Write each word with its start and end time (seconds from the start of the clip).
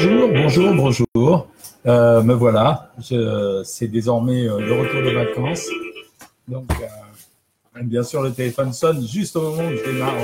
bonjour, 0.00 0.28
bonjour, 0.28 0.74
bonjour. 0.74 1.48
Euh, 1.86 2.22
me 2.22 2.34
voilà. 2.34 2.90
C'est 3.64 3.88
désormais 3.88 4.48
euh, 4.48 4.58
le 4.58 4.72
retour 4.80 5.02
de 5.02 5.10
vacances. 5.10 5.68
Donc, 6.48 6.70
euh, 6.70 7.82
bien 7.82 8.02
sûr, 8.02 8.22
le 8.22 8.32
téléphone 8.32 8.72
sonne 8.72 9.06
juste 9.06 9.36
au 9.36 9.42
moment 9.42 9.68
où 9.68 9.76
je 9.76 9.84
démarre 9.84 10.14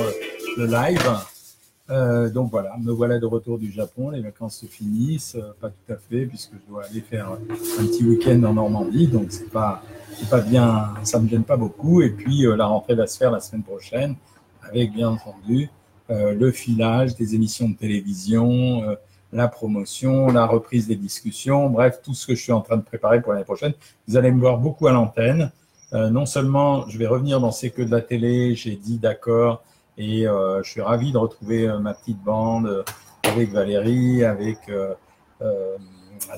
le 0.56 0.66
live. 0.66 2.32
donc 2.32 2.50
voilà, 2.50 2.76
me 2.78 2.90
voilà 2.90 3.18
de 3.18 3.26
retour 3.26 3.58
du 3.58 3.70
Japon. 3.70 4.10
Les 4.10 4.20
vacances 4.20 4.60
se 4.60 4.66
finissent, 4.66 5.36
pas 5.60 5.68
tout 5.68 5.92
à 5.92 5.96
fait, 5.96 6.26
puisque 6.26 6.52
je 6.52 6.70
dois 6.70 6.84
aller 6.84 7.00
faire 7.00 7.32
un 7.32 7.84
petit 7.86 8.04
week-end 8.04 8.42
en 8.44 8.54
Normandie. 8.54 9.06
Donc 9.06 9.26
c'est 9.30 9.50
pas, 9.50 9.82
pas 10.30 10.40
bien, 10.40 10.94
ça 11.02 11.18
me 11.18 11.28
gêne 11.28 11.44
pas 11.44 11.56
beaucoup. 11.56 12.02
Et 12.02 12.10
puis 12.10 12.46
la 12.56 12.66
rentrée 12.66 12.94
va 12.94 13.06
se 13.06 13.18
faire 13.18 13.30
la 13.30 13.40
semaine 13.40 13.62
prochaine, 13.62 14.16
avec 14.62 14.92
bien 14.92 15.10
entendu 15.10 15.68
le 16.08 16.50
filage 16.50 17.14
des 17.16 17.34
émissions 17.34 17.68
de 17.68 17.74
télévision 17.74 18.96
la 19.36 19.48
promotion, 19.48 20.28
la 20.28 20.46
reprise 20.46 20.88
des 20.88 20.96
discussions, 20.96 21.68
bref, 21.68 22.00
tout 22.02 22.14
ce 22.14 22.26
que 22.26 22.34
je 22.34 22.42
suis 22.42 22.52
en 22.52 22.62
train 22.62 22.78
de 22.78 22.82
préparer 22.82 23.20
pour 23.20 23.32
l'année 23.32 23.44
prochaine. 23.44 23.74
Vous 24.08 24.16
allez 24.16 24.32
me 24.32 24.40
voir 24.40 24.56
beaucoup 24.56 24.86
à 24.86 24.92
l'antenne. 24.92 25.52
Euh, 25.92 26.08
non 26.08 26.24
seulement 26.24 26.88
je 26.88 26.96
vais 26.98 27.06
revenir 27.06 27.38
dans 27.38 27.52
C'est 27.52 27.70
que 27.70 27.82
de 27.82 27.90
la 27.90 28.00
télé, 28.00 28.54
j'ai 28.54 28.76
dit 28.76 28.98
d'accord, 28.98 29.62
et 29.98 30.26
euh, 30.26 30.62
je 30.62 30.70
suis 30.70 30.80
ravi 30.80 31.12
de 31.12 31.18
retrouver 31.18 31.68
euh, 31.68 31.78
ma 31.78 31.92
petite 31.92 32.22
bande 32.22 32.84
avec 33.24 33.52
Valérie, 33.52 34.24
avec 34.24 34.58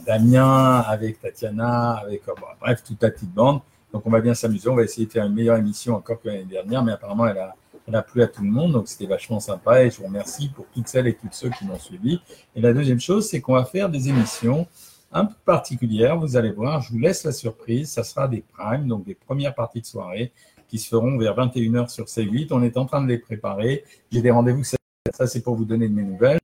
Damien, 0.05 0.81
avec 0.81 1.21
Tatiana, 1.21 1.93
avec 2.05 2.23
bref, 2.61 2.83
toute 2.83 3.01
la 3.01 3.11
petite 3.11 3.33
bande. 3.33 3.61
Donc 3.93 4.03
on 4.07 4.11
va 4.11 4.21
bien 4.21 4.35
s'amuser, 4.35 4.69
on 4.69 4.75
va 4.75 4.83
essayer 4.83 5.07
de 5.07 5.13
faire 5.13 5.25
une 5.25 5.35
meilleure 5.35 5.57
émission 5.57 5.95
encore 5.95 6.21
que 6.21 6.29
l'année 6.29 6.45
dernière, 6.45 6.83
mais 6.83 6.93
apparemment 6.93 7.27
elle 7.27 7.39
a 7.39 7.55
elle 7.89 7.97
a 7.97 8.03
plu 8.03 8.23
à 8.23 8.27
tout 8.27 8.43
le 8.43 8.51
monde, 8.51 8.73
donc 8.73 8.87
c'était 8.87 9.07
vachement 9.07 9.41
sympa 9.41 9.83
et 9.83 9.91
je 9.91 9.97
vous 9.97 10.05
remercie 10.05 10.51
pour 10.51 10.67
toutes 10.75 10.89
celles 10.89 11.07
et 11.07 11.15
tous 11.15 11.29
ceux 11.33 11.49
qui 11.49 11.65
m'ont 11.65 11.79
suivi. 11.79 12.21
Et 12.55 12.61
la 12.61 12.75
deuxième 12.75 13.01
chose, 13.01 13.27
c'est 13.27 13.41
qu'on 13.41 13.55
va 13.55 13.65
faire 13.65 13.89
des 13.89 14.11
émissions 14.11 14.67
un 15.11 15.25
peu 15.25 15.35
particulières. 15.47 16.19
Vous 16.19 16.37
allez 16.37 16.53
voir, 16.53 16.83
je 16.83 16.93
vous 16.93 16.99
laisse 16.99 17.25
la 17.25 17.33
surprise. 17.33 17.91
Ça 17.91 18.05
sera 18.05 18.29
des 18.29 18.45
primes, 18.53 18.87
donc 18.87 19.05
des 19.05 19.15
premières 19.15 19.55
parties 19.55 19.81
de 19.81 19.87
soirée 19.87 20.33
qui 20.69 20.79
se 20.79 20.89
feront 20.89 21.17
vers 21.17 21.35
21h 21.35 21.89
sur 21.89 22.05
C8. 22.05 22.49
On 22.51 22.63
est 22.63 22.77
en 22.77 22.85
train 22.85 23.03
de 23.03 23.09
les 23.09 23.17
préparer. 23.17 23.85
J'ai 24.13 24.21
des 24.21 24.31
rendez-vous. 24.31 24.65
Ça, 24.65 25.27
c'est 25.27 25.41
pour 25.41 25.55
vous 25.55 25.65
donner 25.65 25.89
de 25.89 25.95
mes 25.95 26.03
nouvelles. 26.03 26.39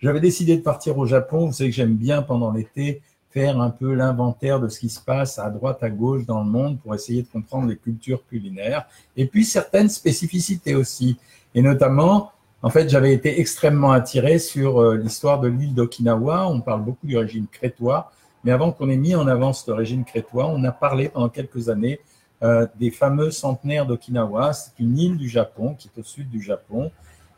J'avais 0.00 0.20
décidé 0.20 0.56
de 0.56 0.62
partir 0.62 0.98
au 0.98 1.06
Japon. 1.06 1.46
Vous 1.46 1.52
savez 1.52 1.70
que 1.70 1.76
j'aime 1.76 1.94
bien 1.94 2.22
pendant 2.22 2.50
l'été 2.50 3.02
un 3.46 3.70
peu 3.70 3.94
l'inventaire 3.94 4.60
de 4.60 4.68
ce 4.68 4.80
qui 4.80 4.88
se 4.88 5.00
passe 5.00 5.38
à 5.38 5.50
droite, 5.50 5.82
à 5.82 5.90
gauche 5.90 6.26
dans 6.26 6.42
le 6.42 6.50
monde 6.50 6.78
pour 6.80 6.94
essayer 6.94 7.22
de 7.22 7.28
comprendre 7.28 7.68
les 7.68 7.76
cultures 7.76 8.26
culinaires 8.26 8.86
et 9.16 9.26
puis 9.26 9.44
certaines 9.44 9.88
spécificités 9.88 10.74
aussi. 10.74 11.16
Et 11.54 11.62
notamment, 11.62 12.32
en 12.62 12.70
fait, 12.70 12.88
j'avais 12.88 13.14
été 13.14 13.40
extrêmement 13.40 13.92
attiré 13.92 14.38
sur 14.38 14.80
euh, 14.80 14.96
l'histoire 14.96 15.40
de 15.40 15.48
l'île 15.48 15.74
d'Okinawa. 15.74 16.48
On 16.48 16.60
parle 16.60 16.82
beaucoup 16.82 17.06
du 17.06 17.16
régime 17.16 17.46
crétois, 17.46 18.10
mais 18.42 18.50
avant 18.50 18.72
qu'on 18.72 18.88
ait 18.88 18.96
mis 18.96 19.14
en 19.14 19.28
avant 19.28 19.52
ce 19.52 19.70
régime 19.70 20.04
crétois, 20.04 20.48
on 20.48 20.64
a 20.64 20.72
parlé 20.72 21.08
pendant 21.08 21.28
quelques 21.28 21.68
années 21.68 22.00
euh, 22.42 22.66
des 22.78 22.90
fameux 22.90 23.30
centenaires 23.30 23.86
d'Okinawa. 23.86 24.52
C'est 24.52 24.78
une 24.80 24.98
île 24.98 25.16
du 25.16 25.28
Japon 25.28 25.74
qui 25.78 25.88
est 25.88 26.00
au 26.00 26.04
sud 26.04 26.28
du 26.28 26.42
Japon 26.42 26.90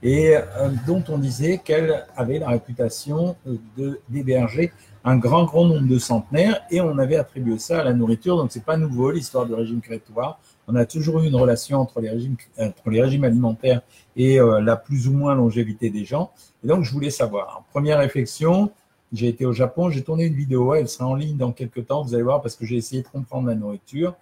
et 0.02 0.36
euh, 0.36 0.70
dont 0.86 1.02
on 1.08 1.18
disait 1.18 1.58
qu'elle 1.58 2.06
avait 2.16 2.38
la 2.38 2.48
réputation 2.48 3.36
d'héberger 4.08 4.72
un 5.04 5.16
grand, 5.16 5.44
grand 5.44 5.66
nombre 5.66 5.88
de 5.88 5.98
centenaires 5.98 6.60
et 6.70 6.80
on 6.80 6.98
avait 6.98 7.16
attribué 7.16 7.58
ça 7.58 7.80
à 7.80 7.84
la 7.84 7.92
nourriture. 7.92 8.36
Donc, 8.36 8.52
c'est 8.52 8.64
pas 8.64 8.76
nouveau 8.76 9.10
l'histoire 9.10 9.46
du 9.46 9.54
régime 9.54 9.80
crétois. 9.80 10.38
On 10.68 10.76
a 10.76 10.84
toujours 10.84 11.20
eu 11.20 11.26
une 11.26 11.36
relation 11.36 11.78
entre 11.78 12.00
les 12.00 12.10
régimes, 12.10 12.36
entre 12.58 12.90
les 12.90 13.02
régimes 13.02 13.24
alimentaires 13.24 13.80
et 14.16 14.38
euh, 14.38 14.60
la 14.60 14.76
plus 14.76 15.08
ou 15.08 15.12
moins 15.12 15.34
longévité 15.34 15.90
des 15.90 16.04
gens. 16.04 16.30
Et 16.62 16.68
donc, 16.68 16.84
je 16.84 16.92
voulais 16.92 17.10
savoir. 17.10 17.64
Première 17.70 17.98
réflexion, 17.98 18.70
j'ai 19.12 19.28
été 19.28 19.46
au 19.46 19.52
Japon, 19.52 19.90
j'ai 19.90 20.02
tourné 20.02 20.24
une 20.26 20.34
vidéo, 20.34 20.74
elle 20.74 20.88
sera 20.88 21.06
en 21.06 21.14
ligne 21.14 21.36
dans 21.36 21.52
quelques 21.52 21.86
temps, 21.86 22.02
vous 22.02 22.14
allez 22.14 22.22
voir, 22.22 22.42
parce 22.42 22.54
que 22.54 22.64
j'ai 22.64 22.76
essayé 22.76 23.02
de 23.02 23.08
comprendre 23.08 23.48
la 23.48 23.54
nourriture. 23.54 24.14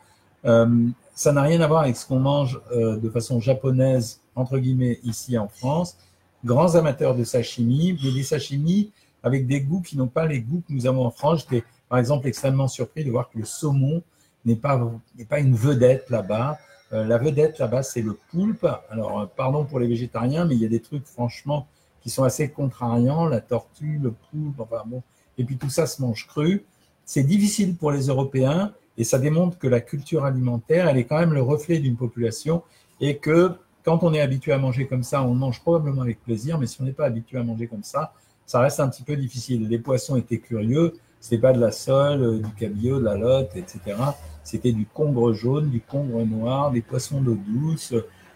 Euh, 0.44 0.86
ça 1.14 1.32
n'a 1.32 1.42
rien 1.42 1.60
à 1.60 1.66
voir 1.66 1.82
avec 1.82 1.96
ce 1.96 2.06
qu'on 2.06 2.20
mange 2.20 2.60
euh, 2.70 2.96
de 2.96 3.10
façon 3.10 3.40
japonaise, 3.40 4.20
entre 4.38 4.58
guillemets, 4.58 5.00
ici 5.02 5.36
en 5.36 5.48
France. 5.48 5.96
Grands 6.44 6.76
amateurs 6.76 7.16
de 7.16 7.24
sashimi, 7.24 7.98
mais 8.02 8.12
des 8.12 8.22
sashimi 8.22 8.92
avec 9.22 9.46
des 9.46 9.60
goûts 9.60 9.82
qui 9.82 9.96
n'ont 9.96 10.06
pas 10.06 10.26
les 10.26 10.40
goûts 10.40 10.62
que 10.66 10.72
nous 10.72 10.86
avons 10.86 11.04
en 11.04 11.10
France. 11.10 11.40
J'étais, 11.40 11.64
par 11.88 11.98
exemple, 11.98 12.28
extrêmement 12.28 12.68
surpris 12.68 13.04
de 13.04 13.10
voir 13.10 13.28
que 13.28 13.38
le 13.38 13.44
saumon 13.44 14.02
n'est 14.44 14.56
pas, 14.56 14.80
n'est 15.16 15.24
pas 15.24 15.40
une 15.40 15.54
vedette 15.54 16.08
là-bas. 16.10 16.58
Euh, 16.92 17.04
la 17.04 17.18
vedette 17.18 17.58
là-bas, 17.58 17.82
c'est 17.82 18.02
le 18.02 18.16
poulpe. 18.30 18.66
Alors, 18.90 19.20
euh, 19.20 19.26
pardon 19.26 19.64
pour 19.64 19.80
les 19.80 19.88
végétariens, 19.88 20.44
mais 20.44 20.54
il 20.54 20.62
y 20.62 20.64
a 20.64 20.68
des 20.68 20.80
trucs, 20.80 21.06
franchement, 21.06 21.66
qui 22.00 22.10
sont 22.10 22.22
assez 22.22 22.48
contrariants. 22.48 23.26
La 23.26 23.40
tortue, 23.40 23.98
le 24.00 24.12
poulpe, 24.12 24.60
enfin 24.60 24.84
bon. 24.86 25.02
Et 25.36 25.44
puis 25.44 25.56
tout 25.56 25.70
ça 25.70 25.86
se 25.86 26.00
mange 26.00 26.26
cru. 26.26 26.64
C'est 27.04 27.24
difficile 27.24 27.76
pour 27.76 27.90
les 27.90 28.06
Européens 28.06 28.72
et 28.96 29.04
ça 29.04 29.18
démontre 29.18 29.58
que 29.58 29.68
la 29.68 29.80
culture 29.80 30.24
alimentaire, 30.24 30.88
elle 30.88 30.98
est 30.98 31.04
quand 31.04 31.18
même 31.18 31.32
le 31.32 31.42
reflet 31.42 31.78
d'une 31.78 31.96
population 31.96 32.62
et 33.00 33.18
que 33.18 33.52
quand 33.88 34.02
on 34.02 34.12
est 34.12 34.20
habitué 34.20 34.52
à 34.52 34.58
manger 34.58 34.86
comme 34.86 35.02
ça, 35.02 35.22
on 35.22 35.32
mange 35.32 35.62
probablement 35.62 36.02
avec 36.02 36.22
plaisir, 36.22 36.58
mais 36.58 36.66
si 36.66 36.78
on 36.82 36.84
n'est 36.84 36.92
pas 36.92 37.06
habitué 37.06 37.38
à 37.38 37.42
manger 37.42 37.68
comme 37.68 37.82
ça, 37.82 38.12
ça 38.44 38.60
reste 38.60 38.80
un 38.80 38.88
petit 38.90 39.02
peu 39.02 39.16
difficile. 39.16 39.66
Les 39.66 39.78
poissons 39.78 40.16
étaient 40.16 40.40
curieux, 40.40 40.92
c'était 41.20 41.40
pas 41.40 41.54
de 41.54 41.58
la 41.58 41.70
sole, 41.70 42.22
euh, 42.22 42.38
du 42.38 42.50
cabillaud, 42.52 42.98
de 42.98 43.04
la 43.06 43.16
lotte, 43.16 43.56
etc. 43.56 43.96
C'était 44.44 44.72
du 44.72 44.84
congre 44.84 45.32
jaune, 45.32 45.70
du 45.70 45.80
congre 45.80 46.22
noir, 46.26 46.70
des 46.70 46.82
poissons 46.82 47.22
d'eau 47.22 47.38
douce, 47.46 47.94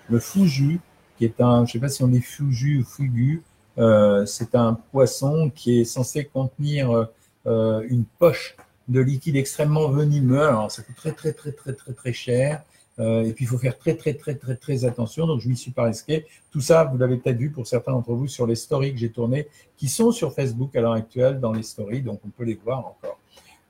le 0.09 0.19
fugu, 0.19 0.81
qui 1.19 1.27
est 1.27 1.39
un, 1.43 1.67
je 1.67 1.73
sais 1.73 1.79
pas 1.79 1.91
si 1.91 2.03
on 2.03 2.09
dit 2.09 2.23
fugu 2.23 2.79
ou 2.79 2.85
fugu, 2.85 3.43
euh, 3.77 4.25
c'est 4.25 4.55
un 4.55 4.73
poisson 4.73 5.53
qui 5.55 5.81
est 5.81 5.85
censé 5.85 6.25
contenir 6.25 7.09
euh, 7.47 7.87
une 7.91 8.07
poche 8.07 8.57
de 8.89 9.01
liquide 9.01 9.37
extrêmement 9.37 9.91
venimeux. 9.91 10.49
Alors, 10.49 10.73
ça 10.73 10.83
coûte 10.83 10.97
très, 10.97 11.13
très, 11.13 11.35
très, 11.35 11.53
très, 11.53 11.75
très, 11.75 11.93
très 11.93 12.13
cher. 12.15 12.63
Euh, 12.99 13.25
et 13.25 13.33
puis, 13.33 13.45
il 13.45 13.49
faut 13.49 13.59
faire 13.59 13.79
très, 13.79 13.95
très, 13.95 14.15
très, 14.15 14.35
très, 14.35 14.57
très 14.57 14.85
attention. 14.85 15.27
Donc, 15.27 15.41
je 15.41 15.49
m'y 15.49 15.57
suis 15.57 15.71
pas 15.71 15.85
risqué. 15.85 16.27
Tout 16.51 16.61
ça, 16.61 16.85
vous 16.85 16.99
l'avez 16.99 17.17
peut-être 17.17 17.39
vu 17.39 17.51
pour 17.51 17.67
certains 17.67 17.93
d'entre 17.93 18.13
vous 18.13 18.29
sur 18.29 18.47
les 18.47 18.55
stories 18.55 18.93
que 18.93 18.99
j'ai 18.99 19.11
tournées, 19.11 19.49
qui 19.77 19.89
sont 19.89 20.13
sur 20.13 20.35
Facebook 20.35 20.77
à 20.77 20.81
l'heure 20.81 20.93
actuelle 20.93 21.41
dans 21.41 21.53
les 21.53 21.63
stories. 21.63 22.03
Donc, 22.03 22.21
on 22.25 22.29
peut 22.29 22.45
les 22.45 22.55
voir 22.55 22.81
encore. 22.81 23.19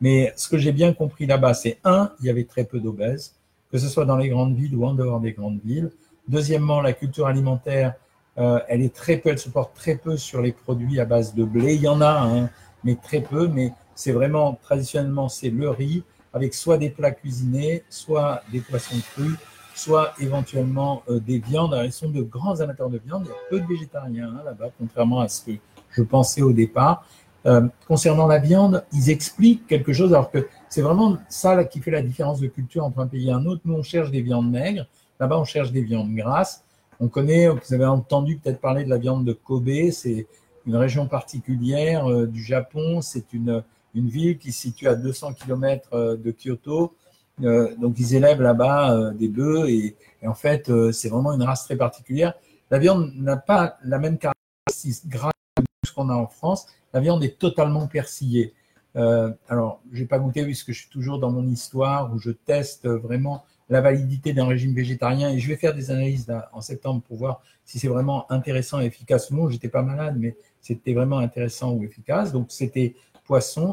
Mais 0.00 0.32
ce 0.36 0.48
que 0.48 0.58
j'ai 0.58 0.72
bien 0.72 0.92
compris 0.92 1.26
là-bas, 1.26 1.54
c'est 1.54 1.78
un, 1.84 2.10
il 2.20 2.26
y 2.26 2.30
avait 2.30 2.44
très 2.44 2.64
peu 2.64 2.80
d'obèses, 2.80 3.36
que 3.70 3.78
ce 3.78 3.88
soit 3.88 4.04
dans 4.04 4.16
les 4.16 4.28
grandes 4.28 4.56
villes 4.56 4.74
ou 4.74 4.84
en 4.84 4.94
dehors 4.94 5.20
des 5.20 5.32
grandes 5.32 5.60
villes. 5.64 5.90
Deuxièmement, 6.26 6.80
la 6.80 6.92
culture 6.92 7.28
alimentaire, 7.28 7.94
euh, 8.38 8.58
elle 8.68 8.82
est 8.82 8.94
très 8.94 9.18
peu, 9.18 9.28
elle 9.28 9.38
se 9.38 9.48
porte 9.48 9.74
très 9.74 9.94
peu 9.94 10.16
sur 10.16 10.42
les 10.42 10.50
produits 10.52 10.98
à 10.98 11.04
base 11.04 11.34
de 11.34 11.44
blé. 11.44 11.74
Il 11.76 11.82
y 11.82 11.88
en 11.88 12.00
a, 12.00 12.20
hein, 12.20 12.50
mais 12.82 12.96
très 12.96 13.20
peu. 13.20 13.46
Mais 13.46 13.72
c'est 13.94 14.10
vraiment, 14.10 14.58
traditionnellement, 14.60 15.28
c'est 15.28 15.50
le 15.50 15.70
riz, 15.70 16.02
avec 16.32 16.54
soit 16.54 16.78
des 16.78 16.90
plats 16.90 17.10
cuisinés, 17.10 17.84
soit 17.88 18.42
des 18.50 18.60
poissons 18.60 18.96
crus, 19.12 19.36
soit 19.74 20.12
éventuellement 20.20 21.02
euh, 21.08 21.20
des 21.20 21.38
viandes. 21.38 21.74
Alors, 21.74 21.84
ils 21.84 21.92
sont 21.92 22.10
de 22.10 22.22
grands 22.22 22.60
amateurs 22.60 22.90
de 22.90 23.00
viande. 23.04 23.24
Il 23.26 23.28
y 23.28 23.32
a 23.32 23.36
peu 23.50 23.60
de 23.60 23.66
végétariens 23.66 24.28
hein, 24.28 24.42
là-bas, 24.44 24.70
contrairement 24.78 25.20
à 25.20 25.28
ce 25.28 25.44
que 25.46 25.52
je 25.90 26.02
pensais 26.02 26.42
au 26.42 26.52
départ. 26.52 27.06
Euh, 27.44 27.66
concernant 27.88 28.26
la 28.26 28.38
viande, 28.38 28.84
ils 28.92 29.10
expliquent 29.10 29.66
quelque 29.66 29.92
chose, 29.92 30.12
alors 30.12 30.30
que 30.30 30.46
c'est 30.68 30.82
vraiment 30.82 31.18
ça 31.28 31.64
qui 31.64 31.80
fait 31.80 31.90
la 31.90 32.02
différence 32.02 32.40
de 32.40 32.46
culture 32.46 32.84
entre 32.84 33.00
un 33.00 33.06
pays 33.06 33.28
et 33.28 33.32
un 33.32 33.44
autre. 33.46 33.62
Nous, 33.64 33.74
on 33.74 33.82
cherche 33.82 34.10
des 34.10 34.22
viandes 34.22 34.50
maigres. 34.50 34.86
Là-bas, 35.18 35.38
on 35.38 35.44
cherche 35.44 35.72
des 35.72 35.82
viandes 35.82 36.14
grasses. 36.14 36.64
On 37.00 37.08
connaît, 37.08 37.48
vous 37.48 37.74
avez 37.74 37.84
entendu 37.84 38.36
peut-être 38.36 38.60
parler 38.60 38.84
de 38.84 38.90
la 38.90 38.98
viande 38.98 39.24
de 39.24 39.32
Kobe. 39.32 39.90
C'est 39.90 40.26
une 40.66 40.76
région 40.76 41.08
particulière 41.08 42.08
euh, 42.08 42.26
du 42.26 42.42
Japon. 42.42 43.00
C'est 43.00 43.32
une 43.32 43.62
une 43.94 44.08
ville 44.08 44.38
qui 44.38 44.52
se 44.52 44.62
situe 44.62 44.88
à 44.88 44.94
200 44.94 45.34
km 45.34 45.88
euh, 45.92 46.16
de 46.16 46.30
Kyoto. 46.32 46.94
Euh, 47.42 47.74
donc, 47.76 47.98
ils 47.98 48.14
élèvent 48.14 48.42
là-bas 48.42 48.92
euh, 48.92 49.12
des 49.12 49.28
bœufs 49.28 49.68
et, 49.68 49.96
en 50.24 50.34
fait, 50.34 50.70
c'est 50.92 51.08
vraiment 51.08 51.32
une 51.32 51.42
race 51.42 51.64
très 51.64 51.76
particulière. 51.76 52.34
La 52.70 52.78
viande 52.78 53.12
n'a 53.16 53.36
pas 53.36 53.76
la 53.84 53.98
même 53.98 54.18
caractéristique 54.18 55.08
grasse 55.08 55.32
que 55.56 55.64
ce 55.84 55.92
qu'on 55.92 56.08
a 56.10 56.14
en 56.14 56.28
France. 56.28 56.66
La 56.92 57.00
viande 57.00 57.24
est 57.24 57.38
totalement 57.38 57.88
persillée. 57.88 58.54
alors, 58.94 59.80
je 59.90 60.00
n'ai 60.00 60.06
pas 60.06 60.20
goûté 60.20 60.44
puisque 60.44 60.70
je 60.70 60.82
suis 60.82 60.90
toujours 60.90 61.18
dans 61.18 61.32
mon 61.32 61.46
histoire 61.48 62.14
où 62.14 62.18
je 62.18 62.30
teste 62.30 62.86
vraiment 62.86 63.44
la 63.68 63.80
validité 63.80 64.32
d'un 64.32 64.46
régime 64.46 64.74
végétarien 64.74 65.30
et 65.30 65.40
je 65.40 65.48
vais 65.48 65.56
faire 65.56 65.74
des 65.74 65.90
analyses 65.90 66.32
en 66.52 66.60
septembre 66.60 67.02
pour 67.02 67.16
voir 67.16 67.42
si 67.64 67.80
c'est 67.80 67.88
vraiment 67.88 68.30
intéressant 68.30 68.80
et 68.80 68.84
efficace 68.84 69.30
ou 69.30 69.34
non. 69.34 69.50
J'étais 69.50 69.68
pas 69.68 69.82
malade, 69.82 70.14
mais 70.18 70.36
c'était 70.60 70.94
vraiment 70.94 71.18
intéressant 71.18 71.72
ou 71.72 71.82
efficace. 71.82 72.30
Donc, 72.30 72.46
c'était 72.50 72.94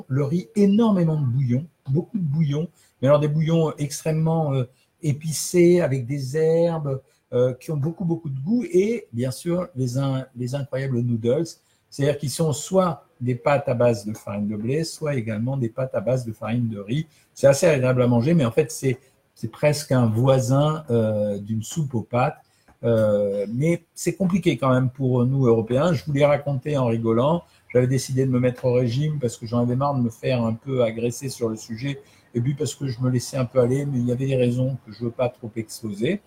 le 0.08 0.24
riz, 0.24 0.50
énormément 0.56 1.20
de 1.20 1.26
bouillon, 1.26 1.66
beaucoup 1.90 2.18
de 2.18 2.24
bouillon, 2.24 2.68
mais 3.02 3.08
alors 3.08 3.20
des 3.20 3.28
bouillons 3.28 3.74
extrêmement 3.78 4.54
euh, 4.54 4.64
épicés 5.02 5.82
avec 5.82 6.06
des 6.06 6.38
herbes 6.38 7.02
euh, 7.34 7.54
qui 7.54 7.72
ont 7.72 7.78
beaucoup 7.78 8.06
beaucoup 8.06 8.30
de 8.30 8.40
goût 8.40 8.64
et 8.72 9.08
bien 9.14 9.32
sûr 9.32 9.68
les, 9.76 9.88
les 10.36 10.56
incroyables 10.56 11.00
noodles, 11.00 11.46
c'est-à-dire 11.90 12.18
qu'ils 12.18 12.30
sont 12.30 12.54
soit 12.54 13.06
des 13.22 13.36
pâtes 13.36 13.68
à 13.68 13.74
base 13.74 14.06
de 14.06 14.14
farine 14.14 14.48
de 14.48 14.56
blé, 14.56 14.84
soit 14.84 15.16
également 15.16 15.58
des 15.58 15.70
pâtes 15.70 15.94
à 15.96 16.02
base 16.02 16.26
de 16.26 16.32
farine 16.32 16.70
de 16.70 16.80
riz. 16.80 17.08
C'est 17.34 17.48
assez 17.48 17.68
agréable 17.68 18.02
à 18.02 18.08
manger, 18.08 18.34
mais 18.34 18.46
en 18.46 18.52
fait 18.52 18.72
c'est 18.72 19.00
c'est 19.36 19.52
presque 19.52 19.94
un 19.94 20.06
voisin 20.06 20.84
euh, 20.90 21.38
d'une 21.38 21.64
soupe 21.64 21.96
aux 21.96 22.02
pâtes. 22.02 22.38
mais 22.84 23.84
c'est 23.94 24.16
compliqué 24.16 24.58
quand 24.58 24.74
même 24.74 24.90
pour 24.90 25.26
nous 25.26 25.46
Européens. 25.46 25.94
Je 25.94 26.04
vous 26.06 26.14
l'ai 26.14 26.26
raconté 26.26 26.78
en 26.78 26.88
rigolant. 26.88 27.44
J'avais 27.70 27.88
décidé 27.88 28.26
de 28.26 28.32
me 28.32 28.40
mettre 28.40 28.66
au 28.66 28.74
régime 28.74 29.20
parce 29.20 29.38
que 29.38 29.46
j'en 29.46 29.60
avais 29.60 29.76
marre 29.76 29.96
de 29.96 30.02
me 30.02 30.10
faire 30.10 30.44
un 30.44 30.54
peu 30.54 30.84
agresser 30.84 31.30
sur 31.30 31.50
le 31.50 31.56
sujet, 31.56 32.02
et 32.34 32.42
puis 32.42 32.54
parce 32.54 32.76
que 32.76 32.88
je 32.88 33.00
me 33.00 33.10
laissais 33.10 33.38
un 33.38 33.46
peu 33.46 33.60
aller, 33.60 33.86
mais 33.86 34.00
il 34.00 34.08
y 34.08 34.12
avait 34.12 34.28
des 34.28 34.36
raisons 34.36 34.78
que 34.86 34.92
je 34.92 35.00
ne 35.00 35.06
veux 35.06 35.12
pas 35.12 35.30
trop 35.30 35.52
exposer. 35.56 36.22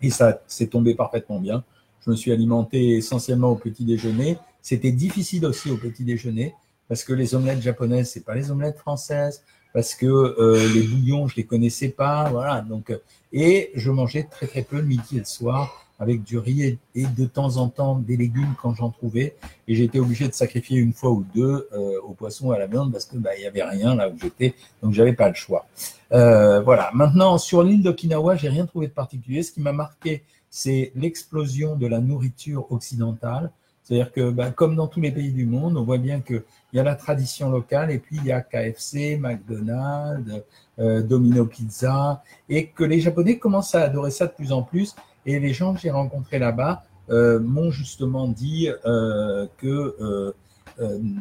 Et 0.00 0.10
ça 0.10 0.40
s'est 0.46 0.68
tombé 0.68 0.94
parfaitement 0.94 1.40
bien. 1.40 1.64
Je 2.04 2.10
me 2.10 2.16
suis 2.16 2.32
alimenté 2.32 2.96
essentiellement 2.96 3.50
au 3.50 3.56
petit 3.56 3.84
déjeuner. 3.84 4.38
C'était 4.62 4.92
difficile 4.92 5.44
aussi 5.44 5.70
au 5.70 5.76
petit 5.76 6.04
déjeuner 6.04 6.54
parce 6.88 7.04
que 7.04 7.12
les 7.12 7.34
omelettes 7.34 7.60
japonaises, 7.60 8.10
c'est 8.10 8.24
pas 8.24 8.34
les 8.34 8.50
omelettes 8.50 8.78
françaises, 8.78 9.44
parce 9.74 9.94
que 9.94 10.06
euh, 10.06 10.72
les 10.72 10.82
bouillons, 10.82 11.28
je 11.28 11.36
les 11.36 11.44
connaissais 11.44 11.90
pas, 11.90 12.30
voilà. 12.30 12.62
Donc, 12.62 12.90
euh, 12.90 12.98
et 13.32 13.70
je 13.74 13.90
mangeais 13.90 14.24
très 14.24 14.46
très 14.46 14.62
peu 14.62 14.76
le 14.76 14.86
midi 14.86 15.16
et 15.16 15.18
le 15.18 15.24
soir 15.24 15.87
avec 15.98 16.22
du 16.22 16.38
riz 16.38 16.78
et, 16.94 17.06
de 17.06 17.26
temps 17.26 17.56
en 17.56 17.68
temps 17.68 17.96
des 17.96 18.16
légumes 18.16 18.54
quand 18.60 18.74
j'en 18.74 18.90
trouvais. 18.90 19.36
Et 19.66 19.82
été 19.82 20.00
obligé 20.00 20.28
de 20.28 20.32
sacrifier 20.32 20.78
une 20.78 20.92
fois 20.92 21.10
ou 21.10 21.24
deux 21.34 21.68
euh, 21.72 22.00
au 22.02 22.12
poisson 22.12 22.50
à 22.50 22.58
la 22.58 22.66
viande 22.66 22.92
parce 22.92 23.04
que 23.04 23.16
bah 23.16 23.30
il 23.36 23.42
y 23.42 23.46
avait 23.46 23.62
rien 23.62 23.94
là 23.94 24.08
où 24.08 24.18
j'étais, 24.20 24.54
donc 24.82 24.92
j'avais 24.92 25.12
pas 25.12 25.28
le 25.28 25.34
choix. 25.34 25.66
Euh, 26.12 26.60
voilà. 26.60 26.90
Maintenant 26.94 27.38
sur 27.38 27.62
l'île 27.62 27.82
d'Okinawa, 27.82 28.36
j'ai 28.36 28.48
rien 28.48 28.66
trouvé 28.66 28.86
de 28.86 28.92
particulier. 28.92 29.42
Ce 29.42 29.52
qui 29.52 29.60
m'a 29.60 29.72
marqué, 29.72 30.22
c'est 30.50 30.92
l'explosion 30.94 31.76
de 31.76 31.86
la 31.86 32.00
nourriture 32.00 32.70
occidentale. 32.72 33.50
C'est-à-dire 33.88 34.12
que, 34.12 34.30
bah, 34.30 34.50
comme 34.50 34.76
dans 34.76 34.86
tous 34.86 35.00
les 35.00 35.10
pays 35.10 35.32
du 35.32 35.46
monde, 35.46 35.78
on 35.78 35.82
voit 35.82 35.96
bien 35.96 36.20
qu'il 36.20 36.42
y 36.74 36.78
a 36.78 36.82
la 36.82 36.94
tradition 36.94 37.50
locale 37.50 37.90
et 37.90 37.98
puis 37.98 38.16
il 38.16 38.26
y 38.26 38.32
a 38.32 38.42
KFC, 38.42 39.16
McDonald's, 39.16 40.42
euh, 40.78 41.02
Domino 41.02 41.46
Pizza, 41.46 42.22
et 42.50 42.66
que 42.66 42.84
les 42.84 43.00
Japonais 43.00 43.38
commencent 43.38 43.74
à 43.74 43.82
adorer 43.82 44.10
ça 44.10 44.26
de 44.26 44.32
plus 44.32 44.52
en 44.52 44.62
plus. 44.62 44.94
Et 45.26 45.38
les 45.38 45.52
gens 45.52 45.74
que 45.74 45.80
j'ai 45.80 45.90
rencontrés 45.90 46.38
là-bas 46.38 46.84
euh, 47.10 47.40
m'ont 47.40 47.70
justement 47.70 48.28
dit 48.28 48.68
euh, 48.84 49.46
que 49.58 49.96
euh, 50.00 50.32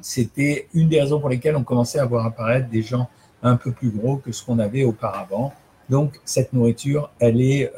c'était 0.02 0.68
une 0.74 0.88
des 0.88 1.02
raisons 1.02 1.20
pour 1.20 1.30
lesquelles 1.30 1.56
on 1.56 1.64
commençait 1.64 2.00
à 2.00 2.06
voir 2.06 2.26
apparaître 2.26 2.70
des 2.70 2.82
gens 2.82 3.10
un 3.42 3.56
peu 3.56 3.72
plus 3.72 3.90
gros 3.90 4.18
que 4.18 4.32
ce 4.32 4.44
qu'on 4.46 4.60
avait 4.60 4.84
auparavant. 4.84 5.54
Donc 5.90 6.20
cette 6.26 6.54
nourriture, 6.54 7.10
elle 7.20 7.42
est, 7.42 7.72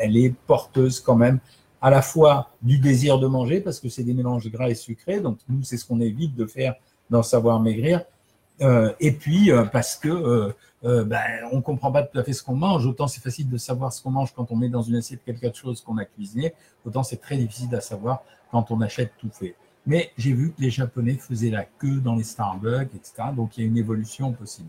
elle 0.00 0.16
est 0.16 0.32
porteuse 0.46 1.00
quand 1.00 1.16
même 1.16 1.40
à 1.82 1.90
la 1.90 2.00
fois 2.00 2.48
du 2.62 2.78
désir 2.78 3.18
de 3.18 3.26
manger, 3.26 3.60
parce 3.60 3.80
que 3.80 3.88
c'est 3.88 4.04
des 4.04 4.14
mélanges 4.14 4.48
gras 4.50 4.70
et 4.70 4.74
sucrés, 4.76 5.20
donc 5.20 5.38
nous, 5.48 5.64
c'est 5.64 5.76
ce 5.76 5.84
qu'on 5.84 6.00
évite 6.00 6.36
de 6.36 6.46
faire 6.46 6.74
dans 7.10 7.24
Savoir 7.24 7.58
Maigrir, 7.58 8.02
et 8.60 9.12
puis 9.12 9.50
euh, 9.50 9.64
parce 9.64 9.96
que 9.96 10.08
euh, 10.08 10.52
euh, 10.84 11.04
ben, 11.04 11.20
on 11.52 11.60
comprend 11.62 11.92
pas 11.92 12.02
tout 12.02 12.18
à 12.18 12.24
fait 12.24 12.32
ce 12.32 12.42
qu'on 12.42 12.56
mange, 12.56 12.86
autant 12.86 13.06
c'est 13.06 13.20
facile 13.20 13.48
de 13.48 13.56
savoir 13.56 13.92
ce 13.92 14.02
qu'on 14.02 14.10
mange 14.10 14.32
quand 14.34 14.50
on 14.50 14.56
met 14.56 14.68
dans 14.68 14.82
une 14.82 14.96
assiette 14.96 15.24
quelque 15.24 15.52
chose 15.52 15.80
qu'on 15.80 15.98
a 15.98 16.04
cuisiné, 16.04 16.54
autant 16.84 17.02
c'est 17.02 17.18
très 17.18 17.36
difficile 17.36 17.74
à 17.74 17.80
savoir 17.80 18.22
quand 18.50 18.70
on 18.70 18.80
achète 18.80 19.12
tout 19.18 19.30
fait. 19.30 19.54
Mais 19.86 20.12
j'ai 20.16 20.32
vu 20.32 20.52
que 20.52 20.60
les 20.60 20.70
Japonais 20.70 21.14
faisaient 21.14 21.50
la 21.50 21.64
queue 21.64 22.00
dans 22.00 22.14
les 22.14 22.24
Starbucks, 22.24 22.94
etc., 22.94 23.28
donc 23.34 23.56
il 23.56 23.62
y 23.62 23.64
a 23.64 23.66
une 23.66 23.78
évolution 23.78 24.32
possible. 24.32 24.68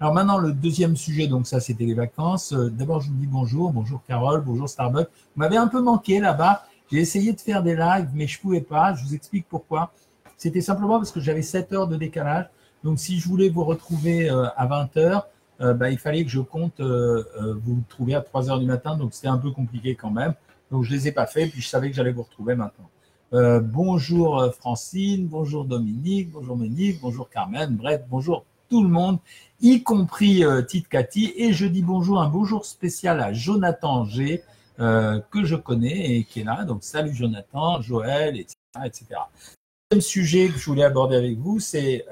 Alors 0.00 0.14
maintenant, 0.14 0.38
le 0.38 0.52
deuxième 0.52 0.96
sujet, 0.96 1.26
donc 1.26 1.46
ça, 1.46 1.60
c'était 1.60 1.84
les 1.84 1.94
vacances. 1.94 2.54
Euh, 2.54 2.70
d'abord, 2.70 3.00
je 3.02 3.10
vous 3.10 3.16
dis 3.16 3.26
bonjour, 3.26 3.70
bonjour 3.70 4.00
Carole, 4.08 4.40
bonjour 4.40 4.68
Starbucks. 4.68 5.08
Vous 5.08 5.40
m'avez 5.40 5.58
un 5.58 5.68
peu 5.68 5.82
manqué 5.82 6.20
là-bas. 6.20 6.64
J'ai 6.90 6.98
essayé 7.00 7.34
de 7.34 7.40
faire 7.40 7.62
des 7.62 7.76
lives, 7.76 8.08
mais 8.14 8.26
je 8.26 8.40
pouvais 8.40 8.62
pas. 8.62 8.94
Je 8.94 9.04
vous 9.04 9.14
explique 9.14 9.46
pourquoi. 9.48 9.92
C'était 10.38 10.62
simplement 10.62 10.96
parce 10.96 11.12
que 11.12 11.20
j'avais 11.20 11.42
7 11.42 11.72
heures 11.74 11.86
de 11.86 11.96
décalage. 11.96 12.46
Donc, 12.84 12.98
si 12.98 13.18
je 13.18 13.28
voulais 13.28 13.48
vous 13.48 13.64
retrouver 13.64 14.30
euh, 14.30 14.46
à 14.56 14.66
20 14.66 14.96
heures, 14.96 15.26
euh, 15.60 15.74
bah, 15.74 15.90
il 15.90 15.98
fallait 15.98 16.24
que 16.24 16.30
je 16.30 16.40
compte 16.40 16.80
vous 16.80 17.82
trouver 17.88 18.14
à 18.14 18.20
3 18.20 18.50
heures 18.50 18.58
du 18.58 18.66
matin. 18.66 18.96
Donc, 18.96 19.14
c'était 19.14 19.28
un 19.28 19.38
peu 19.38 19.50
compliqué 19.50 19.94
quand 19.94 20.10
même. 20.10 20.34
Donc, 20.70 20.84
je 20.84 20.90
les 20.90 21.08
ai 21.08 21.12
pas 21.12 21.26
fait. 21.26 21.46
Puis, 21.46 21.60
je 21.60 21.68
savais 21.68 21.90
que 21.90 21.96
j'allais 21.96 22.12
vous 22.12 22.22
retrouver 22.22 22.54
maintenant. 22.54 22.90
bonjour 23.60 24.52
Francine, 24.54 25.26
bonjour 25.26 25.64
Dominique, 25.64 26.30
bonjour 26.30 26.56
Monique, 26.56 27.00
bonjour 27.00 27.28
Carmen, 27.28 27.76
bref, 27.76 28.02
bonjour 28.08 28.44
tout 28.70 28.82
le 28.82 28.88
monde 28.88 29.18
y 29.60 29.82
compris 29.82 30.44
euh, 30.44 30.62
Tite 30.62 30.88
Cathy. 30.88 31.34
Et 31.36 31.52
je 31.52 31.66
dis 31.66 31.82
bonjour, 31.82 32.22
un 32.22 32.28
bonjour 32.28 32.64
spécial 32.64 33.20
à 33.20 33.32
Jonathan 33.32 34.04
G, 34.04 34.42
euh, 34.78 35.20
que 35.30 35.44
je 35.44 35.56
connais 35.56 36.16
et 36.16 36.24
qui 36.24 36.40
est 36.40 36.44
là. 36.44 36.64
Donc, 36.64 36.82
salut 36.82 37.14
Jonathan, 37.14 37.82
Joël, 37.82 38.36
etc. 38.36 38.56
etc. 38.84 39.06
Le 39.90 39.96
deuxième 39.96 40.08
sujet 40.08 40.48
que 40.48 40.58
je 40.58 40.64
voulais 40.64 40.84
aborder 40.84 41.16
avec 41.16 41.36
vous, 41.36 41.58
c'est 41.58 42.06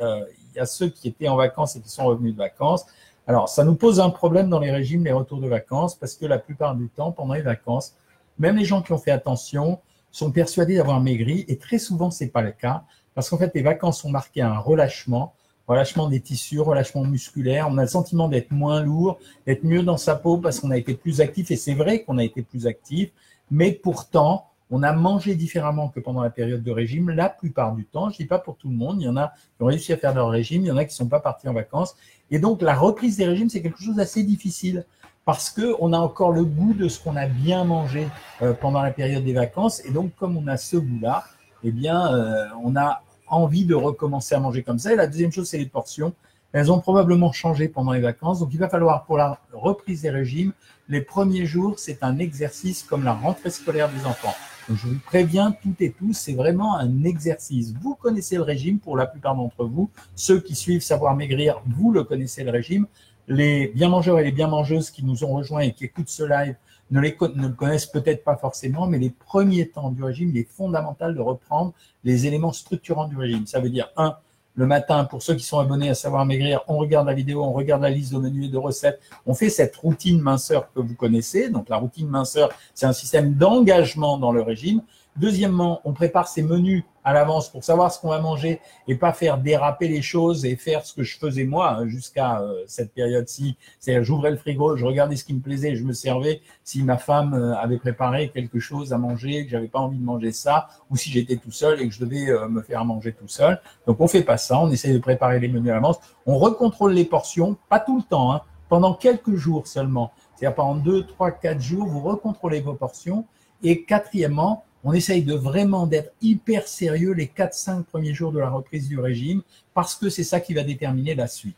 a 0.59 0.67
ceux 0.67 0.89
qui 0.89 1.09
étaient 1.09 1.29
en 1.29 1.37
vacances 1.37 1.77
et 1.77 1.81
qui 1.81 1.89
sont 1.89 2.05
revenus 2.05 2.33
de 2.33 2.39
vacances. 2.39 2.87
Alors, 3.27 3.49
ça 3.49 3.65
nous 3.65 3.75
pose 3.75 4.01
un 4.01 4.11
problème 4.11 4.49
dans 4.49 4.61
les 4.61 4.71
régimes, 4.71 5.05
les 5.05 5.13
retours 5.13 5.41
de 5.41 5.49
vacances, 5.49 5.95
parce 5.95 6.15
que 6.15 6.27
la 6.27 6.39
plupart 6.39 6.75
du 6.75 6.89
temps, 6.89 7.13
pendant 7.13 7.35
les 7.35 7.43
vacances, 7.43 7.95
même 8.39 8.57
les 8.57 8.65
gens 8.65 8.83
qui 8.83 8.93
ont 8.93 8.99
fait 8.99 9.11
attention 9.11 9.81
sont 10.11 10.31
persuadés 10.31 10.77
d'avoir 10.77 11.01
maigri, 11.01 11.45
et 11.49 11.59
très 11.59 11.79
souvent, 11.79 12.11
c'est 12.11 12.29
pas 12.29 12.43
le 12.43 12.53
cas, 12.53 12.85
parce 13.15 13.29
qu'en 13.29 13.37
fait, 13.37 13.53
les 13.55 13.63
vacances 13.63 14.01
sont 14.01 14.11
marquées 14.11 14.41
à 14.41 14.51
un 14.51 14.59
relâchement, 14.59 15.35
relâchement 15.67 16.09
des 16.09 16.21
tissus, 16.21 16.61
relâchement 16.61 17.05
musculaire. 17.05 17.69
On 17.71 17.77
a 17.79 17.83
le 17.83 17.89
sentiment 17.89 18.29
d'être 18.29 18.51
moins 18.51 18.83
lourd, 18.83 19.19
d'être 19.47 19.65
mieux 19.65 19.83
dans 19.83 19.99
sa 19.99 20.17
peau 20.17 20.39
parce 20.39 20.61
qu'on 20.61 20.71
a 20.71 20.79
été 20.79 20.95
plus 20.95 21.21
actif. 21.21 21.51
Et 21.51 21.57
c'est 21.57 21.75
vrai 21.75 22.03
qu'on 22.03 22.17
a 22.19 22.25
été 22.25 22.43
plus 22.43 22.67
actif, 22.67 23.11
mais 23.51 23.73
pourtant, 23.73 24.49
on 24.71 24.83
a 24.83 24.93
mangé 24.93 25.35
différemment 25.35 25.89
que 25.89 26.01
pendant 26.01 26.23
la 26.23 26.31
période 26.31 26.63
de 26.63 26.71
régime 26.71 27.11
la 27.11 27.29
plupart 27.29 27.75
du 27.75 27.85
temps. 27.85 28.11
Je 28.11 28.19
dis 28.19 28.27
pas 28.27 28.39
pour 28.39 28.57
tout 28.57 28.69
le 28.69 28.77
monde. 28.77 29.01
Il 29.01 29.05
y 29.05 29.09
en 29.09 29.17
a 29.17 29.33
qui 29.57 29.63
ont 29.63 29.67
réussi 29.67 29.93
à 29.93 29.97
faire 29.97 30.15
leur 30.15 30.29
régime, 30.29 30.63
il 30.63 30.69
y 30.69 30.71
en 30.71 30.77
a 30.77 30.85
qui 30.85 30.95
sont 30.95 31.09
pas 31.09 31.21
partis 31.21 31.49
en 31.49 31.55
vacances. 31.55 31.97
Et 32.31 32.39
donc, 32.39 32.61
la 32.61 32.75
reprise 32.75 33.17
des 33.17 33.27
régimes, 33.27 33.49
c'est 33.49 33.63
quelque 33.63 33.83
chose 33.83 33.97
d'assez 33.97 34.23
difficile 34.23 34.85
parce 35.25 35.51
que 35.51 35.75
on 35.81 35.93
a 35.93 35.99
encore 35.99 36.33
le 36.33 36.45
goût 36.45 36.75
de 36.75 36.89
ce 36.89 37.01
qu'on 37.01 37.17
a 37.17 37.27
bien 37.27 37.65
mangé 37.65 38.09
euh, 38.43 38.53
pendant 38.53 38.83
la 38.83 38.91
période 38.91 39.25
des 39.25 39.33
vacances. 39.33 39.85
Et 39.85 39.91
donc, 39.91 40.13
comme 40.17 40.37
on 40.37 40.47
a 40.47 40.57
ce 40.57 40.77
goût-là, 40.77 41.25
eh 41.65 41.71
bien, 41.71 42.15
euh, 42.15 42.47
on 42.63 42.77
a 42.77 43.03
envie 43.27 43.65
de 43.65 43.75
recommencer 43.75 44.35
à 44.35 44.41
manger 44.41 44.63
comme 44.63 44.79
ça. 44.79 44.93
Et 44.93 44.97
la 44.97 45.07
deuxième 45.07 45.33
chose, 45.33 45.49
c'est 45.49 45.59
les 45.59 45.67
portions. 45.67 46.13
Elles 46.53 46.73
ont 46.73 46.81
probablement 46.81 47.31
changé 47.33 47.69
pendant 47.69 47.93
les 47.93 48.01
vacances. 48.01 48.41
Donc, 48.41 48.51
il 48.53 48.59
va 48.59 48.69
falloir, 48.69 49.05
pour 49.05 49.19
la 49.19 49.39
reprise 49.53 50.03
des 50.03 50.11
régimes, 50.11 50.53
les 50.89 51.03
premiers 51.03 51.45
jours, 51.45 51.75
c'est 51.79 52.03
un 52.03 52.19
exercice 52.19 52.83
comme 52.83 53.05
la 53.05 53.13
rentrée 53.13 53.51
scolaire 53.51 53.91
des 53.91 54.07
enfants. 54.07 54.35
Je 54.69 54.87
vous 54.87 54.99
préviens, 55.07 55.53
toutes 55.63 55.81
et 55.81 55.93
tous, 55.93 56.13
c'est 56.13 56.35
vraiment 56.35 56.77
un 56.77 57.05
exercice. 57.05 57.73
Vous 57.81 57.95
connaissez 57.95 58.37
le 58.37 58.43
régime 58.43 58.79
pour 58.79 58.99
la 58.99 59.07
plupart 59.07 59.35
d'entre 59.35 59.65
vous. 59.65 59.89
Ceux 60.15 60.41
qui 60.41 60.55
suivent 60.55 60.83
Savoir 60.83 61.17
Maigrir, 61.17 61.63
vous 61.67 61.91
le 61.91 62.05
connaissez 62.05 62.45
le 62.45 62.51
régime. 62.51 62.87
Les 63.29 63.69
bien 63.69 63.89
mangeurs 63.89 64.19
et 64.19 64.25
les 64.25 64.33
bien 64.33 64.49
mangeuses 64.49 64.91
qui 64.91 65.05
nous 65.05 65.25
ont 65.25 65.33
rejoints 65.35 65.61
et 65.61 65.73
qui 65.73 65.85
écoutent 65.85 66.11
ce 66.11 66.23
live 66.23 66.55
ne 66.91 67.01
le 67.01 67.49
connaissent 67.51 67.87
peut-être 67.87 68.25
pas 68.25 68.37
forcément, 68.37 68.87
mais 68.87 68.99
les 68.99 69.11
premiers 69.11 69.69
temps 69.69 69.91
du 69.91 70.03
régime, 70.03 70.31
il 70.31 70.39
est 70.39 70.49
fondamental 70.49 71.15
de 71.15 71.21
reprendre 71.21 71.73
les 72.05 72.27
éléments 72.27 72.53
structurants 72.53 73.09
du 73.09 73.17
régime. 73.17 73.47
Ça 73.47 73.61
veut 73.61 73.71
dire, 73.71 73.91
un, 73.97 74.17
le 74.59 74.67
matin, 74.67 75.05
pour 75.05 75.23
ceux 75.23 75.37
qui 75.37 75.45
sont 75.45 75.61
abonnés 75.61 75.89
à 75.89 75.95
Savoir 75.95 76.27
Maigrir, 76.27 76.63
on 76.67 76.79
regarde 76.79 77.07
la 77.07 77.15
vidéo, 77.15 77.45
on 77.45 77.53
regarde 77.53 77.81
la 77.81 77.91
liste 77.91 78.13
de 78.13 78.19
menus 78.19 78.47
et 78.47 78.49
de 78.49 78.59
recettes, 78.59 79.01
on 79.25 79.33
fait 79.33 79.51
cette 79.51 79.77
routine 79.77 80.21
minceur 80.21 80.73
que 80.73 80.81
vous 80.81 80.97
connaissez. 80.97 81.49
Donc 81.49 81.69
la 81.69 81.77
routine 81.77 82.09
minceur, 82.09 82.49
c'est 82.75 82.87
un 82.87 82.93
système 82.93 83.35
d'engagement 83.35 84.19
dans 84.19 84.33
le 84.33 84.43
régime. 84.43 84.83
Deuxièmement, 85.15 85.81
on 85.85 85.93
prépare 85.93 86.27
ses 86.27 86.43
menus 86.43 86.83
à 87.09 87.15
l'avance 87.15 87.49
pour 87.49 87.65
savoir 87.65 87.91
ce 87.91 87.99
qu'on 87.99 88.11
va 88.11 88.21
manger 88.21 88.61
et 88.87 88.95
pas 88.95 89.15
faire 89.15 89.39
déraper 89.39 89.89
les 89.89 90.03
choses 90.03 90.45
et 90.45 90.57
faire 90.57 90.85
ce 90.85 90.93
que 90.93 91.03
je 91.03 91.17
faisais 91.17 91.45
moi 91.45 91.71
hein, 91.71 91.89
jusqu'à 91.89 92.43
euh, 92.43 92.63
cette 92.67 92.93
période-ci. 92.93 93.57
C'est-à-dire, 93.81 94.05
j'ouvrais 94.05 94.31
le 94.31 94.37
frigo, 94.37 94.77
je 94.77 94.85
regardais 94.85 95.17
ce 95.17 95.25
qui 95.25 95.33
me 95.33 95.41
plaisait, 95.41 95.75
je 95.75 95.85
me 95.85 95.95
servais 95.95 96.43
si 96.65 96.83
ma 96.83 96.99
femme 96.99 97.33
euh, 97.33 97.57
avait 97.57 97.79
préparé 97.79 98.29
quelque 98.29 98.61
chose 98.61 98.93
à 98.93 98.99
manger, 98.99 99.47
que 99.47 99.51
j'avais 99.51 99.69
pas 99.69 99.79
envie 99.79 99.97
de 99.97 100.05
manger 100.05 100.33
ça, 100.33 100.69
ou 100.91 100.99
si 100.99 101.09
j'étais 101.09 101.37
tout 101.37 101.51
seul 101.51 101.81
et 101.81 101.89
que 101.89 101.95
je 101.95 102.05
devais 102.05 102.29
euh, 102.29 102.47
me 102.47 102.61
faire 102.61 102.85
manger 102.85 103.15
tout 103.15 103.27
seul. 103.27 103.59
Donc, 103.87 103.99
on 104.03 104.07
fait 104.07 104.23
pas 104.23 104.37
ça, 104.37 104.59
on 104.61 104.71
essaie 104.71 104.93
de 104.93 104.99
préparer 104.99 105.41
les 105.41 105.49
menus 105.49 105.71
à 105.71 105.77
l'avance. 105.77 105.99
On 106.27 106.37
recontrôle 106.37 106.93
les 106.93 107.07
portions, 107.07 107.57
pas 107.71 107.81
tout 107.81 107.97
le 107.97 108.03
temps, 108.03 108.35
hein, 108.35 108.43
pendant 108.69 108.93
quelques 108.93 109.35
jours 109.35 109.67
seulement. 109.67 110.13
C'est-à-dire, 110.37 110.57
pendant 110.57 110.75
deux, 110.75 111.07
trois, 111.07 111.31
quatre 111.31 111.63
jours, 111.63 111.87
vous 111.87 112.01
recontrôlez 112.01 112.61
vos 112.61 112.75
portions. 112.75 113.25
Et 113.63 113.83
quatrièmement, 113.83 114.65
on 114.85 114.93
essaye 114.93 115.23
de 115.23 115.35
vraiment 115.35 115.87
d'être 115.87 116.13
hyper 116.23 116.67
sérieux 116.69 117.13
les 117.13 117.27
4-5 117.27 117.85
premiers 117.85 118.15
jours 118.15 118.33
de 118.33 118.39
la 118.39 118.51
reprise 118.51 118.89
du 118.89 118.99
régime 118.99 119.43
parce 119.75 119.95
que 119.95 120.09
c'est 120.09 120.25
ça 120.25 120.41
qui 120.41 120.55
va 120.55 120.63
déterminer 120.63 121.15
la 121.15 121.27
suite. 121.27 121.57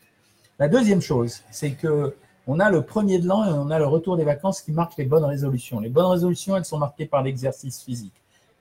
La 0.58 0.68
deuxième 0.68 1.00
chose, 1.00 1.42
c'est 1.50 1.72
que 1.72 2.14
on 2.46 2.58
a 2.58 2.70
le 2.70 2.82
premier 2.82 3.18
de 3.18 3.28
l'an 3.28 3.44
et 3.44 3.52
on 3.52 3.70
a 3.70 3.78
le 3.78 3.86
retour 3.86 4.16
des 4.16 4.24
vacances 4.24 4.62
qui 4.62 4.72
marquent 4.72 4.96
les 4.96 5.04
bonnes 5.04 5.24
résolutions. 5.24 5.78
Les 5.78 5.88
bonnes 5.88 6.06
résolutions, 6.06 6.56
elles 6.56 6.64
sont 6.64 6.78
marquées 6.78 7.06
par 7.06 7.22
l'exercice 7.22 7.82
physique. 7.82 8.14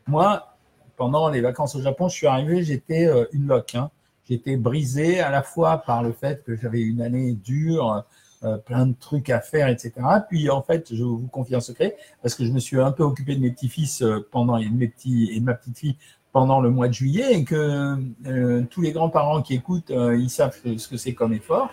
Moi, 0.06 0.48
pendant 0.96 1.30
les 1.30 1.42
vacances 1.42 1.76
au 1.76 1.82
Japon, 1.82 2.10
je 2.10 2.16
suis 2.16 2.28
arrivé, 2.28 2.62
j'étais 2.62 3.06
euh, 3.08 3.26
une 3.32 3.48
loque. 3.48 3.76
Hein. 3.76 3.90
J'étais 4.30 4.58
brisé 4.58 5.22
à 5.22 5.32
la 5.32 5.42
fois 5.42 5.80
par 5.80 6.04
le 6.04 6.12
fait 6.12 6.44
que 6.44 6.56
j'avais 6.56 6.82
une 6.82 7.02
année 7.02 7.34
dure, 7.34 8.04
euh, 8.44 8.58
plein 8.58 8.86
de 8.86 8.96
trucs 8.98 9.30
à 9.30 9.42
faire, 9.42 9.68
etc. 9.68 9.94
Puis 10.30 10.50
en 10.50 10.62
fait, 10.62 10.94
je 10.94 11.04
vous 11.04 11.28
confie 11.28 11.56
un 11.56 11.60
secret, 11.60 11.98
parce 12.22 12.36
que 12.36 12.46
je 12.46 12.52
me 12.52 12.60
suis 12.60 12.80
un 12.80 12.92
peu 12.92 13.04
occupé 13.04 13.36
de 13.36 13.42
mes 13.42 13.52
petits-fils 13.52 14.02
euh, 14.02 14.26
pendant 14.32 14.58
et 14.58 14.66
de 14.66 14.74
mes 14.74 14.88
petits 14.88 15.32
et 15.34 15.40
de 15.40 15.46
ma 15.46 15.54
petite 15.54 15.78
fille 15.78 15.98
pendant 16.32 16.62
le 16.62 16.70
mois 16.70 16.88
de 16.88 16.94
juillet, 16.94 17.34
et 17.34 17.44
que 17.44 17.98
euh, 18.28 18.64
tous 18.70 18.82
les 18.82 18.92
grands-parents 18.92 19.42
qui 19.42 19.56
écoutent, 19.56 19.90
ils 19.90 20.30
savent 20.30 20.56
ce 20.64 20.88
que 20.88 20.96
c'est 20.96 21.14
comme 21.14 21.34
effort. 21.34 21.70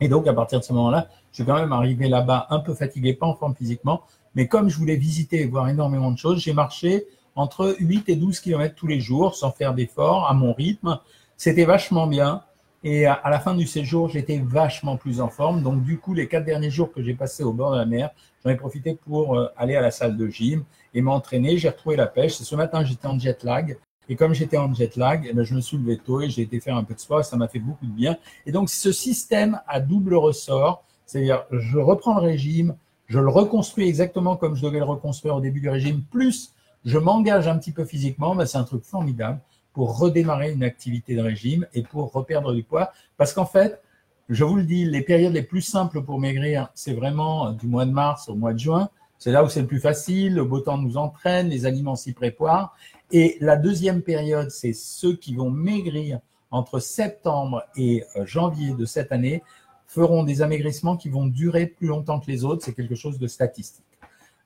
Et 0.00 0.08
donc 0.08 0.26
à 0.28 0.34
partir 0.34 0.60
de 0.60 0.64
ce 0.64 0.72
moment-là, 0.74 1.08
je 1.32 1.36
suis 1.36 1.44
quand 1.44 1.54
même 1.54 1.72
arrivé 1.72 2.08
là-bas 2.08 2.46
un 2.50 2.60
peu 2.60 2.74
fatigué, 2.74 3.14
pas 3.14 3.26
en 3.26 3.34
forme 3.34 3.54
physiquement, 3.56 4.02
mais 4.34 4.46
comme 4.46 4.68
je 4.68 4.76
voulais 4.76 4.96
visiter 4.96 5.40
et 5.40 5.46
voir 5.46 5.68
énormément 5.68 6.12
de 6.12 6.18
choses, 6.18 6.40
j'ai 6.40 6.52
marché 6.52 7.06
entre 7.34 7.76
8 7.80 8.08
et 8.08 8.16
12 8.16 8.38
km 8.40 8.74
tous 8.74 8.86
les 8.86 9.00
jours, 9.00 9.34
sans 9.34 9.50
faire 9.50 9.74
d'efforts, 9.74 10.28
à 10.28 10.34
mon 10.34 10.52
rythme. 10.52 11.00
C'était 11.36 11.64
vachement 11.64 12.06
bien. 12.06 12.42
Et 12.82 13.04
à 13.04 13.28
la 13.28 13.38
fin 13.40 13.54
du 13.54 13.66
séjour, 13.66 14.08
j'étais 14.08 14.38
vachement 14.38 14.96
plus 14.96 15.20
en 15.20 15.28
forme. 15.28 15.62
Donc, 15.62 15.84
du 15.84 15.98
coup, 15.98 16.14
les 16.14 16.28
quatre 16.28 16.46
derniers 16.46 16.70
jours 16.70 16.90
que 16.92 17.02
j'ai 17.02 17.12
passés 17.12 17.42
au 17.42 17.52
bord 17.52 17.72
de 17.72 17.76
la 17.76 17.84
mer, 17.84 18.10
j'en 18.42 18.50
ai 18.50 18.56
profité 18.56 18.94
pour 18.94 19.36
euh, 19.36 19.48
aller 19.58 19.76
à 19.76 19.82
la 19.82 19.90
salle 19.90 20.16
de 20.16 20.26
gym 20.28 20.64
et 20.94 21.02
m'entraîner. 21.02 21.58
J'ai 21.58 21.68
retrouvé 21.68 21.96
la 21.96 22.06
pêche. 22.06 22.32
Ce 22.32 22.54
matin, 22.54 22.82
j'étais 22.82 23.06
en 23.06 23.18
jet 23.18 23.44
lag. 23.44 23.76
Et 24.08 24.16
comme 24.16 24.32
j'étais 24.32 24.56
en 24.56 24.72
jet 24.72 24.96
lag, 24.96 25.26
eh 25.28 25.34
ben, 25.34 25.44
je 25.44 25.54
me 25.54 25.60
suis 25.60 25.76
levé 25.76 25.98
tôt 25.98 26.22
et 26.22 26.30
j'ai 26.30 26.42
été 26.42 26.58
faire 26.58 26.76
un 26.76 26.84
peu 26.84 26.94
de 26.94 27.00
sport. 27.00 27.22
Ça 27.22 27.36
m'a 27.36 27.48
fait 27.48 27.58
beaucoup 27.58 27.86
de 27.86 27.92
bien. 27.92 28.16
Et 28.46 28.52
donc, 28.52 28.70
ce 28.70 28.92
système 28.92 29.60
à 29.68 29.78
double 29.80 30.14
ressort, 30.14 30.82
c'est-à-dire, 31.04 31.44
je 31.50 31.78
reprends 31.78 32.14
le 32.14 32.22
régime, 32.22 32.76
je 33.08 33.18
le 33.18 33.28
reconstruis 33.28 33.88
exactement 33.88 34.36
comme 34.36 34.56
je 34.56 34.62
devais 34.62 34.78
le 34.78 34.84
reconstruire 34.84 35.36
au 35.36 35.40
début 35.40 35.60
du 35.60 35.68
régime, 35.68 36.02
plus 36.10 36.54
je 36.84 36.96
m'engage 36.96 37.46
un 37.46 37.58
petit 37.58 37.72
peu 37.72 37.84
physiquement, 37.84 38.34
ben, 38.34 38.46
c'est 38.46 38.58
un 38.58 38.64
truc 38.64 38.84
formidable 38.84 39.40
pour 39.72 39.98
redémarrer 39.98 40.52
une 40.52 40.62
activité 40.62 41.14
de 41.14 41.22
régime 41.22 41.66
et 41.74 41.82
pour 41.82 42.12
reperdre 42.12 42.52
du 42.52 42.62
poids. 42.62 42.92
Parce 43.16 43.32
qu'en 43.32 43.46
fait, 43.46 43.80
je 44.28 44.44
vous 44.44 44.56
le 44.56 44.64
dis, 44.64 44.84
les 44.84 45.02
périodes 45.02 45.32
les 45.32 45.42
plus 45.42 45.62
simples 45.62 46.02
pour 46.02 46.20
maigrir, 46.20 46.70
c'est 46.74 46.92
vraiment 46.92 47.50
du 47.52 47.66
mois 47.66 47.84
de 47.84 47.90
mars 47.90 48.28
au 48.28 48.34
mois 48.34 48.52
de 48.52 48.58
juin. 48.58 48.88
C'est 49.18 49.32
là 49.32 49.44
où 49.44 49.48
c'est 49.48 49.60
le 49.60 49.66
plus 49.66 49.80
facile, 49.80 50.34
le 50.34 50.44
beau 50.44 50.60
temps 50.60 50.78
nous 50.78 50.96
entraîne, 50.96 51.48
les 51.48 51.66
aliments 51.66 51.96
s'y 51.96 52.12
préparent. 52.12 52.74
Et 53.12 53.36
la 53.40 53.56
deuxième 53.56 54.02
période, 54.02 54.50
c'est 54.50 54.72
ceux 54.72 55.14
qui 55.16 55.34
vont 55.34 55.50
maigrir 55.50 56.20
entre 56.50 56.78
septembre 56.78 57.64
et 57.76 58.04
euh, 58.16 58.24
janvier 58.24 58.72
de 58.72 58.84
cette 58.84 59.12
année 59.12 59.42
feront 59.86 60.22
des 60.22 60.42
amaigrissements 60.42 60.96
qui 60.96 61.08
vont 61.08 61.26
durer 61.26 61.66
plus 61.66 61.88
longtemps 61.88 62.20
que 62.20 62.30
les 62.30 62.44
autres. 62.44 62.64
C'est 62.64 62.72
quelque 62.72 62.94
chose 62.94 63.18
de 63.18 63.26
statistique. 63.26 63.84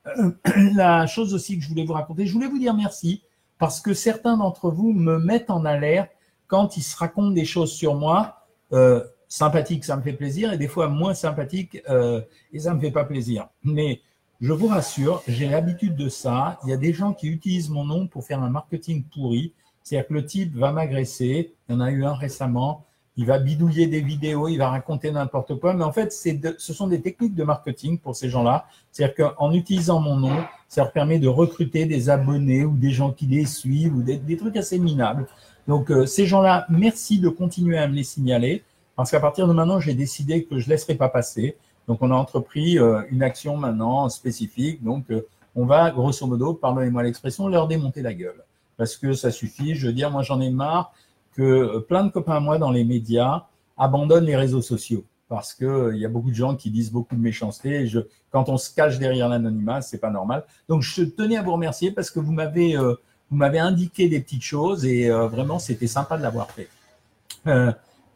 Euh, 0.07 0.33
la 0.75 1.07
chose 1.07 1.35
aussi 1.35 1.59
que 1.59 1.64
je 1.64 1.69
voulais 1.69 1.85
vous 1.85 1.93
raconter, 1.93 2.26
je 2.26 2.33
voulais 2.33 2.49
vous 2.49 2.59
dire 2.59 2.75
merci 2.75 3.23
parce 3.64 3.80
que 3.80 3.94
certains 3.94 4.37
d'entre 4.37 4.71
vous 4.71 4.92
me 4.92 5.18
mettent 5.18 5.49
en 5.49 5.64
alerte 5.64 6.11
quand 6.49 6.76
ils 6.76 6.83
se 6.83 6.94
racontent 6.99 7.30
des 7.30 7.47
choses 7.47 7.73
sur 7.73 7.94
moi. 7.94 8.44
Euh, 8.75 9.02
sympathique, 9.26 9.87
ça 9.87 9.97
me 9.97 10.02
fait 10.02 10.12
plaisir, 10.12 10.52
et 10.52 10.59
des 10.59 10.68
fois 10.68 10.88
moins 10.88 11.14
sympathique, 11.14 11.80
euh, 11.88 12.21
et 12.52 12.59
ça 12.59 12.75
me 12.75 12.80
fait 12.80 12.90
pas 12.90 13.04
plaisir. 13.04 13.49
Mais 13.62 14.02
je 14.42 14.52
vous 14.52 14.66
rassure, 14.66 15.23
j'ai 15.26 15.49
l'habitude 15.49 15.97
de 15.97 16.11
ça. 16.11 16.59
Il 16.64 16.68
y 16.68 16.73
a 16.75 16.76
des 16.76 16.92
gens 16.92 17.14
qui 17.14 17.28
utilisent 17.28 17.71
mon 17.71 17.87
nom 17.87 18.06
pour 18.06 18.23
faire 18.26 18.42
un 18.42 18.50
marketing 18.50 19.02
pourri. 19.04 19.54
C'est-à-dire 19.83 20.09
que 20.09 20.12
le 20.12 20.26
type 20.26 20.54
va 20.54 20.71
m'agresser. 20.71 21.54
Il 21.66 21.73
y 21.73 21.78
en 21.78 21.80
a 21.80 21.90
eu 21.90 22.04
un 22.04 22.12
récemment. 22.12 22.85
Il 23.16 23.25
va 23.25 23.38
bidouiller 23.38 23.87
des 23.87 24.02
vidéos, 24.02 24.49
il 24.49 24.59
va 24.59 24.68
raconter 24.68 25.11
n'importe 25.11 25.59
quoi. 25.59 25.73
Mais 25.73 25.85
en 25.85 25.92
fait, 25.92 26.12
ce 26.12 26.73
sont 26.75 26.88
des 26.88 27.00
techniques 27.00 27.35
de 27.35 27.44
marketing 27.44 27.99
pour 27.99 28.14
ces 28.14 28.28
gens-là. 28.28 28.66
C'est-à-dire 28.92 29.35
qu'en 29.37 29.52
utilisant 29.54 30.00
mon 30.00 30.16
nom, 30.16 30.44
ça 30.75 30.83
leur 30.83 30.90
permet 30.90 31.21
de 31.21 31.28
recruter 31.28 31.87
des 31.87 32.11
abonnés 32.11 32.64
ou 32.64 32.76
des 32.76 32.90
gens 32.90 33.12
qui 33.12 33.26
les 33.26 33.47
suivent 33.47 33.95
ou 33.95 34.02
des, 34.02 34.37
trucs 34.37 34.57
assez 34.57 34.81
minables. 34.81 35.25
Donc, 35.69 35.90
euh, 35.93 36.04
ces 36.04 36.26
gens-là, 36.26 36.66
merci 36.69 37.21
de 37.21 37.28
continuer 37.28 37.78
à 37.78 37.87
me 37.87 37.95
les 37.95 38.02
signaler. 38.02 38.64
Parce 38.97 39.12
qu'à 39.12 39.21
partir 39.21 39.47
de 39.47 39.52
maintenant, 39.52 39.78
j'ai 39.78 39.95
décidé 39.95 40.45
que 40.45 40.59
je 40.59 40.66
ne 40.66 40.71
laisserai 40.71 40.97
pas 40.97 41.09
passer. 41.09 41.57
Donc, 41.87 41.99
on 42.00 42.11
a 42.11 42.14
entrepris 42.14 42.81
euh, 42.81 43.02
une 43.11 43.23
action 43.23 43.57
maintenant 43.57 44.09
spécifique. 44.09 44.83
Donc, 44.83 45.04
euh, 45.12 45.25
on 45.54 45.64
va, 45.64 45.93
grosso 45.93 46.26
modo, 46.26 46.54
pardonnez-moi 46.54 47.04
l'expression, 47.04 47.47
leur 47.47 47.69
démonter 47.69 48.02
la 48.02 48.12
gueule. 48.12 48.43
Parce 48.76 48.97
que 48.97 49.12
ça 49.12 49.31
suffit. 49.31 49.76
Je 49.76 49.87
veux 49.87 49.93
dire, 49.93 50.11
moi, 50.11 50.23
j'en 50.23 50.40
ai 50.40 50.50
marre 50.50 50.93
que 51.37 51.78
plein 51.78 52.02
de 52.02 52.11
copains 52.11 52.37
à 52.37 52.40
moi 52.40 52.59
dans 52.59 52.73
les 52.73 52.85
médias 52.85 53.45
abandonnent 53.78 54.26
les 54.26 54.37
réseaux 54.37 54.62
sociaux. 54.62 55.04
Parce 55.28 55.54
que 55.54 55.93
il 55.95 56.00
y 56.00 56.04
a 56.04 56.09
beaucoup 56.09 56.31
de 56.31 56.35
gens 56.35 56.54
qui 56.54 56.71
disent 56.71 56.93
beaucoup 56.93 57.16
de 57.16 57.21
méchanceté. 57.21 57.83
Et 57.83 57.87
je, 57.87 58.00
quand 58.31 58.49
on 58.49 58.57
se 58.57 58.75
cache 58.75 58.99
derrière 58.99 59.28
l'anonymat, 59.28 59.81
c'est 59.83 59.99
pas 59.99 60.11
normal. 60.11 60.45
Donc, 60.69 60.83
je 60.83 61.02
tenais 61.02 61.37
à 61.37 61.43
vous 61.43 61.52
remercier 61.52 61.90
parce 61.90 62.11
que 62.11 62.21
vous 62.21 62.33
m'avez, 62.33 62.76
vous 62.76 63.37
m'avez 63.37 63.59
indiqué 63.59 64.09
des 64.09 64.21
petites 64.21 64.43
choses 64.43 64.85
et 64.85 65.09
vraiment, 65.09 65.59
c'était 65.59 65.87
sympa 65.87 66.19
de 66.19 66.23
l'avoir 66.23 66.50
fait. 66.50 66.69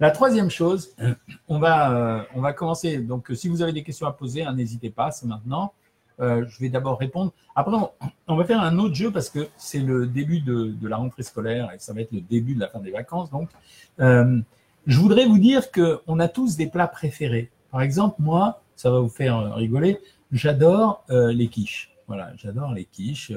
La 0.00 0.12
troisième 0.12 0.50
chose, 0.50 0.94
on 1.48 1.58
va, 1.58 1.92
euh, 1.92 2.22
on 2.34 2.40
va 2.40 2.52
commencer. 2.52 2.98
Donc, 2.98 3.32
si 3.34 3.48
vous 3.48 3.62
avez 3.62 3.72
des 3.72 3.82
questions 3.82 4.06
à 4.06 4.12
poser, 4.12 4.44
hein, 4.44 4.54
n'hésitez 4.54 4.90
pas, 4.90 5.10
c'est 5.10 5.26
maintenant. 5.26 5.72
Euh, 6.20 6.44
je 6.48 6.60
vais 6.60 6.68
d'abord 6.68 6.98
répondre. 6.98 7.32
Après, 7.54 7.76
on 8.26 8.36
va 8.36 8.44
faire 8.44 8.60
un 8.60 8.78
autre 8.78 8.94
jeu 8.94 9.10
parce 9.10 9.30
que 9.30 9.48
c'est 9.56 9.80
le 9.80 10.06
début 10.06 10.40
de, 10.40 10.74
la 10.82 10.96
rentrée 10.96 11.22
scolaire 11.22 11.70
et 11.72 11.78
ça 11.78 11.92
va 11.92 12.00
être 12.00 12.12
le 12.12 12.20
début 12.20 12.54
de 12.54 12.60
la 12.60 12.68
fin 12.68 12.80
des 12.80 12.90
vacances. 12.90 13.30
Donc, 13.30 13.50
euh, 14.00 14.40
je 14.86 14.98
voudrais 14.98 15.26
vous 15.26 15.38
dire 15.38 15.70
qu'on 15.70 16.18
a 16.18 16.28
tous 16.28 16.56
des 16.56 16.66
plats 16.66 16.88
préférés. 16.88 17.50
Par 17.70 17.82
exemple, 17.82 18.16
moi, 18.18 18.62
ça 18.76 18.90
va 18.90 19.00
vous 19.00 19.08
faire 19.08 19.54
rigoler, 19.54 19.98
j'adore 20.32 21.04
les 21.10 21.48
quiches. 21.48 21.90
Voilà, 22.06 22.30
j'adore 22.36 22.72
les 22.72 22.84
quiches. 22.84 23.32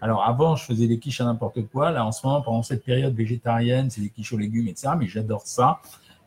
Alors 0.00 0.24
avant, 0.24 0.56
je 0.56 0.64
faisais 0.64 0.86
des 0.86 0.98
quiches 0.98 1.20
à 1.20 1.24
n'importe 1.24 1.66
quoi. 1.68 1.90
Là, 1.90 2.04
en 2.04 2.12
ce 2.12 2.26
moment, 2.26 2.42
pendant 2.42 2.62
cette 2.62 2.84
période 2.84 3.14
végétarienne, 3.14 3.90
c'est 3.90 4.00
des 4.00 4.10
quiches 4.10 4.32
aux 4.32 4.38
légumes, 4.38 4.68
etc. 4.68 4.88
Mais 4.98 5.06
j'adore 5.06 5.42
ça. 5.44 5.80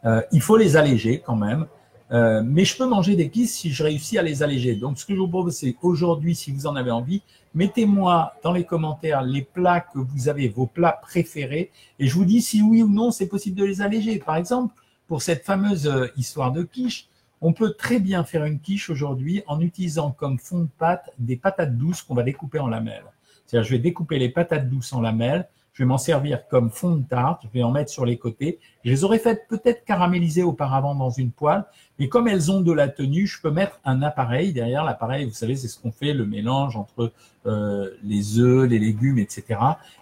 Euh, 0.06 0.22
il 0.32 0.42
faut 0.42 0.58
les 0.58 0.76
alléger 0.78 1.22
quand 1.26 1.36
même. 1.36 1.66
Euh, 2.12 2.42
mais 2.44 2.66
je 2.66 2.76
peux 2.76 2.88
manger 2.88 3.16
des 3.16 3.30
quiches 3.30 3.50
si 3.50 3.72
je 3.72 3.84
réussis 3.84 4.18
à 4.18 4.24
les 4.24 4.42
alléger. 4.42 4.76
Donc, 4.76 4.98
ce 4.98 5.06
que 5.06 5.14
je 5.14 5.20
vous 5.20 5.28
propose, 5.28 5.56
c'est 5.56 5.76
aujourd'hui, 5.82 6.36
si 6.36 6.52
vous 6.52 6.66
en 6.66 6.76
avez 6.76 6.92
envie, 6.92 7.22
mettez-moi 7.54 8.34
dans 8.44 8.52
les 8.52 8.64
commentaires 8.64 9.22
les 9.22 9.44
plats 9.44 9.82
que 9.82 10.00
vous 10.00 10.28
avez, 10.28 10.48
vos 10.48 10.66
plats 10.66 11.00
préférés, 11.02 11.72
et 12.00 12.08
je 12.08 12.16
vous 12.16 12.26
dis 12.26 12.42
si 12.42 12.62
oui 12.62 12.82
ou 12.84 12.90
non 12.90 13.12
c'est 13.12 13.28
possible 13.28 13.58
de 13.58 13.66
les 13.66 13.82
alléger. 13.82 14.18
Par 14.20 14.38
exemple, 14.38 14.74
pour 15.08 15.22
cette 15.22 15.46
fameuse 15.46 15.88
euh, 15.88 16.08
histoire 16.18 16.52
de 16.52 16.64
quiche, 16.64 17.08
on 17.42 17.54
peut 17.54 17.74
très 17.74 18.00
bien 18.00 18.24
faire 18.24 18.44
une 18.44 18.60
quiche 18.60 18.90
aujourd'hui 18.90 19.44
en 19.48 19.62
utilisant 19.62 20.12
comme 20.12 20.40
fond 20.40 20.62
de 20.62 20.70
pâte 20.78 21.10
des 21.20 21.38
patates 21.38 21.78
douces 21.78 22.02
qu'on 22.02 22.16
va 22.16 22.24
découper 22.24 22.60
en 22.60 22.68
lamelles. 22.68 23.06
C'est-à-dire, 23.46 23.68
je 23.68 23.76
vais 23.76 23.82
découper 23.82 24.20
les 24.20 24.30
patates 24.30 24.70
douces 24.70 24.94
en 24.94 25.02
lamelles, 25.02 25.48
je 25.80 25.86
vais 25.86 25.88
m'en 25.88 25.98
servir 25.98 26.46
comme 26.50 26.70
fond 26.70 26.98
de 26.98 27.08
tarte, 27.08 27.44
je 27.46 27.48
vais 27.58 27.64
en 27.64 27.72
mettre 27.72 27.90
sur 27.90 28.06
les 28.06 28.18
côtés. 28.18 28.60
Je 28.84 28.90
les 28.92 29.06
aurais 29.06 29.18
faites 29.18 29.48
peut-être 29.48 29.86
caraméliser 29.86 30.44
auparavant 30.44 30.94
dans 30.94 31.10
une 31.10 31.32
poêle, 31.32 31.64
mais 31.98 32.10
comme 32.10 32.28
elles 32.28 32.52
ont 32.52 32.60
de 32.60 32.74
la 32.74 32.90
tenue, 32.90 33.28
je 33.28 33.42
peux 33.42 33.50
mettre 33.50 33.80
un 33.86 34.02
appareil 34.02 34.52
derrière. 34.52 34.84
L'appareil, 34.84 35.24
vous 35.24 35.32
savez, 35.32 35.56
c'est 35.56 35.70
ce 35.70 35.80
qu'on 35.80 35.94
fait, 35.94 36.14
le 36.14 36.26
mélange 36.26 36.76
entre 36.76 37.14
euh, 37.46 37.92
les 38.04 38.40
œufs, 38.40 38.70
les 38.70 38.78
légumes, 38.78 39.20
etc. 39.20 39.58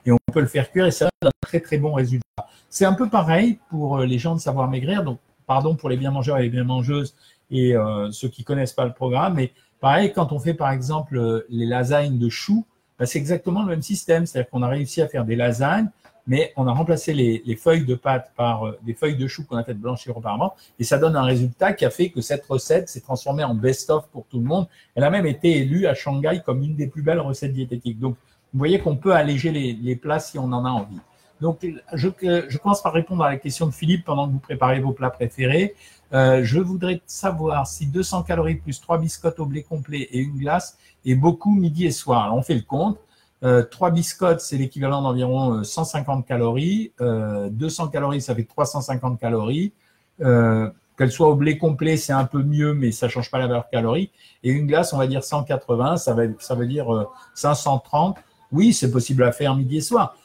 Et 0.08 0.12
on 0.12 0.18
peut 0.34 0.40
le 0.40 0.48
faire 0.48 0.72
cuire 0.72 0.88
et 0.88 0.92
ça 0.92 1.10
donne 1.22 1.30
un 1.30 1.46
très 1.48 1.60
très 1.60 1.78
bon 1.78 1.94
résultat. 1.94 2.48
C'est 2.72 2.86
un 2.86 2.94
peu 2.94 3.08
pareil 3.08 3.60
pour 3.70 4.00
euh, 4.00 4.06
les 4.08 4.18
gens 4.18 4.34
de 4.34 4.40
savoir 4.40 4.72
maigrir. 4.72 5.04
Donc, 5.04 5.20
pardon 5.46 5.76
pour 5.76 5.90
les 5.90 5.98
bien 5.98 6.10
mangeurs 6.10 6.40
et 6.40 6.42
les 6.42 6.50
bien 6.50 6.64
mangeuses 6.64 7.16
et 7.52 7.76
euh, 7.76 8.10
ceux 8.10 8.30
qui 8.30 8.44
connaissent 8.44 8.74
pas 8.74 8.86
le 8.86 8.94
programme, 8.94 9.36
mais 9.36 9.54
pareil 9.80 10.12
quand 10.12 10.32
on 10.32 10.40
fait 10.40 10.56
par 10.56 10.72
exemple 10.72 11.46
les 11.50 11.68
lasagnes 11.68 12.18
de 12.18 12.30
choux 12.30 12.66
bah, 13.00 13.06
c'est 13.06 13.20
exactement 13.20 13.62
le 13.62 13.70
même 13.70 13.82
système. 13.82 14.26
C'est-à-dire 14.26 14.50
qu'on 14.50 14.64
a 14.64 14.68
réussi 14.68 15.02
à 15.02 15.08
faire 15.08 15.26
des 15.26 15.36
lasagnes, 15.36 15.90
mais 16.28 16.52
on 16.58 16.68
a 16.68 16.74
remplacé 16.74 17.14
les, 17.14 17.56
feuilles 17.56 17.86
de 17.86 17.96
pâte 17.96 18.34
par 18.36 18.68
euh, 18.68 18.78
des 18.84 18.94
feuilles 18.94 19.16
de 19.16 19.28
chou 19.28 19.46
qu'on 19.46 19.56
a 19.56 19.64
fait 19.64 19.74
blanchir 19.74 20.16
auparavant, 20.16 20.54
et 20.78 20.84
ça 20.84 20.98
donne 20.98 21.16
un 21.16 21.24
résultat 21.24 21.74
qui 21.74 21.86
a 21.86 21.90
fait 21.90 22.10
que 22.10 22.22
cette 22.22 22.46
recette 22.46 22.90
s'est 22.90 23.02
transformée 23.02 23.44
en 23.44 23.56
best-of 23.56 24.08
pour 24.10 24.26
tout 24.28 24.40
le 24.40 24.46
monde. 24.46 24.68
Elle 24.94 25.06
a 25.06 25.10
même 25.10 25.26
été 25.26 25.58
élue 25.58 25.88
à 25.88 25.94
Shanghai 25.94 26.42
comme 26.46 26.62
une 26.62 26.76
des 26.76 26.88
plus 26.88 27.02
belles 27.02 27.22
recettes 27.22 27.54
diététiques. 27.54 28.00
Donc, 28.00 28.18
vous 28.54 28.60
voyez 28.60 28.80
qu'on 28.80 28.98
peut 28.98 29.14
alléger 29.14 29.52
les, 29.52 29.96
plats 29.96 30.20
si 30.20 30.38
on 30.38 30.46
en 30.46 30.66
a 30.66 30.70
envie. 30.70 31.00
Donc, 31.42 31.66
je, 31.94 32.10
je 32.20 32.58
commence 32.58 32.82
par 32.82 32.94
répondre 32.94 33.24
à 33.24 33.30
la 33.30 33.38
question 33.38 33.68
de 33.68 33.72
Philippe 33.72 34.06
pendant 34.06 34.28
que 34.28 34.34
vous 34.34 34.40
préparez 34.40 34.80
vos 34.80 34.92
plats 34.92 35.12
préférés. 35.12 35.76
Euh, 36.14 36.42
je 36.44 36.60
voudrais 36.60 37.02
savoir 37.06 37.68
si 37.68 37.86
200 37.86 38.24
calories 38.24 38.56
plus 38.56 38.80
3 38.80 38.98
biscottes 38.98 39.40
au 39.40 39.46
blé 39.46 39.64
complet 39.64 40.08
et 40.12 40.20
une 40.20 40.38
glace 40.38 40.78
est 41.06 41.16
beaucoup 41.16 41.54
midi 41.54 41.86
et 41.86 41.92
soir. 41.92 42.34
On 42.34 42.42
fait 42.42 42.56
le 42.56 42.62
compte. 42.62 42.98
Euh, 43.44 43.64
3 43.64 43.92
biscottes, 43.92 44.42
c'est 44.42 44.58
l'équivalent 44.58 45.02
d'environ 45.02 45.64
150 45.64 46.20
euh, 46.20 46.28
calories. 46.28 46.92
Euh, 47.02 47.50
200 47.50 47.90
calories, 47.90 48.22
ça 48.22 48.34
fait 48.34 48.44
350 48.44 49.20
calories. 49.20 49.74
Euh, 50.22 50.70
qu'elle 50.98 51.12
soit 51.12 51.30
au 51.30 51.36
blé 51.36 51.60
complet, 51.60 51.96
c'est 51.96 52.14
un 52.14 52.26
peu 52.26 52.42
mieux, 52.42 52.74
mais 52.74 52.92
ça 52.92 53.08
change 53.08 53.30
pas 53.30 53.38
la 53.38 53.46
valeur 53.46 53.70
calorie. 53.70 54.10
Et 54.44 54.50
une 54.50 54.66
glace, 54.66 54.94
on 54.94 54.98
va 54.98 55.06
dire 55.06 55.24
180, 55.24 55.98
ça, 55.98 56.14
va, 56.16 56.24
ça 56.40 56.56
veut 56.56 56.66
dire 56.66 56.88
530. 57.36 58.18
Oui, 58.52 58.74
c'est 58.74 58.90
possible 58.90 59.24
à 59.24 59.32
faire 59.32 59.56
midi 59.56 59.78
et 59.78 59.82
soir 59.82 60.16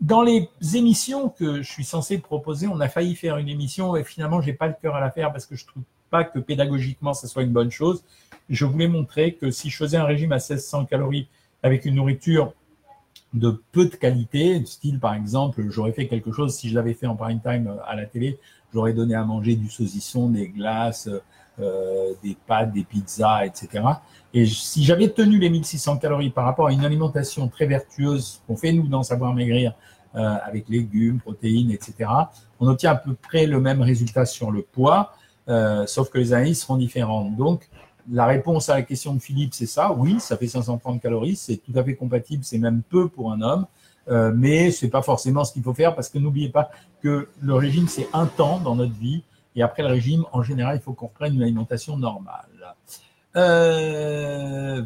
dans 0.00 0.22
les 0.22 0.48
émissions 0.74 1.28
que 1.28 1.62
je 1.62 1.70
suis 1.70 1.84
censé 1.84 2.18
proposer, 2.18 2.66
on 2.66 2.80
a 2.80 2.88
failli 2.88 3.16
faire 3.16 3.36
une 3.38 3.48
émission 3.48 3.96
et 3.96 4.04
finalement, 4.04 4.40
j'ai 4.40 4.52
pas 4.52 4.68
le 4.68 4.74
cœur 4.80 4.94
à 4.94 5.00
la 5.00 5.10
faire 5.10 5.32
parce 5.32 5.46
que 5.46 5.56
je 5.56 5.66
trouve 5.66 5.82
pas 6.10 6.24
que 6.24 6.38
pédagogiquement, 6.38 7.14
ça 7.14 7.26
soit 7.26 7.42
une 7.42 7.52
bonne 7.52 7.70
chose. 7.70 8.04
Je 8.48 8.64
voulais 8.64 8.88
montrer 8.88 9.34
que 9.34 9.50
si 9.50 9.70
je 9.70 9.76
faisais 9.76 9.96
un 9.96 10.04
régime 10.04 10.32
à 10.32 10.36
1600 10.36 10.86
calories 10.86 11.28
avec 11.62 11.84
une 11.84 11.96
nourriture 11.96 12.52
de 13.34 13.62
peu 13.72 13.86
de 13.86 13.94
qualité, 13.94 14.64
style 14.64 15.00
par 15.00 15.14
exemple, 15.14 15.62
j'aurais 15.68 15.92
fait 15.92 16.06
quelque 16.06 16.32
chose, 16.32 16.54
si 16.54 16.70
je 16.70 16.74
l'avais 16.74 16.94
fait 16.94 17.06
en 17.06 17.16
prime 17.16 17.40
time 17.40 17.74
à 17.86 17.94
la 17.94 18.06
télé, 18.06 18.38
j'aurais 18.72 18.94
donné 18.94 19.14
à 19.14 19.24
manger 19.24 19.56
du 19.56 19.68
saucisson, 19.68 20.30
des 20.30 20.48
glaces, 20.48 21.10
euh, 21.60 22.12
des 22.22 22.36
pâtes, 22.46 22.72
des 22.72 22.84
pizzas, 22.84 23.46
etc. 23.46 23.84
Et 24.34 24.46
si 24.46 24.84
j'avais 24.84 25.08
tenu 25.08 25.38
les 25.38 25.50
1600 25.50 25.98
calories 25.98 26.30
par 26.30 26.44
rapport 26.44 26.68
à 26.68 26.72
une 26.72 26.84
alimentation 26.84 27.48
très 27.48 27.66
vertueuse 27.66 28.42
qu'on 28.46 28.56
fait 28.56 28.72
nous 28.72 28.86
dans 28.86 29.02
Savoir 29.02 29.34
Maigrir, 29.34 29.74
euh, 30.14 30.36
avec 30.42 30.68
légumes, 30.68 31.20
protéines, 31.20 31.70
etc., 31.70 32.10
on 32.60 32.68
obtient 32.68 32.92
à 32.92 32.96
peu 32.96 33.14
près 33.14 33.46
le 33.46 33.60
même 33.60 33.82
résultat 33.82 34.24
sur 34.24 34.50
le 34.50 34.62
poids, 34.62 35.12
euh, 35.48 35.86
sauf 35.86 36.10
que 36.10 36.18
les 36.18 36.32
analyses 36.32 36.62
seront 36.62 36.76
différentes. 36.76 37.36
Donc, 37.36 37.68
la 38.10 38.26
réponse 38.26 38.68
à 38.68 38.74
la 38.74 38.82
question 38.82 39.14
de 39.14 39.18
Philippe, 39.18 39.54
c'est 39.54 39.66
ça. 39.66 39.92
Oui, 39.92 40.18
ça 40.18 40.36
fait 40.36 40.46
530 40.46 41.00
calories. 41.00 41.36
C'est 41.36 41.58
tout 41.58 41.72
à 41.74 41.84
fait 41.84 41.94
compatible. 41.94 42.42
C'est 42.42 42.58
même 42.58 42.82
peu 42.88 43.08
pour 43.08 43.32
un 43.32 43.42
homme. 43.42 43.66
Euh, 44.08 44.32
mais 44.34 44.70
c'est 44.70 44.88
pas 44.88 45.02
forcément 45.02 45.44
ce 45.44 45.52
qu'il 45.52 45.62
faut 45.62 45.74
faire 45.74 45.94
parce 45.94 46.08
que 46.08 46.18
n'oubliez 46.18 46.48
pas 46.48 46.70
que 47.02 47.28
le 47.42 47.54
régime, 47.54 47.88
c'est 47.88 48.08
un 48.14 48.26
temps 48.26 48.58
dans 48.60 48.74
notre 48.74 48.94
vie. 48.94 49.22
Et 49.58 49.62
après 49.62 49.82
le 49.82 49.88
régime, 49.88 50.24
en 50.30 50.44
général, 50.44 50.76
il 50.76 50.80
faut 50.80 50.92
qu'on 50.92 51.08
reprenne 51.08 51.34
une 51.34 51.42
alimentation 51.42 51.96
normale. 51.96 52.76
Euh. 53.34 54.82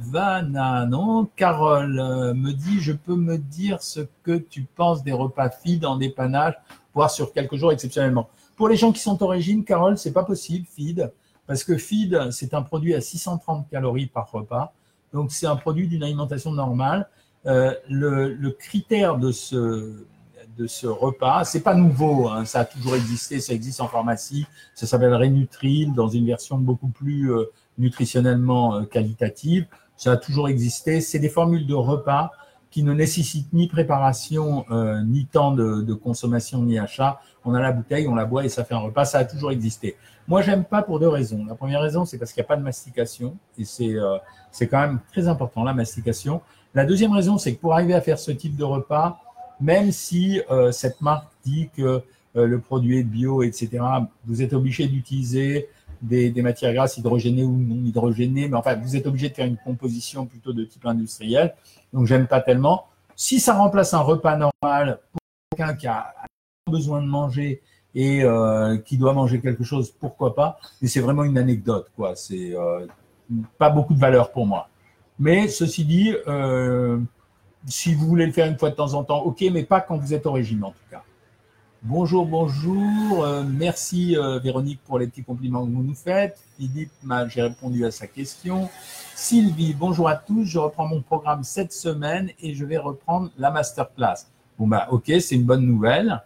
Carole 1.37 2.01
euh, 2.01 2.33
me 2.33 2.53
dit, 2.53 2.81
je 2.81 2.93
peux 2.93 3.15
me 3.15 3.37
dire 3.37 3.83
ce 3.83 4.01
que 4.23 4.39
tu 4.39 4.63
penses 4.63 5.05
des 5.05 5.13
repas 5.13 5.51
feed 5.51 5.85
en 5.85 5.97
dépannage, 5.97 6.55
voire 6.95 7.11
sur 7.11 7.35
quelques 7.35 7.57
jours 7.57 7.71
exceptionnellement. 7.71 8.31
Pour 8.57 8.71
les 8.71 8.77
gens 8.77 8.93
qui 8.93 9.01
sont 9.01 9.23
au 9.23 9.27
régime, 9.27 9.63
Carole, 9.63 9.99
c'est 9.99 10.13
pas 10.13 10.25
possible, 10.25 10.67
feed, 10.67 11.13
parce 11.47 11.65
que 11.65 11.77
feed, 11.77 12.31
c'est 12.31 12.55
un 12.55 12.63
produit 12.63 12.95
à 12.95 13.03
630 13.03 13.69
calories 13.69 14.07
par 14.07 14.31
repas. 14.31 14.73
Donc, 15.13 15.33
c'est 15.33 15.47
un 15.47 15.57
produit 15.57 15.87
d'une 15.87 16.03
alimentation 16.03 16.51
normale. 16.51 17.11
Euh, 17.45 17.75
le, 17.91 18.33
le, 18.33 18.51
critère 18.53 19.19
de 19.19 19.33
ce, 19.33 20.07
de 20.57 20.67
ce 20.67 20.87
repas, 20.87 21.45
c'est 21.45 21.61
pas 21.61 21.75
nouveau, 21.75 22.29
hein, 22.29 22.45
ça 22.45 22.61
a 22.61 22.65
toujours 22.65 22.95
existé, 22.95 23.41
ça 23.41 23.53
existe 23.53 23.81
en 23.81 23.89
pharmacie, 23.89 24.47
ça 24.75 24.87
s'appelle 24.87 25.15
Renutril 25.15 25.95
dans 25.95 26.09
une 26.09 26.27
version 26.27 26.59
beaucoup 26.59 26.89
plus 26.89 27.33
euh, 27.33 27.51
nutritionnellement 27.79 28.77
euh, 28.77 28.83
qualitative, 28.83 29.67
ça 29.97 30.13
a 30.13 30.17
toujours 30.17 30.49
existé, 30.49 31.01
c'est 31.01 31.19
des 31.19 31.29
formules 31.29 31.67
de 31.67 31.75
repas 31.75 32.31
qui 32.73 32.83
ne 32.83 32.95
nécessitent 32.95 33.53
ni 33.53 33.69
préparation, 33.69 34.65
euh, 34.71 35.03
ni 35.03 35.27
temps 35.27 35.53
de, 35.53 35.83
de, 35.83 35.95
consommation, 35.95 36.63
ni 36.63 36.79
achat. 36.79 37.21
On 37.45 37.53
a 37.53 37.61
la 37.61 37.71
bouteille, 37.71 38.09
on 38.09 38.15
la 38.15 38.25
boit 38.25 38.47
et 38.47 38.49
ça 38.49 38.65
fait 38.65 38.75
un 38.75 38.79
repas. 38.79 39.05
Ça 39.05 39.19
a 39.19 39.25
toujours 39.27 39.51
existé. 39.51 39.95
Moi, 40.27 40.41
j'aime 40.41 40.65
pas 40.65 40.83
pour 40.83 40.99
deux 40.99 41.09
raisons. 41.09 41.45
La 41.47 41.55
première 41.55 41.83
raison, 41.83 42.07
c'est 42.07 42.17
parce 42.17 42.33
qu'il 42.33 42.41
n'y 42.41 42.47
a 42.47 42.49
pas 42.49 42.57
de 42.57 42.63
mastication 42.63 43.37
et 43.59 43.67
c'est 43.67 43.95
euh, 43.95 44.17
c'est 44.51 44.69
quand 44.69 44.81
même 44.81 45.01
très 45.13 45.29
important 45.29 45.65
la 45.65 45.75
mastication. 45.75 46.41
La 46.75 46.87
deuxième 46.87 47.13
raison, 47.13 47.37
c'est 47.37 47.55
que 47.55 47.61
pour 47.61 47.75
arriver 47.75 47.93
à 47.93 48.01
faire 48.01 48.19
ce 48.19 48.31
type 48.31 48.57
de 48.57 48.65
repas, 48.65 49.21
même 49.63 49.93
si 49.93 50.41
euh, 50.51 50.73
cette 50.73 51.01
marque 51.01 51.33
dit 51.45 51.71
que 51.77 52.03
euh, 52.37 52.47
le 52.47 52.59
produit 52.59 52.99
est 52.99 53.05
bio, 53.05 53.43
etc., 53.43 53.71
vous 54.27 54.43
êtes 54.43 54.53
obligé 54.53 54.87
d'utiliser 54.87 55.69
des, 56.01 56.31
des, 56.31 56.43
matières 56.43 56.75
grasses 56.75 56.97
hydrogénées 56.97 57.45
ou 57.45 57.57
non 57.57 57.85
hydrogénées, 57.87 58.49
mais 58.49 58.57
enfin, 58.57 58.75
vous 58.75 58.97
êtes 58.97 59.07
obligé 59.07 59.29
de 59.29 59.35
faire 59.35 59.47
une 59.47 59.59
composition 59.59 60.27
plutôt 60.27 60.53
de 60.53 60.65
type 60.65 60.85
industriel. 60.85 61.55
Donc, 61.93 62.07
j'aime 62.07 62.27
pas 62.27 62.41
tellement. 62.41 62.87
Si 63.15 63.39
ça 63.39 63.55
remplace 63.55 63.95
un 63.95 64.01
repas 64.01 64.37
normal 64.37 64.99
pour 65.13 65.21
quelqu'un 65.57 65.75
qui 65.75 65.87
a 65.87 66.13
besoin 66.69 67.03
de 67.03 67.07
manger 67.07 67.63
et 67.95 68.25
euh, 68.25 68.79
qui 68.79 68.97
doit 68.97 69.13
manger 69.13 69.41
quelque 69.41 69.65
chose, 69.65 69.91
pourquoi 69.91 70.35
pas? 70.35 70.59
Mais 70.81 70.89
c'est 70.89 71.01
vraiment 71.01 71.25
une 71.25 71.39
anecdote, 71.39 71.91
quoi. 71.95 72.17
C'est 72.17 72.55
euh, 72.55 72.87
pas 73.59 73.71
beaucoup 73.71 73.95
de 73.95 73.99
valeur 73.99 74.33
pour 74.33 74.47
moi. 74.47 74.69
Mais 75.19 75.49
ceci 75.49 75.85
dit, 75.85 76.15
euh, 76.27 76.99
si 77.67 77.95
vous 77.95 78.07
voulez 78.07 78.27
le 78.27 78.33
faire 78.33 78.47
une 78.47 78.59
fois 78.59 78.71
de 78.71 78.75
temps 78.75 78.95
en 78.95 79.05
temps, 79.05 79.21
ok, 79.21 79.45
mais 79.53 79.65
pas 79.65 79.81
quand 79.81 79.97
vous 79.97 80.15
êtes 80.15 80.27
au 80.27 80.33
régime 80.33 80.65
en 80.65 80.71
tout 80.71 80.91
cas. 80.91 81.03
Bonjour, 81.83 82.27
bonjour. 82.27 83.25
Euh, 83.25 83.43
merci 83.43 84.17
euh, 84.17 84.39
Véronique 84.39 84.81
pour 84.85 84.99
les 84.99 85.09
petits 85.09 85.25
compliments 85.25 85.67
que 85.67 85.71
vous 85.73 85.83
nous 85.83 85.95
faites. 85.95 86.39
Philippe, 86.57 86.93
j'ai 87.29 87.43
répondu 87.43 87.85
à 87.85 87.91
sa 87.91 88.07
question. 88.07 88.69
Sylvie, 89.17 89.75
bonjour 89.75 90.09
à 90.09 90.15
tous. 90.15 90.45
Je 90.45 90.59
reprends 90.59 90.87
mon 90.87 91.03
programme 91.03 91.43
cette 91.43 91.73
semaine 91.73 92.31
et 92.41 92.55
je 92.55 92.65
vais 92.65 92.79
reprendre 92.79 93.31
la 93.37 93.51
masterclass. 93.51 94.27
Bon 94.59 94.69
bah 94.69 94.87
ok, 94.91 95.13
c'est 95.21 95.35
une 95.35 95.45
bonne 95.45 95.67
nouvelle. 95.67 96.23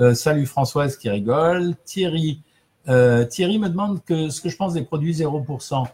Euh, 0.00 0.14
salut 0.14 0.46
Françoise 0.46 0.96
qui 0.96 1.10
rigole. 1.10 1.74
Thierry, 1.84 2.40
Thierry 2.86 3.58
me 3.58 3.68
demande 3.68 4.02
que 4.04 4.30
ce 4.30 4.40
que 4.40 4.48
je 4.48 4.56
pense 4.56 4.74
des 4.74 4.82
produits 4.82 5.12
0% 5.12 5.86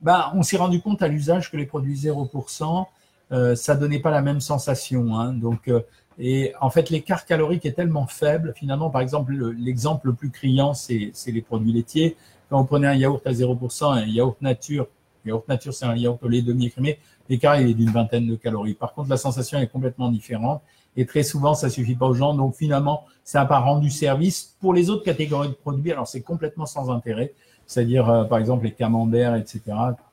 bah, 0.00 0.32
on 0.34 0.42
s'est 0.42 0.56
rendu 0.56 0.80
compte 0.80 1.02
à 1.02 1.08
l'usage 1.08 1.50
que 1.50 1.56
les 1.56 1.66
produits 1.66 1.96
0%, 1.96 2.86
euh, 3.32 3.54
ça 3.54 3.74
donnait 3.74 3.98
pas 3.98 4.10
la 4.10 4.22
même 4.22 4.40
sensation. 4.40 5.18
Hein. 5.18 5.32
Donc, 5.32 5.68
euh, 5.68 5.80
et 6.18 6.52
en 6.60 6.70
fait, 6.70 6.90
l'écart 6.90 7.26
calorique 7.26 7.66
est 7.66 7.72
tellement 7.72 8.06
faible. 8.06 8.54
Finalement, 8.56 8.90
par 8.90 9.00
exemple, 9.02 9.34
l'exemple 9.58 10.08
le, 10.08 10.14
plus 10.14 10.30
criant, 10.30 10.74
c'est 10.74 11.12
les 11.26 11.42
produits 11.42 11.72
laitiers. 11.72 12.16
Quand 12.48 12.60
vous 12.60 12.66
prenez 12.66 12.86
un 12.86 12.94
yaourt 12.94 13.26
à 13.26 13.32
0%, 13.32 13.92
un 13.92 14.06
yaourt 14.06 14.40
nature, 14.40 14.86
yaourt 15.24 15.46
nature, 15.48 15.74
c'est 15.74 15.84
un 15.84 15.96
yaourt 15.96 16.22
au 16.22 16.28
lait 16.28 16.42
demi-écrémé, 16.42 16.98
l'écart 17.28 17.56
est 17.56 17.74
d'une 17.74 17.90
vingtaine 17.90 18.26
de 18.26 18.36
calories. 18.36 18.74
Par 18.74 18.94
contre, 18.94 19.10
la 19.10 19.16
sensation 19.16 19.58
est 19.58 19.66
complètement 19.66 20.10
différente. 20.10 20.62
Et 20.96 21.04
très 21.04 21.22
souvent, 21.22 21.52
ça 21.52 21.68
suffit 21.68 21.96
pas 21.96 22.06
aux 22.06 22.14
gens. 22.14 22.32
Donc, 22.32 22.54
finalement, 22.54 23.04
ça 23.22 23.40
n'a 23.40 23.46
pas 23.46 23.58
rendu 23.58 23.90
service. 23.90 24.56
Pour 24.60 24.72
les 24.72 24.88
autres 24.88 25.04
catégories 25.04 25.48
de 25.48 25.54
produits, 25.54 25.92
alors 25.92 26.06
c'est 26.06 26.22
complètement 26.22 26.64
sans 26.64 26.90
intérêt 26.90 27.34
c'est-à-dire 27.66 28.08
euh, 28.08 28.24
par 28.24 28.38
exemple 28.38 28.64
les 28.64 28.72
camemberts, 28.72 29.34
etc. 29.34 29.60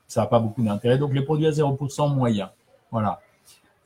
Ça 0.06 0.22
n'a 0.22 0.26
pas 0.26 0.40
beaucoup 0.40 0.62
d'intérêt. 0.62 0.98
Donc 0.98 1.14
les 1.14 1.22
produits 1.22 1.46
à 1.46 1.50
0% 1.50 2.14
moyens. 2.14 2.48
Voilà. 2.94 3.20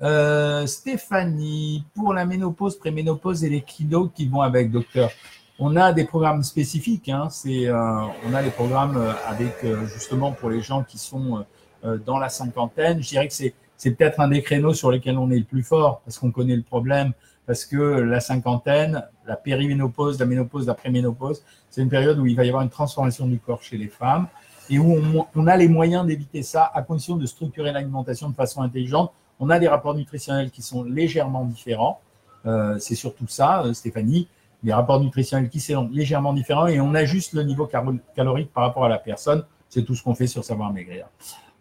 Euh, 0.02 0.66
Stéphanie, 0.66 1.82
pour 1.94 2.12
la 2.12 2.26
ménopause, 2.26 2.78
préménopause 2.78 3.42
et 3.42 3.48
les 3.48 3.62
kilos 3.62 4.10
qui 4.14 4.28
vont 4.28 4.42
avec, 4.42 4.70
docteur, 4.70 5.10
on 5.58 5.76
a 5.76 5.94
des 5.94 6.04
programmes 6.04 6.42
spécifiques. 6.42 7.08
Hein, 7.08 7.28
c'est, 7.30 7.68
euh, 7.68 8.02
on 8.26 8.34
a 8.34 8.42
des 8.42 8.50
programmes 8.50 8.98
euh, 8.98 9.12
avec 9.26 9.64
justement 9.86 10.32
pour 10.32 10.50
les 10.50 10.60
gens 10.60 10.84
qui 10.84 10.98
sont 10.98 11.46
dans 12.04 12.18
la 12.18 12.28
cinquantaine. 12.28 13.02
Je 13.02 13.08
dirais 13.08 13.28
que 13.28 13.32
c'est, 13.32 13.54
c'est 13.78 13.92
peut-être 13.92 14.20
un 14.20 14.28
des 14.28 14.42
créneaux 14.42 14.74
sur 14.74 14.90
lesquels 14.90 15.16
on 15.16 15.30
est 15.30 15.38
le 15.38 15.44
plus 15.44 15.62
fort 15.62 16.02
parce 16.04 16.18
qu'on 16.18 16.30
connaît 16.30 16.56
le 16.56 16.62
problème 16.62 17.14
parce 17.46 17.64
que 17.64 17.76
la 17.76 18.20
cinquantaine, 18.20 19.02
la 19.26 19.36
périménopause, 19.36 20.20
la 20.20 20.26
ménopause, 20.26 20.66
la 20.66 20.74
préménopause, 20.74 21.42
c'est 21.70 21.80
une 21.80 21.88
période 21.88 22.18
où 22.18 22.26
il 22.26 22.36
va 22.36 22.44
y 22.44 22.48
avoir 22.48 22.62
une 22.62 22.68
transformation 22.68 23.26
du 23.26 23.38
corps 23.38 23.62
chez 23.62 23.78
les 23.78 23.88
femmes 23.88 24.26
et 24.70 24.78
où 24.78 25.24
on, 25.34 25.46
a 25.46 25.56
les 25.56 25.68
moyens 25.68 26.06
d'éviter 26.06 26.42
ça 26.42 26.70
à 26.72 26.82
condition 26.82 27.16
de 27.16 27.26
structurer 27.26 27.72
l'alimentation 27.72 28.28
de 28.28 28.34
façon 28.34 28.62
intelligente. 28.62 29.12
On 29.40 29.50
a 29.50 29.58
des 29.58 29.68
rapports 29.68 29.94
nutritionnels 29.94 30.50
qui 30.50 30.62
sont 30.62 30.82
légèrement 30.82 31.44
différents. 31.44 32.00
Euh, 32.46 32.78
c'est 32.78 32.94
surtout 32.94 33.26
ça, 33.28 33.62
euh, 33.64 33.72
Stéphanie, 33.72 34.28
des 34.62 34.72
rapports 34.72 35.00
nutritionnels 35.00 35.48
qui 35.48 35.60
sont 35.60 35.88
légèrement 35.92 36.32
différents 36.32 36.66
et 36.66 36.80
on 36.80 36.94
ajuste 36.94 37.32
le 37.32 37.42
niveau 37.42 37.68
calorique 38.14 38.52
par 38.52 38.64
rapport 38.64 38.84
à 38.84 38.88
la 38.88 38.98
personne. 38.98 39.44
C'est 39.68 39.84
tout 39.84 39.94
ce 39.94 40.02
qu'on 40.02 40.14
fait 40.14 40.26
sur 40.26 40.44
Savoir 40.44 40.72
Maigrir. 40.72 41.06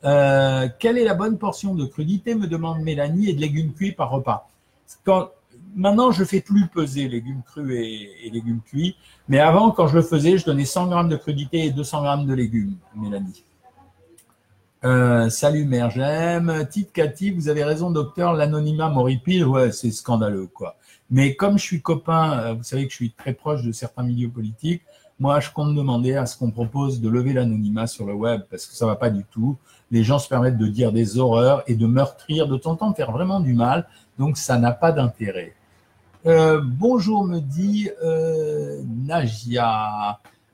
Euh, 0.04 0.70
quelle 0.80 0.98
est 0.98 1.04
la 1.04 1.14
bonne 1.14 1.38
portion 1.38 1.76
de 1.76 1.86
crudité, 1.86 2.36
me 2.36 2.48
demande 2.48 2.82
Mélanie, 2.82 3.30
et 3.30 3.34
de 3.34 3.42
légumes 3.42 3.74
cuits 3.74 3.92
par 3.92 4.12
repas? 4.12 4.48
Maintenant, 5.78 6.12
je 6.12 6.24
fais 6.26 6.42
plus 6.42 6.68
peser 6.68 7.08
légumes 7.08 7.44
crus 7.46 7.72
et, 7.72 8.30
légumes 8.30 8.62
cuits. 8.62 8.98
Mais 9.30 9.40
avant, 9.40 9.72
quand 9.72 9.88
je 9.88 9.96
le 9.96 10.02
faisais, 10.02 10.38
je 10.38 10.46
donnais 10.46 10.66
100 10.66 10.88
grammes 10.88 11.10
de 11.10 11.16
crudité 11.16 11.66
et 11.66 11.72
200 11.72 12.02
grammes 12.02 12.26
de 12.26 12.34
légumes, 12.34 12.76
Mélanie. 12.96 13.44
Euh, 14.84 15.30
salut 15.30 15.66
mère, 15.66 15.90
j'aime. 15.90 16.68
Tite 16.70 16.92
Cathy, 16.92 17.32
vous 17.32 17.50
avez 17.50 17.64
raison, 17.64 17.90
docteur, 17.90 18.34
l'anonymat 18.34 18.90
m'horripile. 18.90 19.46
Ouais, 19.46 19.72
c'est 19.72 19.92
scandaleux, 19.92 20.48
quoi. 20.54 20.76
Mais 21.10 21.36
comme 21.36 21.58
je 21.58 21.64
suis 21.64 21.82
copain, 21.82 22.40
euh, 22.40 22.54
vous 22.54 22.64
savez 22.64 22.86
que 22.86 22.92
je 22.92 22.96
suis 22.96 23.12
très 23.12 23.34
proche 23.34 23.64
de 23.64 23.72
certains 23.72 24.04
milieux 24.04 24.30
politiques, 24.30 24.84
moi, 25.20 25.40
je 25.40 25.50
compte 25.50 25.74
demander 25.74 26.14
à 26.14 26.28
ce 26.28 26.38
qu'on 26.38 26.52
propose 26.52 27.02
de 27.02 27.10
lever 27.10 27.34
l'anonymat 27.34 27.88
sur 27.88 28.06
le 28.06 28.14
web 28.14 28.42
parce 28.52 28.68
que 28.68 28.76
ça 28.76 28.86
va 28.86 28.96
pas 28.96 29.10
du 29.10 29.24
tout. 29.24 29.58
Les 29.90 30.04
gens 30.04 30.20
se 30.20 30.30
permettent 30.30 30.60
de 30.60 30.68
dire 30.68 30.92
des 30.92 31.18
horreurs 31.18 31.64
et 31.66 31.76
de 31.76 31.88
meurtrir, 31.88 32.48
de 32.48 32.56
temps 32.56 32.78
en 32.82 32.94
faire 32.94 33.12
vraiment 33.12 33.40
du 33.40 33.54
mal. 33.54 33.88
Donc, 34.20 34.38
ça 34.38 34.60
n'a 34.60 34.72
pas 34.72 34.92
d'intérêt. 34.92 35.57
Euh, 36.28 36.60
bonjour, 36.62 37.24
me 37.24 37.40
dit 37.40 37.90
euh. 38.04 38.82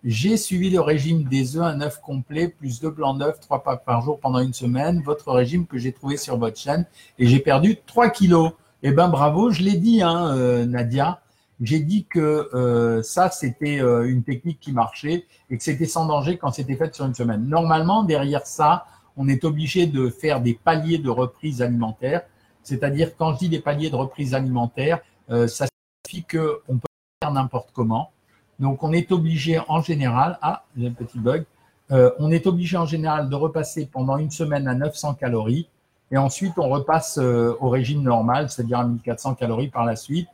J'ai 0.03 0.37
suivi 0.37 0.69
le 0.69 0.79
régime 0.79 1.23
des 1.23 1.57
œufs, 1.57 1.63
un 1.63 1.81
œuf 1.81 1.99
complet, 1.99 2.47
plus 2.47 2.79
deux 2.79 2.91
blancs 2.91 3.17
d'œufs, 3.17 3.39
trois 3.39 3.63
packs 3.63 3.83
par 3.83 4.03
jour 4.03 4.19
pendant 4.19 4.37
une 4.37 4.53
semaine. 4.53 5.01
Votre 5.01 5.31
régime 5.31 5.65
que 5.65 5.79
j'ai 5.79 5.91
trouvé 5.91 6.17
sur 6.17 6.37
votre 6.37 6.59
chaîne 6.59 6.85
et 7.17 7.25
j'ai 7.25 7.39
perdu 7.39 7.77
3 7.87 8.09
kilos. 8.09 8.51
Eh 8.83 8.91
ben 8.91 9.07
bravo, 9.07 9.49
je 9.49 9.63
l'ai 9.63 9.77
dit, 9.77 10.03
hein, 10.03 10.35
euh, 10.35 10.65
Nadia. 10.67 11.21
J'ai 11.59 11.79
dit 11.79 12.05
que 12.05 12.49
euh, 12.53 13.01
ça, 13.01 13.31
c'était 13.31 13.79
une 13.79 14.21
technique 14.21 14.59
qui 14.59 14.73
marchait 14.73 15.25
et 15.49 15.57
que 15.57 15.63
c'était 15.63 15.87
sans 15.87 16.05
danger 16.05 16.37
quand 16.37 16.51
c'était 16.51 16.75
fait 16.75 16.93
sur 16.93 17.05
une 17.05 17.15
semaine. 17.15 17.47
Normalement, 17.47 18.03
derrière 18.03 18.45
ça, 18.45 18.85
on 19.17 19.27
est 19.27 19.43
obligé 19.43 19.87
de 19.87 20.09
faire 20.09 20.39
des 20.39 20.53
paliers 20.53 20.99
de 20.99 21.09
reprise 21.09 21.63
alimentaire. 21.63 22.21
C'est-à-dire, 22.61 23.15
quand 23.17 23.33
je 23.33 23.39
dis 23.39 23.49
des 23.49 23.59
paliers 23.59 23.89
de 23.89 23.95
reprise 23.95 24.35
alimentaire, 24.35 24.99
ça 25.29 25.65
signifie 26.05 26.27
qu'on 26.27 26.77
peut 26.77 26.87
faire 27.21 27.31
n'importe 27.31 27.69
comment. 27.73 28.11
Donc, 28.59 28.83
on 28.83 28.93
est 28.93 29.11
obligé 29.11 29.59
en 29.67 29.81
général, 29.81 30.37
ah, 30.41 30.63
j'ai 30.77 30.87
un 30.87 30.91
petit 30.91 31.19
bug, 31.19 31.45
euh, 31.91 32.11
on 32.19 32.31
est 32.31 32.47
obligé 32.47 32.77
en 32.77 32.85
général 32.85 33.29
de 33.29 33.35
repasser 33.35 33.87
pendant 33.91 34.17
une 34.17 34.31
semaine 34.31 34.67
à 34.67 34.75
900 34.75 35.15
calories 35.15 35.67
et 36.11 36.17
ensuite 36.17 36.53
on 36.57 36.69
repasse 36.69 37.17
euh, 37.17 37.55
au 37.59 37.69
régime 37.69 38.01
normal, 38.03 38.49
c'est-à-dire 38.49 38.79
à 38.79 38.85
1400 38.85 39.35
calories 39.35 39.69
par 39.69 39.85
la 39.85 39.95
suite. 39.95 40.27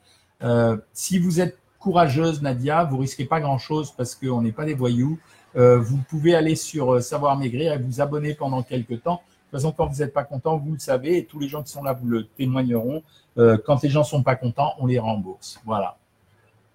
si 0.94 1.20
vous 1.20 1.42
êtes 1.42 1.58
courageuse, 1.80 2.42
Nadia, 2.42 2.84
vous 2.84 2.98
risquez 2.98 3.26
pas 3.26 3.40
grand-chose 3.40 3.92
parce 3.92 4.16
qu'on 4.16 4.42
n'est 4.42 4.52
pas 4.52 4.66
des 4.66 4.74
voyous. 4.74 5.18
vous 5.56 5.98
pouvez 6.10 6.36
aller 6.36 6.56
sur 6.56 7.02
Savoir 7.02 7.38
Maigrir 7.38 7.74
et 7.74 7.78
vous 7.78 8.00
abonner 8.00 8.36
pendant 8.36 8.64
quelques 8.64 9.02
temps. 9.04 9.22
De 9.52 9.58
toute 9.58 9.64
façon, 9.64 9.74
quand 9.76 9.88
vous 9.88 10.00
n'êtes 10.00 10.14
pas 10.14 10.24
content, 10.24 10.58
vous 10.58 10.74
le 10.74 10.80
savez, 10.80 11.18
et 11.18 11.26
tous 11.26 11.40
les 11.40 11.48
gens 11.48 11.64
qui 11.64 11.72
sont 11.72 11.82
là 11.82 11.94
vous 11.94 12.08
le 12.08 12.28
témoigneront. 12.28 13.02
Euh, 13.40 13.58
quand 13.58 13.82
les 13.82 13.90
gens 13.90 14.04
sont 14.04 14.22
pas 14.22 14.36
contents, 14.36 14.74
on 14.78 14.86
les 14.86 15.00
rembourse. 15.00 15.60
Voilà. 15.66 15.98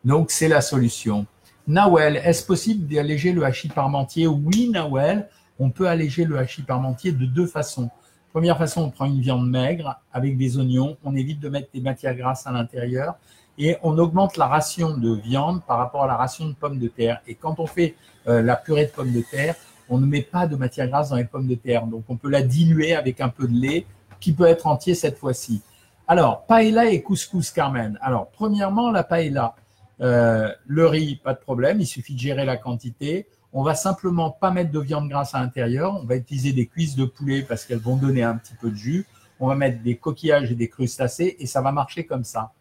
Donc, 0.05 0.33
c'est 0.33 0.49
la 0.49 0.61
solution. 0.61 1.25
Nawel, 1.69 2.17
est-ce 2.17 2.45
possible 2.45 2.93
d'alléger 2.93 3.33
le 3.33 3.45
hachis 3.45 3.69
parmentier? 3.69 4.27
Oui, 4.27 4.71
Nawel. 4.71 5.29
on 5.61 5.71
peut 5.71 5.87
alléger 5.87 6.25
le 6.25 6.37
hachis 6.37 6.63
parmentier 6.63 7.13
de 7.13 7.27
deux 7.27 7.47
façons. 7.47 7.91
Première 8.33 8.59
façon, 8.59 8.83
on 8.83 8.91
prend 8.91 9.05
une 9.05 9.21
viande 9.21 9.49
maigre 9.49 10.01
avec 10.13 10.37
des 10.37 10.59
oignons, 10.59 10.97
on 11.05 11.15
évite 11.15 11.39
de 11.39 11.49
mettre 11.49 11.69
des 11.73 11.81
matières 11.81 12.17
grasses 12.17 12.45
à 12.49 12.51
l'intérieur 12.51 13.15
et 13.59 13.77
on 13.85 13.97
augmente 13.99 14.37
la 14.37 14.47
ration 14.47 14.97
de 14.97 15.15
viande 15.15 15.63
par 15.65 15.79
rapport 15.79 16.03
à 16.03 16.07
la 16.09 16.17
ration 16.17 16.49
de 16.49 16.55
pommes 16.55 16.81
de 16.81 16.89
terre. 16.89 17.21
Et 17.29 17.37
quand 17.37 17.61
on 17.61 17.67
fait 17.67 17.95
euh, 18.27 18.43
la 18.43 18.57
purée 18.57 18.87
de 18.87 18.91
pommes 18.91 19.13
de 19.13 19.23
terre, 19.23 19.55
on 19.89 19.99
ne 19.99 20.07
met 20.07 20.23
pas 20.23 20.47
de 20.47 20.57
matière 20.57 20.89
grasse 20.89 21.11
dans 21.11 21.17
les 21.17 21.25
pommes 21.25 21.47
de 21.47 21.55
terre. 21.55 21.87
Donc 21.87 22.05
on 22.09 22.17
peut 22.17 22.31
la 22.31 22.43
diluer 22.43 22.95
avec 22.95 23.21
un 23.21 23.29
peu 23.29 23.47
de 23.47 23.55
lait 23.55 23.87
qui 24.21 24.33
peut 24.33 24.47
être 24.47 24.67
entier 24.67 24.95
cette 24.95 25.19
fois-ci. 25.19 25.63
Alors, 26.07 26.45
paella 26.47 26.87
et 26.87 27.03
couscous 27.03 27.51
Carmen. 27.51 27.99
Alors, 28.03 28.29
premièrement, 28.31 28.91
la 28.91 29.05
paella, 29.05 29.55
euh, 30.01 30.53
le 30.67 30.87
riz, 30.87 31.17
pas 31.17 31.33
de 31.33 31.39
problème, 31.39 31.81
il 31.81 31.87
suffit 31.87 32.15
de 32.15 32.19
gérer 32.19 32.45
la 32.45 32.57
quantité. 32.57 33.27
On 33.53 33.63
va 33.63 33.75
simplement 33.75 34.31
pas 34.31 34.51
mettre 34.51 34.71
de 34.71 34.81
viande 34.81 35.09
grasse 35.09 35.35
à 35.35 35.41
l'intérieur. 35.41 35.95
On 36.03 36.05
va 36.05 36.17
utiliser 36.17 36.53
des 36.53 36.67
cuisses 36.67 36.97
de 36.97 37.05
poulet 37.05 37.43
parce 37.43 37.65
qu'elles 37.65 37.79
vont 37.79 37.97
donner 37.97 38.23
un 38.23 38.37
petit 38.37 38.55
peu 38.61 38.71
de 38.71 38.75
jus. 38.75 39.07
On 39.41 39.47
va 39.47 39.55
mettre 39.55 39.83
des 39.83 39.97
coquillages 39.97 40.51
et 40.51 40.55
des 40.55 40.69
crustacés 40.69 41.37
et 41.39 41.47
ça 41.47 41.61
va 41.61 41.73
marcher 41.73 42.05
comme 42.05 42.25
ça. 42.25 42.53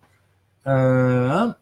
Euh, 0.68 1.30
hein, 1.30 1.56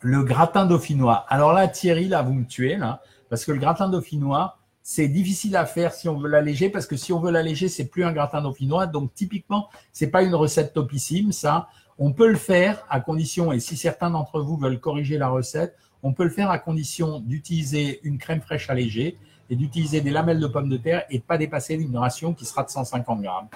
le 0.00 0.22
gratin 0.22 0.66
dauphinois. 0.66 1.26
Alors 1.28 1.52
là, 1.52 1.68
Thierry, 1.68 2.08
là, 2.08 2.22
vous 2.22 2.34
me 2.34 2.44
tuez, 2.44 2.76
là, 2.76 3.00
parce 3.28 3.44
que 3.44 3.52
le 3.52 3.58
gratin 3.58 3.88
dauphinois, 3.88 4.58
c'est 4.92 5.06
difficile 5.06 5.54
à 5.54 5.66
faire 5.66 5.94
si 5.94 6.08
on 6.08 6.18
veut 6.18 6.28
l'alléger, 6.28 6.68
parce 6.68 6.84
que 6.84 6.96
si 6.96 7.12
on 7.12 7.20
veut 7.20 7.30
l'alléger, 7.30 7.68
c'est 7.68 7.84
plus 7.84 8.02
un 8.02 8.10
gratin 8.10 8.42
dauphinois. 8.42 8.88
Donc, 8.88 9.14
typiquement, 9.14 9.68
c'est 9.92 10.08
pas 10.08 10.24
une 10.24 10.34
recette 10.34 10.72
topissime, 10.72 11.30
ça. 11.30 11.68
On 11.96 12.12
peut 12.12 12.26
le 12.26 12.34
faire 12.34 12.84
à 12.90 12.98
condition, 12.98 13.52
et 13.52 13.60
si 13.60 13.76
certains 13.76 14.10
d'entre 14.10 14.40
vous 14.40 14.56
veulent 14.56 14.80
corriger 14.80 15.16
la 15.16 15.28
recette, 15.28 15.76
on 16.02 16.12
peut 16.12 16.24
le 16.24 16.30
faire 16.30 16.50
à 16.50 16.58
condition 16.58 17.20
d'utiliser 17.20 18.00
une 18.02 18.18
crème 18.18 18.40
fraîche 18.40 18.68
allégée 18.68 19.16
et 19.48 19.54
d'utiliser 19.54 20.00
des 20.00 20.10
lamelles 20.10 20.40
de 20.40 20.48
pommes 20.48 20.68
de 20.68 20.76
terre 20.76 21.04
et 21.08 21.18
de 21.18 21.22
pas 21.22 21.38
dépasser 21.38 21.74
une 21.74 21.96
ration 21.96 22.34
qui 22.34 22.44
sera 22.44 22.64
de 22.64 22.70
150 22.70 23.22
grammes. 23.22 23.48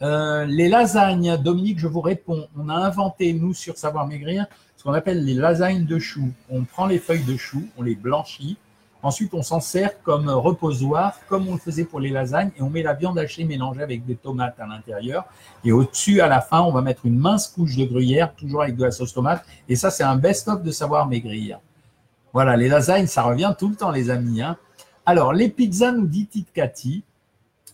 Euh, 0.00 0.46
les 0.46 0.70
lasagnes, 0.70 1.36
Dominique, 1.36 1.78
je 1.78 1.86
vous 1.86 2.00
réponds. 2.00 2.48
On 2.56 2.70
a 2.70 2.74
inventé, 2.74 3.34
nous, 3.34 3.52
sur 3.52 3.76
Savoir 3.76 4.06
Maigrir, 4.06 4.46
ce 4.74 4.84
qu'on 4.84 4.94
appelle 4.94 5.22
les 5.22 5.34
lasagnes 5.34 5.84
de 5.84 5.98
choux. 5.98 6.32
On 6.48 6.64
prend 6.64 6.86
les 6.86 6.98
feuilles 6.98 7.24
de 7.24 7.36
choux, 7.36 7.68
on 7.76 7.82
les 7.82 7.94
blanchit. 7.94 8.56
Ensuite, 9.04 9.34
on 9.34 9.42
s'en 9.42 9.60
sert 9.60 10.02
comme 10.02 10.30
reposoir, 10.30 11.18
comme 11.28 11.46
on 11.46 11.52
le 11.52 11.58
faisait 11.58 11.84
pour 11.84 12.00
les 12.00 12.08
lasagnes, 12.08 12.50
et 12.56 12.62
on 12.62 12.70
met 12.70 12.82
la 12.82 12.94
viande 12.94 13.18
hachée 13.18 13.44
mélangée 13.44 13.82
avec 13.82 14.06
des 14.06 14.16
tomates 14.16 14.58
à 14.58 14.66
l'intérieur. 14.66 15.26
Et 15.62 15.72
au-dessus, 15.72 16.22
à 16.22 16.26
la 16.26 16.40
fin, 16.40 16.62
on 16.62 16.72
va 16.72 16.80
mettre 16.80 17.04
une 17.04 17.18
mince 17.18 17.48
couche 17.48 17.76
de 17.76 17.84
gruyère, 17.84 18.34
toujours 18.34 18.62
avec 18.62 18.76
de 18.76 18.84
la 18.84 18.90
sauce 18.90 19.12
tomate. 19.12 19.44
Et 19.68 19.76
ça, 19.76 19.90
c'est 19.90 20.04
un 20.04 20.16
best-of 20.16 20.62
de 20.62 20.70
savoir 20.70 21.06
maigrir. 21.06 21.60
Voilà, 22.32 22.56
les 22.56 22.66
lasagnes, 22.66 23.06
ça 23.06 23.22
revient 23.22 23.54
tout 23.58 23.68
le 23.68 23.76
temps, 23.76 23.90
les 23.90 24.08
amis. 24.08 24.40
Hein. 24.40 24.56
Alors, 25.04 25.34
les 25.34 25.50
pizzas, 25.50 25.92
nous 25.92 26.06
dit 26.06 26.26
Tite 26.26 26.50
Cathy. 26.54 27.04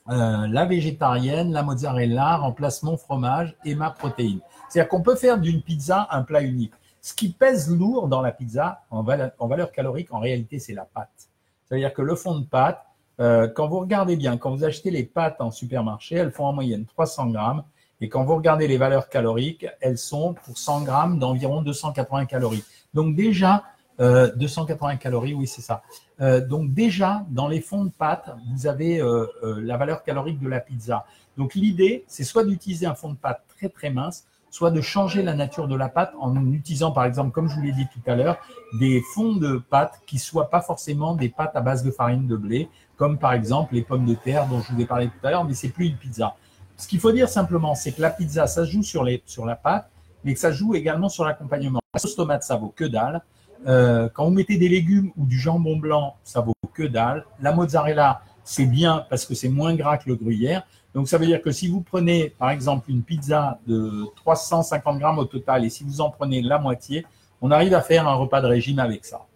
Euh, 0.09 0.49
la 0.49 0.64
végétarienne, 0.64 1.53
la 1.53 1.62
mozzarella, 1.62 2.38
remplacement 2.38 2.97
fromage 2.97 3.55
et 3.64 3.77
ma 3.77 3.90
protéine. 3.90 4.40
C'est-à-dire 4.69 4.88
qu'on 4.88 5.03
peut 5.03 5.14
faire 5.14 5.38
d'une 5.38 5.62
pizza 5.62 6.09
un 6.11 6.23
plat 6.23 6.43
unique. 6.43 6.73
Ce 7.03 7.15
qui 7.15 7.31
pèse 7.31 7.71
lourd 7.71 8.09
dans 8.09 8.21
la 8.21 8.33
pizza, 8.33 8.83
en 8.91 9.03
valeur, 9.03 9.73
calorique, 9.73 10.13
en 10.13 10.19
réalité, 10.19 10.59
c'est 10.59 10.75
la 10.75 10.85
pâte. 10.85 11.29
C'est-à-dire 11.65 11.95
que 11.95 12.03
le 12.03 12.15
fond 12.15 12.39
de 12.39 12.45
pâte, 12.45 12.85
euh, 13.21 13.49
quand 13.49 13.69
vous 13.69 13.81
regardez 13.81 14.17
bien, 14.17 14.37
quand 14.37 14.51
vous 14.51 14.65
achetez 14.65 14.91
les 14.91 15.05
pâtes 15.05 15.41
en 15.41 15.51
supermarché, 15.51 16.17
elles 16.17 16.33
font 16.33 16.47
en 16.47 16.53
moyenne 16.53 16.85
300 16.85 17.31
grammes. 17.31 17.65
Et 18.03 18.09
quand 18.09 18.25
vous 18.25 18.35
regardez 18.35 18.67
les 18.67 18.79
valeurs 18.79 19.09
caloriques, 19.09 19.67
elles 19.81 19.99
sont 19.99 20.35
pour 20.35 20.57
100 20.57 20.83
grammes 20.83 21.19
d'environ 21.19 21.63
280 21.63 22.27
calories. 22.27 22.65
Donc 22.95 23.15
déjà, 23.15 23.65
280 23.99 24.95
euh, 24.95 24.97
calories, 24.97 25.35
oui, 25.35 25.47
c'est 25.47 25.61
ça. 25.61 25.83
Euh, 26.21 26.41
donc 26.41 26.73
déjà, 26.73 27.25
dans 27.29 27.49
les 27.49 27.61
fonds 27.61 27.85
de 27.85 27.91
pâte, 27.91 28.31
vous 28.53 28.67
avez 28.67 29.03
la 29.43 29.77
valeur 29.77 30.03
calorique 30.03 30.41
de 30.41 30.49
la 30.49 30.61
pizza. 30.61 31.05
Donc 31.37 31.55
l'idée, 31.55 32.05
c'est 32.09 32.25
soit 32.25 32.45
d'utiliser 32.45 32.87
un 32.87 32.95
fond 32.95 33.11
de 33.11 33.17
pâte 33.17 33.43
très 33.49 33.69
très 33.69 33.91
mince, 33.91 34.27
soit 34.51 34.71
de 34.71 34.81
changer 34.81 35.23
la 35.23 35.35
nature 35.35 35.69
de 35.69 35.77
la 35.77 35.89
pâte 35.89 36.13
en 36.21 36.35
utilisant, 36.53 36.91
par 36.91 37.05
exemple, 37.05 37.31
comme 37.31 37.49
je 37.49 37.55
vous 37.55 37.63
l'ai 37.63 37.73
dit 37.73 37.87
tout 37.93 38.11
à 38.11 38.17
l'heure, 38.17 38.39
des 38.79 39.03
fonds 39.15 39.37
de 39.37 39.57
pâte 39.57 40.01
qui 40.07 40.19
soient 40.19 40.51
pas 40.51 40.61
forcément 40.61 41.15
des 41.15 41.29
pâtes 41.29 41.53
à 41.55 41.61
base 41.61 41.83
de 41.83 41.91
farine 41.91 42.27
de 42.27 42.37
blé, 42.37 42.69
comme 42.97 43.19
par 43.19 43.33
exemple 43.33 43.75
les 43.75 43.83
pommes 43.83 44.05
de 44.05 44.15
terre 44.15 44.47
dont 44.47 44.61
je 44.61 44.73
vous 44.73 44.81
ai 44.81 44.87
parlé 44.87 45.07
tout 45.09 45.27
à 45.27 45.31
l'heure, 45.31 45.45
mais 45.45 45.55
c'est 45.55 45.69
plus 45.69 45.87
une 45.87 45.97
pizza. 45.97 46.35
Ce 46.77 46.89
qu'il 46.89 46.99
faut 46.99 47.13
dire 47.13 47.29
simplement, 47.29 47.75
c'est 47.75 47.93
que 47.93 48.03
la 48.03 48.11
pizza, 48.11 48.47
ça 48.47 48.65
joue 48.65 48.83
sur, 48.83 49.05
les, 49.05 49.23
sur 49.27 49.47
la 49.47 49.55
pâte, 49.55 49.91
mais 50.25 50.35
que 50.35 50.41
ça 50.41 50.51
joue 50.51 50.75
également 50.75 51.09
sur 51.09 51.25
l'accompagnement. 51.25 51.81
La 51.95 52.01
sauce 52.01 52.17
tomate, 52.17 52.43
ça 52.43 52.57
vaut 52.57 52.73
que 52.75 52.85
dalle. 52.85 53.23
Euh, 53.67 54.09
quand 54.13 54.25
vous 54.25 54.31
mettez 54.31 54.57
des 54.57 54.69
légumes 54.69 55.13
ou 55.17 55.27
du 55.27 55.39
jambon 55.39 55.77
blanc, 55.77 56.17
ça 56.25 56.41
vaut 56.41 56.55
que 56.73 56.83
dalle. 56.83 57.25
La 57.41 57.53
mozzarella, 57.53 58.23
c'est 58.45 58.67
bien 58.67 59.05
parce 59.11 59.27
que 59.27 59.35
c'est 59.35 59.49
moins 59.49 59.75
gras 59.75 59.99
que 59.99 60.09
le 60.09 60.17
gruyère. 60.17 60.67
Donc 60.94 61.09
ça 61.09 61.18
veut 61.18 61.26
dire 61.26 61.40
que 61.40 61.53
si 61.53 61.68
vous 61.68 61.81
prenez 61.83 62.31
par 62.31 62.50
exemple 62.50 62.90
une 62.90 63.03
pizza 63.03 63.61
de 63.66 64.07
350 64.16 64.98
grammes 64.98 65.18
au 65.18 65.24
total 65.24 65.64
et 65.64 65.70
si 65.70 65.85
vous 65.85 66.00
en 66.00 66.11
prenez 66.11 66.42
la 66.42 66.59
moitié, 66.59 67.07
on 67.40 67.50
arrive 67.50 67.74
à 67.74 67.81
faire 67.81 68.09
un 68.09 68.14
repas 68.14 68.40
de 68.40 68.46
régime 68.46 68.79
avec 68.79 69.05
ça. 69.05 69.26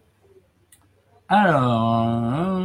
Alors, 1.27 2.61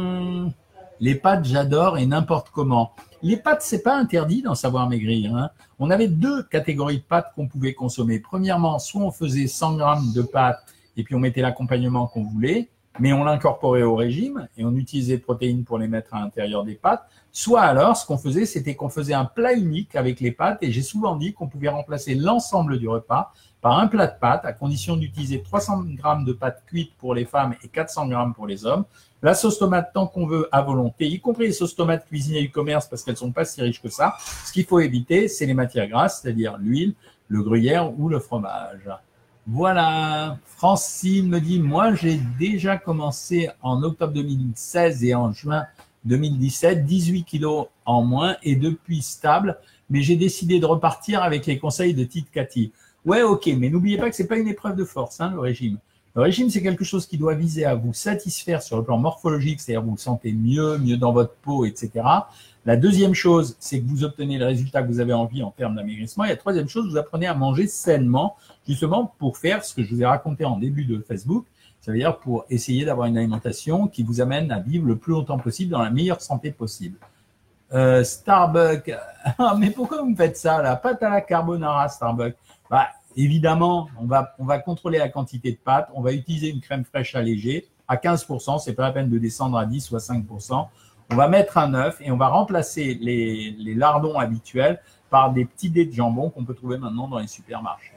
les 0.99 1.15
pâtes, 1.15 1.45
j'adore 1.45 1.97
et 1.97 2.05
n'importe 2.05 2.51
comment. 2.51 2.91
Les 3.23 3.37
pâtes, 3.37 3.63
c'est 3.63 3.81
pas 3.81 3.95
interdit 3.95 4.43
d'en 4.43 4.53
savoir 4.53 4.87
maigrir. 4.87 5.35
Hein. 5.35 5.49
On 5.79 5.89
avait 5.89 6.07
deux 6.07 6.43
catégories 6.43 6.97
de 6.97 7.03
pâtes 7.03 7.31
qu'on 7.35 7.47
pouvait 7.47 7.73
consommer. 7.73 8.19
Premièrement, 8.19 8.77
soit 8.77 9.01
on 9.01 9.11
faisait 9.11 9.47
100 9.47 9.77
grammes 9.77 10.13
de 10.13 10.21
pâtes 10.21 10.63
et 10.95 11.03
puis 11.03 11.15
on 11.15 11.19
mettait 11.19 11.41
l'accompagnement 11.41 12.05
qu'on 12.05 12.23
voulait, 12.23 12.69
mais 12.99 13.13
on 13.13 13.23
l'incorporait 13.23 13.83
au 13.83 13.95
régime 13.95 14.47
et 14.57 14.65
on 14.65 14.75
utilisait 14.75 15.17
protéines 15.17 15.63
pour 15.63 15.77
les 15.77 15.87
mettre 15.87 16.13
à 16.13 16.19
l'intérieur 16.19 16.63
des 16.63 16.75
pâtes. 16.75 17.03
Soit 17.31 17.61
alors, 17.61 17.95
ce 17.95 18.05
qu'on 18.05 18.17
faisait, 18.17 18.45
c'était 18.45 18.75
qu'on 18.75 18.89
faisait 18.89 19.13
un 19.13 19.25
plat 19.25 19.53
unique 19.53 19.95
avec 19.95 20.19
les 20.19 20.31
pâtes 20.31 20.59
et 20.61 20.71
j'ai 20.71 20.81
souvent 20.81 21.15
dit 21.15 21.33
qu'on 21.33 21.47
pouvait 21.47 21.69
remplacer 21.69 22.15
l'ensemble 22.15 22.77
du 22.77 22.89
repas 22.89 23.31
par 23.61 23.79
un 23.79 23.87
plat 23.87 24.07
de 24.07 24.19
pâtes 24.19 24.43
à 24.43 24.53
condition 24.53 24.97
d'utiliser 24.97 25.41
300 25.41 25.83
grammes 25.93 26.25
de 26.25 26.33
pâtes 26.33 26.63
cuites 26.65 26.93
pour 26.97 27.13
les 27.13 27.25
femmes 27.25 27.55
et 27.63 27.67
400 27.67 28.07
grammes 28.07 28.33
pour 28.33 28.47
les 28.47 28.65
hommes. 28.65 28.85
La 29.21 29.35
sauce 29.35 29.59
tomate 29.59 29.93
tant 29.93 30.07
qu'on 30.07 30.25
veut 30.25 30.49
à 30.51 30.61
volonté, 30.63 31.07
y 31.07 31.19
compris 31.19 31.45
les 31.45 31.53
sauces 31.53 31.75
tomates 31.75 32.07
cuisinées 32.07 32.41
du 32.41 32.49
commerce 32.49 32.87
parce 32.87 33.03
qu'elles 33.03 33.17
sont 33.17 33.31
pas 33.31 33.45
si 33.45 33.61
riches 33.61 33.81
que 33.81 33.89
ça. 33.89 34.15
Ce 34.45 34.51
qu'il 34.51 34.65
faut 34.65 34.79
éviter, 34.79 35.27
c'est 35.27 35.45
les 35.45 35.53
matières 35.53 35.87
grasses, 35.87 36.21
c'est-à-dire 36.21 36.57
l'huile, 36.57 36.95
le 37.27 37.43
gruyère 37.43 37.97
ou 37.99 38.09
le 38.09 38.19
fromage. 38.19 38.89
Voilà, 39.47 40.37
Francine 40.45 41.27
me 41.27 41.39
dit, 41.39 41.59
moi 41.59 41.95
j'ai 41.95 42.19
déjà 42.37 42.77
commencé 42.77 43.49
en 43.63 43.81
octobre 43.81 44.13
2016 44.13 45.03
et 45.03 45.15
en 45.15 45.31
juin 45.33 45.65
2017, 46.05 46.85
18 46.85 47.23
kilos 47.23 47.67
en 47.85 48.03
moins 48.03 48.35
et 48.43 48.55
depuis 48.55 49.01
stable, 49.01 49.57
mais 49.89 50.03
j'ai 50.03 50.15
décidé 50.15 50.59
de 50.59 50.65
repartir 50.67 51.23
avec 51.23 51.47
les 51.47 51.57
conseils 51.57 51.95
de 51.95 52.03
Tite 52.03 52.29
Cathy. 52.31 52.71
Ouais, 53.03 53.23
ok, 53.23 53.49
mais 53.57 53.69
n'oubliez 53.69 53.97
pas 53.97 54.11
que 54.11 54.15
c'est 54.15 54.27
pas 54.27 54.37
une 54.37 54.47
épreuve 54.47 54.75
de 54.75 54.85
force, 54.85 55.19
hein, 55.19 55.31
le 55.33 55.39
régime. 55.39 55.79
Le 56.15 56.21
régime, 56.21 56.49
c'est 56.51 56.61
quelque 56.61 56.83
chose 56.83 57.07
qui 57.07 57.17
doit 57.17 57.33
viser 57.33 57.65
à 57.65 57.73
vous 57.73 57.93
satisfaire 57.93 58.61
sur 58.61 58.77
le 58.77 58.83
plan 58.83 58.99
morphologique, 58.99 59.59
c'est-à-dire 59.59 59.81
vous 59.81 59.91
vous 59.91 59.97
sentez 59.97 60.33
mieux, 60.33 60.77
mieux 60.77 60.97
dans 60.97 61.13
votre 61.13 61.33
peau, 61.35 61.65
etc. 61.65 62.05
La 62.65 62.77
deuxième 62.77 63.15
chose, 63.15 63.55
c'est 63.59 63.81
que 63.81 63.87
vous 63.87 64.03
obtenez 64.03 64.37
le 64.37 64.45
résultat 64.45 64.83
que 64.83 64.87
vous 64.87 64.99
avez 64.99 65.13
envie 65.13 65.41
en 65.41 65.49
termes 65.49 65.75
d'amaigrissement. 65.75 66.25
Et 66.25 66.29
la 66.29 66.35
troisième 66.35 66.69
chose, 66.69 66.87
vous 66.87 66.97
apprenez 66.97 67.25
à 67.25 67.33
manger 67.33 67.65
sainement, 67.65 68.35
justement 68.67 69.15
pour 69.17 69.37
faire 69.37 69.65
ce 69.65 69.73
que 69.73 69.81
je 69.83 69.95
vous 69.95 70.01
ai 70.03 70.05
raconté 70.05 70.45
en 70.45 70.57
début 70.57 70.85
de 70.85 70.99
Facebook. 70.99 71.45
Ça 71.79 71.91
veut 71.91 71.97
dire 71.97 72.19
pour 72.19 72.45
essayer 72.51 72.85
d'avoir 72.85 73.07
une 73.07 73.17
alimentation 73.17 73.87
qui 73.87 74.03
vous 74.03 74.21
amène 74.21 74.51
à 74.51 74.59
vivre 74.59 74.85
le 74.85 74.95
plus 74.95 75.13
longtemps 75.13 75.39
possible 75.39 75.71
dans 75.71 75.81
la 75.81 75.89
meilleure 75.89 76.21
santé 76.21 76.51
possible. 76.51 76.97
Euh, 77.73 78.03
Starbucks, 78.03 78.91
ah, 79.39 79.55
mais 79.57 79.71
pourquoi 79.71 80.01
vous 80.01 80.09
me 80.09 80.15
faites 80.15 80.37
ça 80.37 80.61
La 80.61 80.75
pâte 80.75 81.01
à 81.01 81.09
la 81.09 81.21
carbonara, 81.21 81.89
Starbucks. 81.89 82.35
Bah, 82.69 82.89
évidemment, 83.15 83.89
on 83.99 84.05
va, 84.05 84.35
on 84.37 84.45
va 84.45 84.59
contrôler 84.59 84.99
la 84.99 85.09
quantité 85.09 85.51
de 85.51 85.57
pâte, 85.57 85.89
on 85.95 86.01
va 86.01 86.13
utiliser 86.13 86.49
une 86.49 86.61
crème 86.61 86.85
fraîche 86.85 87.15
allégée 87.15 87.67
à 87.87 87.95
15%, 87.95 88.59
c'est 88.59 88.73
pas 88.73 88.83
la 88.83 88.91
peine 88.91 89.09
de 89.09 89.17
descendre 89.17 89.57
à 89.57 89.65
10 89.65 89.91
ou 89.91 89.95
à 89.95 89.99
5%. 89.99 90.67
On 91.11 91.15
va 91.15 91.27
mettre 91.27 91.57
un 91.57 91.73
œuf 91.73 91.99
et 91.99 92.09
on 92.09 92.15
va 92.15 92.29
remplacer 92.29 92.97
les, 93.01 93.53
lardons 93.75 94.17
habituels 94.17 94.79
par 95.09 95.33
des 95.33 95.43
petits 95.43 95.69
dés 95.69 95.85
de 95.85 95.91
jambon 95.91 96.29
qu'on 96.29 96.45
peut 96.45 96.53
trouver 96.53 96.77
maintenant 96.77 97.09
dans 97.09 97.19
les 97.19 97.27
supermarchés. 97.27 97.91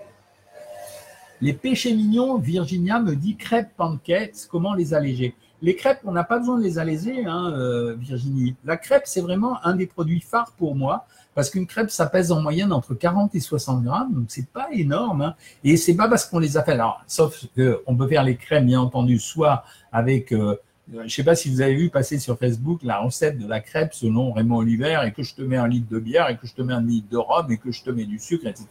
Les 1.41 1.53
péchés 1.53 1.95
mignons, 1.95 2.39
Virginia 2.39 2.99
me 2.99 3.15
dit 3.15 3.37
crêpes, 3.37 3.71
pancakes, 3.77 4.49
comment 4.51 4.75
les 4.75 4.95
alléger? 4.95 5.37
Les 5.63 5.77
crêpes, 5.77 6.01
on 6.05 6.11
n'a 6.11 6.25
pas 6.25 6.41
besoin 6.41 6.59
de 6.59 6.65
les 6.65 6.81
alléger, 6.81 7.25
hein, 7.25 7.53
euh, 7.53 7.95
Virginie. 7.95 8.57
La 8.65 8.77
crêpe, 8.77 9.05
c'est 9.05 9.21
vraiment 9.21 9.65
un 9.65 9.77
des 9.77 9.87
produits 9.87 10.21
phares 10.21 10.53
pour 10.59 10.75
moi 10.75 11.07
parce 11.37 11.51
qu'une 11.51 11.67
crêpe, 11.69 11.91
ça 11.91 12.07
pèse 12.07 12.33
en 12.33 12.41
moyenne 12.41 12.73
entre 12.73 12.95
40 12.95 13.33
et 13.37 13.41
60 13.41 13.85
grammes, 13.85 14.13
donc 14.13 14.25
c'est 14.29 14.49
pas 14.49 14.69
énorme. 14.73 15.23
Hein. 15.23 15.35
Et 15.63 15.77
c'est 15.77 15.95
pas 15.95 16.09
parce 16.09 16.27
qu'on 16.27 16.41
les 16.41 16.57
a 16.57 16.65
fait. 16.65 16.73
Alors, 16.73 17.03
sauf 17.07 17.47
qu'on 17.55 17.97
peut 17.97 18.09
faire 18.09 18.25
les 18.25 18.37
crèmes, 18.37 18.67
bien 18.67 18.81
entendu, 18.81 19.21
soit 19.21 19.65
avec, 19.93 20.33
euh, 20.33 20.57
je 20.93 21.09
sais 21.09 21.25
pas 21.25 21.35
si 21.35 21.51
vous 21.51 21.61
avez 21.63 21.75
vu 21.75 21.89
passer 21.89 22.19
sur 22.19 22.39
Facebook 22.39 22.81
la 22.83 22.99
recette 22.99 23.39
de 23.39 23.47
la 23.47 23.61
crêpe 23.61 23.95
selon 23.95 24.33
Raymond 24.33 24.59
Oliver 24.59 25.01
et 25.07 25.13
que 25.13 25.23
je 25.23 25.35
te 25.35 25.43
mets 25.43 25.57
un 25.57 25.67
litre 25.67 25.89
de 25.89 25.99
bière 25.99 26.29
et 26.29 26.37
que 26.37 26.47
je 26.47 26.55
te 26.55 26.63
mets 26.63 26.75
un 26.75 26.83
litre 26.83 27.09
de 27.09 27.17
rhum 27.17 27.51
et 27.51 27.57
que 27.57 27.73
je 27.73 27.83
te 27.83 27.91
mets 27.91 28.05
du 28.05 28.19
sucre, 28.19 28.47
etc. 28.47 28.67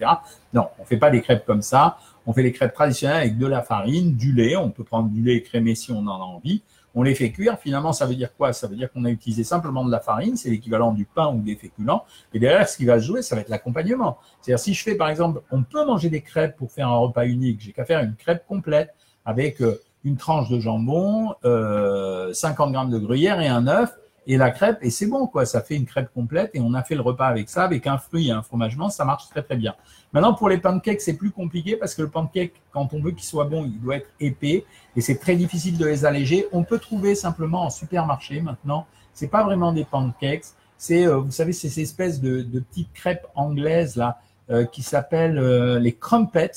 Non, 0.53 0.67
on 0.79 0.85
fait 0.85 0.97
pas 0.97 1.09
des 1.09 1.21
crêpes 1.21 1.45
comme 1.45 1.63
ça. 1.63 1.97
On 2.25 2.33
fait 2.33 2.43
les 2.43 2.51
crêpes 2.51 2.73
traditionnelles 2.73 3.17
avec 3.17 3.37
de 3.37 3.47
la 3.47 3.63
farine, 3.63 4.15
du 4.15 4.31
lait. 4.31 4.55
On 4.55 4.69
peut 4.69 4.83
prendre 4.83 5.09
du 5.09 5.21
lait 5.23 5.41
crémé 5.41 5.73
si 5.75 5.91
on 5.91 5.99
en 5.99 6.21
a 6.21 6.23
envie. 6.23 6.61
on 6.95 7.01
les 7.01 7.15
fait 7.15 7.31
cuire. 7.31 7.57
Finalement, 7.59 7.93
ça 7.93 8.05
veut 8.05 8.15
dire 8.15 8.35
quoi? 8.35 8.53
Ça 8.53 8.67
veut 8.67 8.75
dire 8.75 8.91
qu'on 8.91 9.05
a 9.05 9.09
utilisé 9.09 9.43
simplement 9.43 9.83
de 9.83 9.91
la 9.91 9.99
farine, 9.99 10.37
c'est 10.37 10.51
l'équivalent 10.51 10.91
du 10.93 11.05
pain 11.05 11.33
ou 11.33 11.41
des 11.41 11.55
féculents. 11.55 12.05
Et 12.33 12.39
derrière, 12.39 12.69
ce 12.69 12.77
qui 12.77 12.85
va 12.85 12.99
se 12.99 13.05
jouer, 13.05 13.23
ça 13.23 13.33
va 13.33 13.41
être 13.41 13.49
l'accompagnement. 13.49 14.19
C'est-à-dire, 14.39 14.63
si 14.63 14.75
je 14.75 14.83
fais 14.83 14.95
par 14.95 15.09
exemple, 15.09 15.41
on 15.49 15.63
peut 15.63 15.83
manger 15.83 16.11
des 16.11 16.21
crêpes 16.21 16.55
pour 16.55 16.71
faire 16.71 16.89
un 16.89 16.97
repas 16.97 17.25
unique. 17.25 17.61
J'ai 17.61 17.71
qu'à 17.71 17.85
faire 17.85 18.01
une 18.01 18.15
crêpe 18.15 18.45
complète 18.47 18.93
avec 19.25 19.61
euh, 19.61 19.81
une 20.03 20.17
tranche 20.17 20.49
de 20.49 20.59
jambon, 20.59 21.33
euh, 21.45 22.33
50 22.33 22.71
grammes 22.71 22.89
de 22.89 22.97
gruyère 22.97 23.39
et 23.39 23.47
un 23.47 23.67
œuf 23.67 23.95
et 24.25 24.37
la 24.37 24.51
crêpe, 24.51 24.77
et 24.81 24.89
c'est 24.89 25.07
bon, 25.07 25.27
quoi. 25.27 25.45
Ça 25.45 25.61
fait 25.61 25.75
une 25.75 25.85
crêpe 25.85 26.09
complète 26.13 26.51
et 26.53 26.61
on 26.61 26.73
a 26.73 26.83
fait 26.83 26.95
le 26.95 27.01
repas 27.01 27.27
avec 27.27 27.49
ça, 27.49 27.63
avec 27.63 27.87
un 27.87 27.97
fruit 27.97 28.29
et 28.29 28.31
un 28.31 28.41
fromagement, 28.41 28.89
ça 28.89 29.03
marche 29.03 29.27
très 29.29 29.43
très 29.43 29.57
bien. 29.57 29.75
Maintenant, 30.13 30.33
pour 30.33 30.47
les 30.47 30.57
pancakes, 30.57 31.01
c'est 31.01 31.17
plus 31.17 31.31
compliqué 31.31 31.75
parce 31.75 31.93
que 31.93 32.03
le 32.03 32.09
pancake, 32.09 32.53
quand 32.71 32.93
on 32.93 33.01
veut 33.01 33.11
qu'il 33.11 33.23
soit 33.23 33.45
bon, 33.45 33.65
il 33.65 33.81
doit 33.81 33.97
être 33.97 34.09
épais 34.19 34.65
et 34.95 35.01
c'est 35.01 35.17
très 35.17 35.35
difficile 35.35 35.77
de 35.77 35.85
les 35.85 36.05
alléger. 36.05 36.47
On 36.53 36.63
peut 36.63 36.79
trouver 36.79 37.15
simplement 37.15 37.63
en 37.63 37.69
supermarché 37.69 38.39
maintenant. 38.39 38.85
C'est 39.13 39.27
pas 39.27 39.43
vraiment 39.43 39.73
des 39.73 39.83
pancakes, 39.83 40.45
c'est, 40.77 41.05
euh, 41.05 41.17
vous 41.17 41.31
savez, 41.31 41.53
ces 41.53 41.79
espèces 41.79 42.19
de, 42.19 42.41
de, 42.41 42.59
petites 42.59 42.91
crêpes 42.93 43.25
anglaises 43.35 43.95
là 43.95 44.19
euh, 44.49 44.65
qui 44.65 44.83
s'appellent 44.83 45.37
euh, 45.37 45.79
les 45.79 45.93
crumpets. 45.93 46.51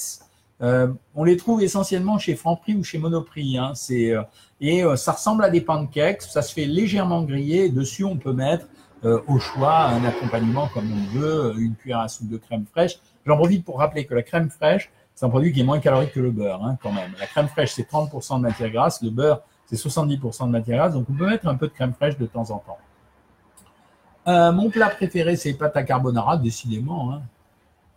Euh, 0.62 0.88
on 1.14 1.25
les 1.25 1.37
trouve 1.37 1.62
essentiellement 1.62 2.19
chez 2.19 2.35
Franprix 2.35 2.75
ou 2.75 2.85
chez 2.85 2.99
Monoprix. 2.99 3.59
Hein. 3.59 3.73
Euh, 3.90 4.23
et 4.61 4.83
euh, 4.83 4.97
ça 4.97 5.12
ressemble 5.12 5.45
à 5.45 5.51
des 5.51 5.61
pancakes. 5.61 6.23
Ça 6.23 6.42
se 6.42 6.53
fait 6.53 6.64
légèrement 6.64 7.23
griller. 7.23 7.69
dessus, 7.69 8.05
on 8.05 8.16
peut 8.16 8.33
mettre 8.33 8.66
au 9.29 9.38
choix 9.38 9.83
un 9.85 10.05
accompagnement 10.05 10.69
comme 10.75 10.90
on 10.90 11.16
veut, 11.16 11.55
une 11.59 11.77
cuillère 11.77 12.01
à 12.01 12.09
soupe 12.09 12.29
de 12.29 12.38
crème 12.38 12.64
fraîche. 12.66 12.99
J'en 13.25 13.37
profite 13.37 13.64
pour 13.64 13.79
rappeler 13.79 14.05
que 14.05 14.14
la 14.14 14.23
crème 14.23 14.51
fraîche, 14.51 14.90
c'est 15.14 15.25
un 15.25 15.29
produit 15.29 15.53
qui 15.53 15.61
est 15.61 15.64
moins 15.64 15.79
calorique 15.79 16.12
que 16.12 16.19
le 16.19 16.33
beurre, 16.33 16.64
hein, 16.64 16.77
quand 16.83 16.90
même. 16.90 17.12
La 17.21 17.27
crème 17.27 17.47
fraîche, 17.47 17.73
c'est 17.73 17.88
30% 17.88 18.38
de 18.38 18.40
matière 18.40 18.71
grasse. 18.71 19.01
Le 19.03 19.11
beurre, 19.11 19.42
c'est 19.66 19.77
70% 19.77 20.47
de 20.47 20.51
matière 20.51 20.79
grasse. 20.79 20.95
Donc, 20.95 21.07
on 21.09 21.12
peut 21.12 21.27
mettre 21.29 21.47
un 21.47 21.55
peu 21.55 21.69
de 21.69 21.73
crème 21.73 21.92
fraîche 21.92 22.19
de 22.19 22.27
temps 22.27 22.51
en 22.51 22.59
temps. 22.59 22.79
mon 24.53 24.71
plat 24.71 24.88
préféré, 24.88 25.37
c'est 25.37 25.51
les 25.51 25.55
pâtes 25.55 25.77
à 25.77 25.85
carbonara, 25.85 26.37
décidément. 26.37 27.12
Hein. 27.12 27.23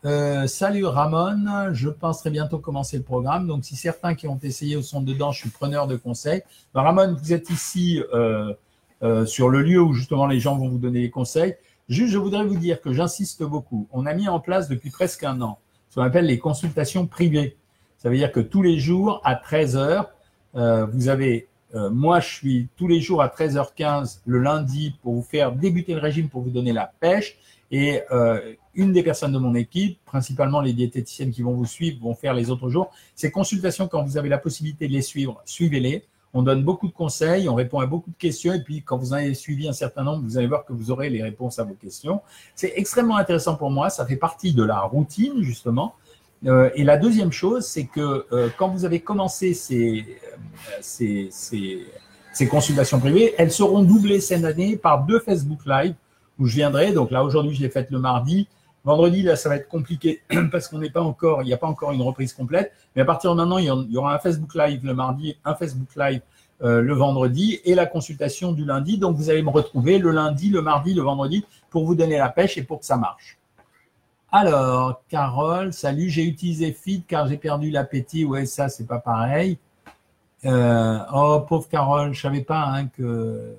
Euh, 0.05 0.47
salut 0.47 0.85
Ramon, 0.85 1.73
je 1.73 1.89
pense 1.89 2.19
très 2.19 2.29
bientôt 2.29 2.57
commencer 2.57 2.95
le 2.95 3.03
programme. 3.03 3.47
Donc, 3.47 3.65
si 3.65 3.75
certains 3.75 4.15
qui 4.15 4.27
ont 4.27 4.39
essayé 4.41 4.81
sont 4.81 5.01
dedans, 5.01 5.33
je 5.33 5.41
suis 5.41 5.49
preneur 5.49 5.87
de 5.87 5.97
conseils. 5.97 6.41
Ben, 6.73 6.83
Ramon, 6.83 7.17
vous 7.21 7.33
êtes 7.33 7.49
ici 7.49 8.01
euh, 8.13 8.53
euh, 9.03 9.25
sur 9.25 9.49
le 9.49 9.61
lieu 9.61 9.81
où 9.81 9.93
justement 9.93 10.25
les 10.25 10.39
gens 10.39 10.57
vont 10.57 10.69
vous 10.69 10.77
donner 10.77 11.01
des 11.01 11.09
conseils. 11.09 11.55
Juste, 11.89 12.13
je 12.13 12.17
voudrais 12.17 12.45
vous 12.45 12.55
dire 12.55 12.79
que 12.79 12.93
j'insiste 12.93 13.43
beaucoup. 13.43 13.87
On 13.91 14.05
a 14.05 14.13
mis 14.13 14.29
en 14.29 14.39
place 14.39 14.69
depuis 14.69 14.89
presque 14.89 15.23
un 15.23 15.41
an 15.41 15.59
ce 15.89 15.95
qu'on 15.95 16.03
appelle 16.03 16.27
les 16.27 16.39
consultations 16.39 17.07
privées. 17.07 17.57
Ça 17.97 18.09
veut 18.09 18.15
dire 18.15 18.31
que 18.31 18.39
tous 18.39 18.61
les 18.61 18.77
jours 18.77 19.21
à 19.25 19.35
13 19.35 19.75
heures, 19.75 20.11
vous 20.53 21.09
avez 21.09 21.47
moi, 21.73 22.19
je 22.19 22.27
suis 22.27 22.67
tous 22.77 22.87
les 22.87 23.01
jours 23.01 23.23
à 23.23 23.27
13h15 23.27 24.19
le 24.25 24.39
lundi 24.39 24.95
pour 25.01 25.15
vous 25.15 25.23
faire 25.23 25.51
débuter 25.51 25.95
le 25.95 25.99
régime, 25.99 26.29
pour 26.29 26.41
vous 26.41 26.51
donner 26.51 26.73
la 26.73 26.91
pêche. 26.99 27.37
Et 27.71 28.01
euh, 28.11 28.53
une 28.79 28.91
des 28.93 29.03
personnes 29.03 29.33
de 29.33 29.37
mon 29.37 29.55
équipe, 29.55 29.99
principalement 30.05 30.61
les 30.61 30.73
diététiciennes 30.73 31.31
qui 31.31 31.41
vont 31.41 31.53
vous 31.53 31.65
suivre, 31.65 31.97
vont 32.01 32.15
faire 32.15 32.33
les 32.33 32.49
autres 32.49 32.69
jours. 32.69 32.89
Ces 33.15 33.29
consultations, 33.29 33.87
quand 33.87 34.03
vous 34.03 34.17
avez 34.17 34.29
la 34.29 34.37
possibilité 34.37 34.87
de 34.87 34.93
les 34.93 35.01
suivre, 35.01 35.41
suivez-les. 35.45 36.05
On 36.33 36.43
donne 36.43 36.63
beaucoup 36.63 36.87
de 36.87 36.93
conseils, 36.93 37.49
on 37.49 37.55
répond 37.55 37.79
à 37.79 37.87
beaucoup 37.87 38.11
de 38.11 38.17
questions, 38.17 38.53
et 38.53 38.63
puis 38.63 38.83
quand 38.83 38.97
vous 38.97 39.13
en 39.13 39.17
avez 39.17 39.33
suivi 39.33 39.67
un 39.67 39.73
certain 39.73 40.03
nombre, 40.03 40.23
vous 40.23 40.37
allez 40.37 40.47
voir 40.47 40.63
que 40.63 40.73
vous 40.73 40.91
aurez 40.91 41.09
les 41.09 41.23
réponses 41.23 41.59
à 41.59 41.63
vos 41.63 41.73
questions. 41.73 42.21
C'est 42.55 42.73
extrêmement 42.75 43.17
intéressant 43.17 43.55
pour 43.55 43.71
moi, 43.71 43.89
ça 43.89 44.05
fait 44.05 44.15
partie 44.15 44.53
de 44.53 44.63
la 44.63 44.79
routine, 44.81 45.41
justement. 45.41 45.95
Euh, 46.45 46.69
et 46.75 46.83
la 46.83 46.97
deuxième 46.97 47.31
chose, 47.31 47.65
c'est 47.65 47.85
que 47.85 48.25
euh, 48.31 48.49
quand 48.57 48.69
vous 48.69 48.85
avez 48.85 49.01
commencé 49.01 49.53
ces, 49.53 50.05
ces, 50.79 51.27
ces, 51.31 51.85
ces 52.31 52.47
consultations 52.47 52.99
privées, 52.99 53.33
elles 53.37 53.51
seront 53.51 53.83
doublées 53.83 54.21
cette 54.21 54.45
année 54.45 54.77
par 54.77 55.05
deux 55.05 55.19
Facebook 55.19 55.65
Live 55.65 55.95
où 56.37 56.45
je 56.45 56.55
viendrai. 56.55 56.93
Donc 56.93 57.11
là, 57.11 57.23
aujourd'hui, 57.23 57.55
je 57.55 57.61
l'ai 57.61 57.69
faite 57.69 57.91
le 57.91 57.99
mardi. 57.99 58.47
Vendredi, 58.85 59.23
là, 59.23 59.35
ça 59.35 59.49
va 59.49 59.57
être 59.57 59.67
compliqué 59.67 60.21
parce 60.51 60.67
qu'on 60.67 60.77
n'est 60.77 60.89
pas 60.89 61.01
encore, 61.01 61.41
il 61.43 61.45
n'y 61.45 61.53
a 61.53 61.57
pas 61.57 61.67
encore 61.67 61.91
une 61.91 62.01
reprise 62.01 62.33
complète. 62.33 62.71
Mais 62.95 63.01
à 63.01 63.05
partir 63.05 63.31
de 63.31 63.35
maintenant, 63.35 63.57
il 63.57 63.65
y 63.65 63.97
aura 63.97 64.15
un 64.15 64.19
Facebook 64.19 64.55
Live 64.55 64.85
le 64.85 64.93
mardi, 64.93 65.37
un 65.43 65.55
Facebook 65.55 65.95
Live 65.95 66.21
euh, 66.61 66.81
le 66.81 66.93
vendredi 66.93 67.61
et 67.63 67.73
la 67.73 67.85
consultation 67.85 68.51
du 68.51 68.65
lundi. 68.65 68.97
Donc, 68.97 69.15
vous 69.15 69.29
allez 69.29 69.41
me 69.41 69.49
retrouver 69.49 69.97
le 69.97 70.11
lundi, 70.11 70.49
le 70.49 70.61
mardi, 70.61 70.93
le 70.93 71.01
vendredi 71.01 71.45
pour 71.69 71.85
vous 71.85 71.95
donner 71.95 72.17
la 72.17 72.29
pêche 72.29 72.57
et 72.57 72.63
pour 72.63 72.79
que 72.79 72.85
ça 72.85 72.97
marche. 72.97 73.37
Alors, 74.31 75.01
Carole, 75.07 75.73
salut, 75.73 76.09
j'ai 76.09 76.23
utilisé 76.23 76.71
Feed 76.71 77.05
car 77.05 77.27
j'ai 77.27 77.37
perdu 77.37 77.71
l'appétit. 77.71 78.25
Ouais, 78.25 78.45
ça, 78.45 78.69
c'est 78.69 78.85
pas 78.85 78.99
pareil. 78.99 79.57
Euh, 80.45 80.99
oh, 81.13 81.41
pauvre 81.47 81.67
Carole, 81.67 82.13
je 82.13 82.21
savais 82.21 82.43
pas 82.43 82.65
hein, 82.65 82.87
que, 82.87 83.55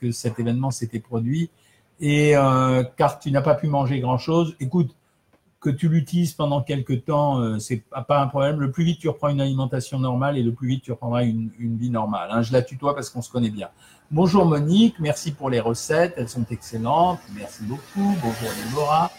que 0.00 0.10
cet 0.12 0.38
événement 0.38 0.70
s'était 0.70 1.00
produit 1.00 1.50
et 2.00 2.36
euh, 2.36 2.84
car 2.96 3.18
tu 3.18 3.30
n'as 3.30 3.42
pas 3.42 3.54
pu 3.54 3.68
manger 3.68 4.00
grand-chose, 4.00 4.56
écoute, 4.60 4.94
que 5.60 5.70
tu 5.70 5.88
l'utilises 5.88 6.32
pendant 6.32 6.62
quelques 6.62 7.04
temps, 7.06 7.40
euh, 7.40 7.58
c'est 7.58 7.82
pas 8.06 8.20
un 8.20 8.26
problème. 8.26 8.60
Le 8.60 8.70
plus 8.70 8.84
vite 8.84 9.00
tu 9.00 9.08
reprends 9.08 9.28
une 9.28 9.40
alimentation 9.40 9.98
normale 9.98 10.38
et 10.38 10.42
le 10.42 10.52
plus 10.52 10.68
vite 10.68 10.82
tu 10.84 10.92
reprendras 10.92 11.24
une, 11.24 11.50
une 11.58 11.76
vie 11.76 11.90
normale. 11.90 12.28
Hein. 12.30 12.42
Je 12.42 12.52
la 12.52 12.62
tutoie 12.62 12.94
parce 12.94 13.10
qu'on 13.10 13.22
se 13.22 13.30
connaît 13.30 13.50
bien. 13.50 13.68
Bonjour 14.10 14.44
Monique, 14.44 15.00
merci 15.00 15.32
pour 15.32 15.50
les 15.50 15.58
recettes, 15.58 16.14
elles 16.16 16.28
sont 16.28 16.46
excellentes. 16.50 17.18
Merci 17.34 17.64
beaucoup. 17.64 18.16
Bonjour 18.22 18.48
Laura. 18.74 19.10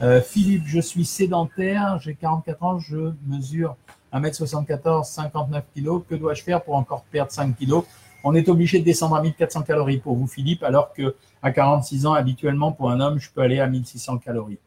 Euh, 0.00 0.20
Philippe, 0.20 0.62
je 0.66 0.80
suis 0.80 1.04
sédentaire, 1.04 1.98
j'ai 2.00 2.14
44 2.14 2.62
ans, 2.62 2.78
je 2.78 3.12
mesure 3.26 3.76
1m74, 4.12 5.04
59 5.04 5.64
kg. 5.74 6.04
Que 6.08 6.14
dois-je 6.14 6.42
faire 6.44 6.62
pour 6.62 6.76
encore 6.76 7.02
perdre 7.10 7.32
5 7.32 7.56
kg 7.58 7.82
On 8.22 8.34
est 8.34 8.48
obligé 8.48 8.78
de 8.78 8.84
descendre 8.84 9.16
à 9.16 9.22
1400 9.22 9.62
calories 9.62 9.98
pour 9.98 10.14
vous, 10.14 10.28
Philippe, 10.28 10.62
alors 10.62 10.92
que 10.92 11.16
à 11.42 11.50
46 11.50 12.06
ans, 12.06 12.14
habituellement, 12.14 12.72
pour 12.72 12.90
un 12.90 13.00
homme, 13.00 13.18
je 13.18 13.30
peux 13.30 13.40
aller 13.40 13.60
à 13.60 13.66
1600 13.66 14.18
calories. 14.18 14.58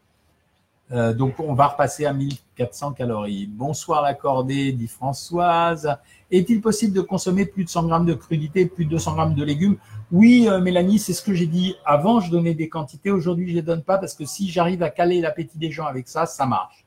Euh, 0.91 1.13
donc, 1.13 1.39
on 1.39 1.53
va 1.53 1.67
repasser 1.67 2.05
à 2.05 2.13
1400 2.13 2.93
calories. 2.93 3.47
Bonsoir 3.47 4.01
l'accordé, 4.01 4.73
dit 4.73 4.87
Françoise. 4.87 5.97
Est-il 6.29 6.59
possible 6.59 6.93
de 6.93 7.01
consommer 7.01 7.45
plus 7.45 7.63
de 7.63 7.69
100 7.69 7.87
grammes 7.87 8.05
de 8.05 8.13
crudité, 8.13 8.65
plus 8.65 8.85
de 8.85 8.91
200 8.91 9.13
grammes 9.13 9.35
de 9.35 9.43
légumes? 9.43 9.77
Oui, 10.11 10.47
euh, 10.49 10.59
Mélanie, 10.59 10.99
c'est 10.99 11.13
ce 11.13 11.21
que 11.21 11.33
j'ai 11.33 11.47
dit. 11.47 11.75
Avant, 11.85 12.19
je 12.19 12.29
donnais 12.29 12.53
des 12.53 12.67
quantités. 12.67 13.09
Aujourd'hui, 13.09 13.47
je 13.47 13.51
ne 13.51 13.57
les 13.57 13.61
donne 13.61 13.83
pas 13.83 13.97
parce 13.97 14.13
que 14.13 14.25
si 14.25 14.49
j'arrive 14.49 14.83
à 14.83 14.89
caler 14.89 15.21
l'appétit 15.21 15.57
des 15.57 15.71
gens 15.71 15.85
avec 15.85 16.09
ça, 16.09 16.25
ça 16.25 16.45
marche. 16.45 16.85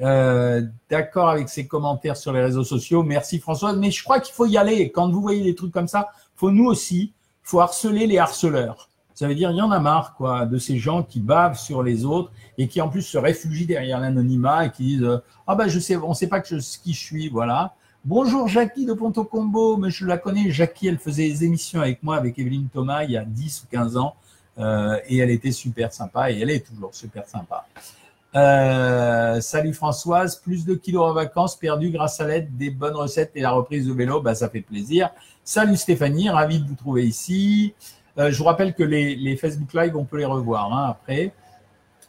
Euh, 0.00 0.62
d'accord 0.90 1.28
avec 1.28 1.48
ces 1.48 1.68
commentaires 1.68 2.16
sur 2.16 2.32
les 2.32 2.42
réseaux 2.42 2.64
sociaux. 2.64 3.04
Merci 3.04 3.38
Françoise. 3.38 3.76
Mais 3.76 3.92
je 3.92 4.02
crois 4.02 4.18
qu'il 4.18 4.34
faut 4.34 4.46
y 4.46 4.56
aller. 4.56 4.90
Quand 4.90 5.08
vous 5.08 5.20
voyez 5.20 5.44
des 5.44 5.54
trucs 5.54 5.72
comme 5.72 5.86
ça, 5.86 6.08
faut 6.34 6.50
nous 6.50 6.66
aussi 6.66 7.12
faut 7.44 7.60
harceler 7.60 8.06
les 8.06 8.18
harceleurs. 8.18 8.88
Ça 9.14 9.28
veut 9.28 9.36
dire, 9.36 9.52
il 9.52 9.56
y 9.56 9.62
en 9.62 9.70
a 9.70 9.78
marre, 9.78 10.14
quoi, 10.16 10.44
de 10.44 10.58
ces 10.58 10.78
gens 10.78 11.04
qui 11.04 11.20
bavent 11.20 11.56
sur 11.56 11.84
les 11.84 12.04
autres 12.04 12.32
et 12.58 12.66
qui, 12.66 12.80
en 12.80 12.88
plus, 12.88 13.02
se 13.02 13.16
réfugient 13.16 13.66
derrière 13.66 14.00
l'anonymat 14.00 14.66
et 14.66 14.70
qui 14.72 14.82
disent, 14.82 15.04
euh, 15.04 15.18
ah 15.46 15.54
ben, 15.54 15.68
je 15.68 15.78
sais, 15.78 15.94
on 15.96 16.14
sait 16.14 16.26
pas 16.26 16.40
que 16.40 16.48
je, 16.48 16.78
qui 16.82 16.92
je 16.92 16.98
suis, 16.98 17.28
voilà. 17.28 17.74
Bonjour 18.04 18.48
Jackie 18.48 18.84
de 18.84 18.92
Ponto 18.92 19.24
Combo, 19.24 19.76
mais 19.76 19.90
je 19.90 20.04
la 20.04 20.18
connais. 20.18 20.50
Jackie, 20.50 20.88
elle 20.88 20.98
faisait 20.98 21.28
des 21.28 21.44
émissions 21.44 21.80
avec 21.80 22.02
moi, 22.02 22.16
avec 22.16 22.38
Evelyne 22.38 22.68
Thomas, 22.72 23.04
il 23.04 23.12
y 23.12 23.16
a 23.16 23.24
10 23.24 23.62
ou 23.62 23.66
15 23.70 23.96
ans, 23.96 24.16
euh, 24.58 24.98
et 25.08 25.18
elle 25.18 25.30
était 25.30 25.52
super 25.52 25.92
sympa 25.92 26.30
et 26.30 26.40
elle 26.40 26.50
est 26.50 26.66
toujours 26.66 26.94
super 26.94 27.26
sympa. 27.26 27.66
Euh, 28.34 29.40
salut 29.40 29.72
Françoise, 29.72 30.36
plus 30.36 30.64
de 30.64 30.74
kilos 30.74 31.08
en 31.08 31.12
vacances 31.12 31.56
perdus 31.56 31.90
grâce 31.90 32.20
à 32.20 32.26
l'aide 32.26 32.56
des 32.56 32.68
bonnes 32.70 32.96
recettes 32.96 33.30
et 33.36 33.40
la 33.40 33.52
reprise 33.52 33.86
de 33.86 33.92
vélo, 33.92 34.20
bah, 34.20 34.34
ça 34.34 34.48
fait 34.48 34.60
plaisir. 34.60 35.10
Salut 35.46 35.76
Stéphanie, 35.76 36.30
ravi 36.30 36.58
de 36.58 36.66
vous 36.66 36.74
trouver 36.74 37.04
ici. 37.04 37.74
Euh, 38.16 38.30
je 38.30 38.38
vous 38.38 38.44
rappelle 38.44 38.72
que 38.72 38.82
les, 38.82 39.36
Facebook 39.36 39.74
Live, 39.74 39.94
on 39.94 40.06
peut 40.06 40.16
les 40.16 40.24
revoir 40.24 40.72
hein, 40.72 40.86
après. 40.88 41.34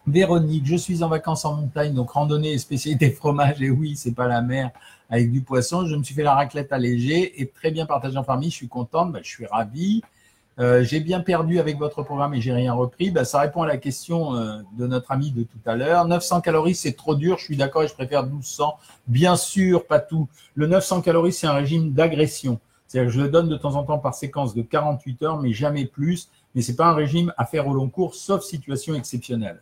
Véronique, 0.08 0.66
je 0.66 0.78
suis 0.78 1.04
en 1.04 1.10
vacances 1.10 1.44
en 1.44 1.56
montagne, 1.56 1.94
donc 1.94 2.12
randonnée 2.12 2.54
et 2.54 2.58
spécialité 2.58 3.10
fromage. 3.12 3.62
Et 3.62 3.70
oui, 3.70 3.98
c'est 3.98 4.14
pas 4.14 4.28
la 4.28 4.42
mer 4.42 4.72
avec 5.10 5.34
du 5.34 5.42
poisson. 5.42 5.86
Je 5.86 5.98
me 5.98 6.04
suis 6.04 6.16
fait 6.16 6.24
la 6.24 6.34
raclette 6.34 6.72
allégée 6.72 7.42
et 7.42 7.50
très 7.50 7.72
bien 7.72 7.86
partagée 7.86 8.16
en 8.16 8.24
famille. 8.24 8.52
Je 8.52 8.56
suis 8.56 8.70
contente, 8.70 9.12
bah, 9.12 9.20
je 9.22 9.28
suis 9.28 9.46
ravi. 9.46 10.02
Euh, 10.58 10.86
j'ai 10.86 11.02
bien 11.02 11.20
perdu 11.20 11.60
avec 11.60 11.78
votre 11.78 12.04
programme 12.04 12.36
et 12.36 12.40
j'ai 12.40 12.54
rien 12.54 12.72
repris. 12.72 13.12
Ben, 13.12 13.26
ça 13.26 13.42
répond 13.42 13.64
à 13.64 13.68
la 13.68 13.76
question 13.76 14.34
euh, 14.38 14.60
de 14.78 14.88
notre 14.88 15.12
ami 15.12 15.32
de 15.32 15.44
tout 15.44 15.60
à 15.66 15.76
l'heure. 15.76 16.08
900 16.08 16.40
calories, 16.40 16.76
c'est 16.76 16.94
trop 16.94 17.16
dur. 17.16 17.38
Je 17.38 17.44
suis 17.44 17.58
d'accord 17.58 17.84
et 17.84 17.90
je 17.90 17.94
préfère 17.96 18.24
1200. 18.24 18.78
Bien 19.08 19.36
sûr, 19.36 19.86
pas 19.86 20.00
tout. 20.00 20.30
Le 20.54 20.68
900 20.68 21.02
calories, 21.02 21.34
c'est 21.34 21.48
un 21.48 21.54
régime 21.54 21.92
d'agression. 21.92 22.62
Je 22.96 23.22
le 23.22 23.30
donne 23.30 23.50
de 23.50 23.58
temps 23.58 23.76
en 23.76 23.84
temps 23.84 24.00
par 24.00 24.14
séquence 24.14 24.56
de 24.56 24.62
48 24.62 25.24
heures, 25.24 25.42
mais 25.42 25.54
jamais 25.54 25.86
plus. 25.86 26.30
Mais 26.54 26.62
c'est 26.62 26.76
pas 26.76 26.88
un 26.88 26.94
régime 26.94 27.34
à 27.38 27.46
faire 27.46 27.68
au 27.68 27.74
long 27.74 27.90
cours, 27.90 28.16
sauf 28.16 28.42
situation 28.42 28.96
exceptionnelle. 28.96 29.62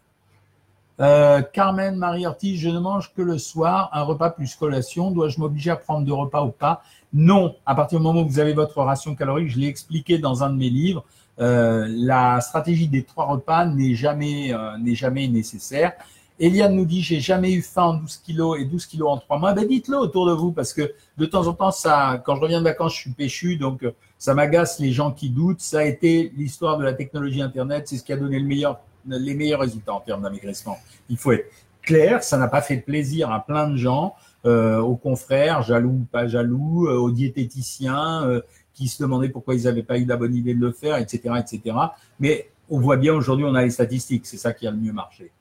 Euh, 0.99 1.41
Carmen 1.41 1.95
Marie 1.95 2.27
Ortiz, 2.27 2.59
je 2.59 2.69
ne 2.69 2.79
mange 2.79 3.13
que 3.13 3.23
le 3.23 3.39
soir, 3.39 3.89
un 3.93 4.03
repas 4.03 4.29
plus 4.29 4.55
collation. 4.55 5.09
Dois-je 5.09 5.39
m'obliger 5.39 5.71
à 5.71 5.75
prendre 5.75 6.05
deux 6.05 6.13
repas 6.13 6.43
ou 6.43 6.51
pas? 6.51 6.83
Non, 7.13 7.55
à 7.65 7.73
partir 7.73 7.99
du 7.99 8.03
moment 8.03 8.21
où 8.21 8.27
vous 8.27 8.39
avez 8.39 8.53
votre 8.53 8.77
ration 8.81 9.15
calorique, 9.15 9.49
je 9.49 9.57
l'ai 9.57 9.67
expliqué 9.67 10.19
dans 10.19 10.43
un 10.43 10.51
de 10.51 10.57
mes 10.57 10.69
livres, 10.69 11.03
euh, 11.39 11.87
la 11.89 12.39
stratégie 12.41 12.87
des 12.87 13.03
trois 13.03 13.25
repas 13.25 13.65
n'est 13.65 13.95
jamais, 13.95 14.53
euh, 14.53 14.77
n'est 14.77 14.95
jamais 14.95 15.27
nécessaire. 15.27 15.93
Eliane 16.43 16.75
nous 16.75 16.83
dit 16.83 17.01
j'ai 17.01 17.21
jamais 17.21 17.53
eu 17.53 17.61
faim 17.61 17.83
en 17.83 17.93
12 17.93 18.17
kilos 18.17 18.59
et 18.59 18.65
12 18.65 18.85
kilos 18.87 19.09
en 19.09 19.17
3 19.17 19.39
mois. 19.39 19.53
Ben 19.53 19.65
dites-le 19.65 19.97
autour 19.97 20.27
de 20.27 20.33
vous 20.33 20.51
parce 20.51 20.73
que 20.73 20.93
de 21.17 21.25
temps 21.25 21.47
en 21.47 21.53
temps, 21.53 21.71
ça, 21.71 22.21
quand 22.25 22.35
je 22.35 22.41
reviens 22.41 22.59
de 22.59 22.65
vacances, 22.65 22.95
je 22.95 22.99
suis 22.99 23.11
péchu, 23.11 23.55
donc 23.55 23.81
euh, 23.83 23.91
ça 24.17 24.33
m'agace 24.33 24.77
les 24.77 24.91
gens 24.91 25.11
qui 25.11 25.29
doutent. 25.29 25.61
Ça 25.61 25.79
a 25.79 25.83
été 25.85 26.33
l'histoire 26.35 26.77
de 26.77 26.83
la 26.83 26.91
technologie 26.91 27.41
Internet, 27.41 27.87
c'est 27.87 27.95
ce 27.95 28.03
qui 28.03 28.11
a 28.11 28.17
donné 28.17 28.39
les 28.39 29.35
meilleurs 29.35 29.59
résultats 29.61 29.93
en 29.93 30.01
termes 30.01 30.21
d'amaigrissement. 30.21 30.77
Il 31.07 31.15
faut 31.15 31.31
être 31.31 31.49
clair, 31.81 32.21
ça 32.23 32.37
n'a 32.37 32.49
pas 32.49 32.61
fait 32.61 32.77
plaisir 32.77 33.31
à 33.31 33.45
plein 33.45 33.69
de 33.69 33.77
gens, 33.77 34.13
euh, 34.45 34.79
aux 34.79 34.97
confrères, 34.97 35.61
jaloux 35.61 36.01
ou 36.01 36.07
pas 36.11 36.27
jaloux, 36.27 36.87
euh, 36.87 36.97
aux 36.97 37.11
diététiciens 37.11 38.41
qui 38.73 38.89
se 38.89 39.01
demandaient 39.01 39.29
pourquoi 39.29 39.55
ils 39.55 39.63
n'avaient 39.63 39.81
pas 39.81 39.97
eu 39.97 40.03
la 40.03 40.17
bonne 40.17 40.35
idée 40.35 40.55
de 40.55 40.59
le 40.59 40.73
faire, 40.73 40.97
etc., 40.97 41.35
etc. 41.39 41.77
Mais 42.19 42.49
on 42.69 42.81
voit 42.81 42.97
bien 42.97 43.13
aujourd'hui, 43.13 43.45
on 43.45 43.55
a 43.55 43.61
les 43.61 43.69
statistiques, 43.69 44.25
c'est 44.25 44.35
ça 44.35 44.51
qui 44.51 44.67
a 44.67 44.71
le 44.71 44.77
mieux 44.77 44.91
marché. 44.91 45.31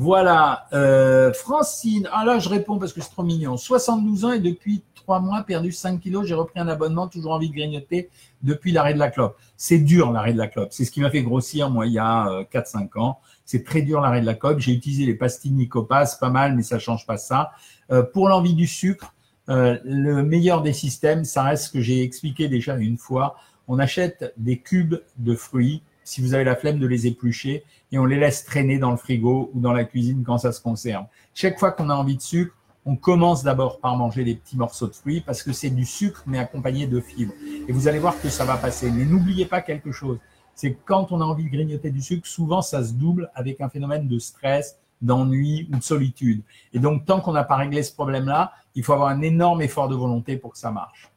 Voilà, 0.00 0.68
euh, 0.74 1.32
Francine. 1.32 2.08
Ah 2.12 2.24
là, 2.24 2.38
je 2.38 2.48
réponds 2.48 2.78
parce 2.78 2.92
que 2.92 3.00
c'est 3.00 3.10
trop 3.10 3.24
mignon. 3.24 3.56
72 3.56 4.24
ans 4.26 4.30
et 4.30 4.38
depuis 4.38 4.84
3 4.94 5.18
mois, 5.18 5.42
perdu 5.42 5.72
5 5.72 5.98
kilos. 5.98 6.24
J'ai 6.24 6.34
repris 6.34 6.60
un 6.60 6.68
abonnement, 6.68 7.08
toujours 7.08 7.32
envie 7.32 7.48
de 7.48 7.54
grignoter 7.56 8.08
depuis 8.42 8.70
l'arrêt 8.70 8.94
de 8.94 9.00
la 9.00 9.10
clope. 9.10 9.36
C'est 9.56 9.80
dur 9.80 10.12
l'arrêt 10.12 10.32
de 10.32 10.38
la 10.38 10.46
clope. 10.46 10.68
C'est 10.70 10.84
ce 10.84 10.92
qui 10.92 11.00
m'a 11.00 11.10
fait 11.10 11.24
grossir, 11.24 11.68
moi, 11.68 11.88
il 11.88 11.94
y 11.94 11.98
a 11.98 12.44
4-5 12.52 12.90
euh, 12.96 13.00
ans. 13.00 13.18
C'est 13.44 13.64
très 13.64 13.82
dur 13.82 14.00
l'arrêt 14.00 14.20
de 14.20 14.26
la 14.26 14.34
clope. 14.34 14.60
J'ai 14.60 14.70
utilisé 14.70 15.04
les 15.04 15.16
pastilles 15.16 15.50
Nicopas, 15.50 16.16
pas 16.20 16.30
mal, 16.30 16.54
mais 16.54 16.62
ça 16.62 16.78
change 16.78 17.04
pas 17.04 17.16
ça. 17.16 17.50
Euh, 17.90 18.04
pour 18.04 18.28
l'envie 18.28 18.54
du 18.54 18.68
sucre, 18.68 19.16
le 19.48 20.22
meilleur 20.22 20.62
des 20.62 20.74
systèmes, 20.74 21.24
ça 21.24 21.42
reste 21.42 21.64
ce 21.64 21.70
que 21.72 21.80
j'ai 21.80 22.04
expliqué 22.04 22.46
déjà 22.46 22.76
une 22.76 22.98
fois. 22.98 23.34
On 23.66 23.80
achète 23.80 24.32
des 24.36 24.60
cubes 24.60 25.00
de 25.16 25.34
fruits 25.34 25.82
si 26.08 26.22
vous 26.22 26.32
avez 26.32 26.44
la 26.44 26.56
flemme 26.56 26.78
de 26.78 26.86
les 26.86 27.06
éplucher 27.06 27.64
et 27.92 27.98
on 27.98 28.06
les 28.06 28.18
laisse 28.18 28.42
traîner 28.46 28.78
dans 28.78 28.90
le 28.90 28.96
frigo 28.96 29.50
ou 29.52 29.60
dans 29.60 29.74
la 29.74 29.84
cuisine 29.84 30.24
quand 30.24 30.38
ça 30.38 30.52
se 30.52 30.60
conserve. 30.62 31.04
Chaque 31.34 31.58
fois 31.58 31.70
qu'on 31.70 31.90
a 31.90 31.94
envie 31.94 32.16
de 32.16 32.22
sucre, 32.22 32.54
on 32.86 32.96
commence 32.96 33.42
d'abord 33.42 33.78
par 33.78 33.94
manger 33.94 34.24
des 34.24 34.34
petits 34.34 34.56
morceaux 34.56 34.86
de 34.86 34.94
fruits 34.94 35.20
parce 35.20 35.42
que 35.42 35.52
c'est 35.52 35.68
du 35.68 35.84
sucre 35.84 36.22
mais 36.26 36.38
accompagné 36.38 36.86
de 36.86 36.98
fibres. 36.98 37.34
Et 37.68 37.72
vous 37.72 37.88
allez 37.88 37.98
voir 37.98 38.18
que 38.22 38.30
ça 38.30 38.46
va 38.46 38.56
passer. 38.56 38.90
Mais 38.90 39.04
n'oubliez 39.04 39.44
pas 39.44 39.60
quelque 39.60 39.92
chose, 39.92 40.18
c'est 40.54 40.78
quand 40.86 41.12
on 41.12 41.20
a 41.20 41.24
envie 41.24 41.44
de 41.44 41.50
grignoter 41.50 41.90
du 41.90 42.00
sucre, 42.00 42.26
souvent 42.26 42.62
ça 42.62 42.82
se 42.82 42.94
double 42.94 43.30
avec 43.34 43.60
un 43.60 43.68
phénomène 43.68 44.08
de 44.08 44.18
stress, 44.18 44.78
d'ennui 45.02 45.68
ou 45.70 45.76
de 45.76 45.82
solitude. 45.82 46.42
Et 46.72 46.78
donc 46.78 47.04
tant 47.04 47.20
qu'on 47.20 47.32
n'a 47.32 47.44
pas 47.44 47.56
réglé 47.56 47.82
ce 47.82 47.92
problème-là, 47.92 48.52
il 48.74 48.82
faut 48.82 48.94
avoir 48.94 49.10
un 49.10 49.20
énorme 49.20 49.60
effort 49.60 49.90
de 49.90 49.94
volonté 49.94 50.38
pour 50.38 50.52
que 50.52 50.58
ça 50.58 50.70
marche. 50.70 51.10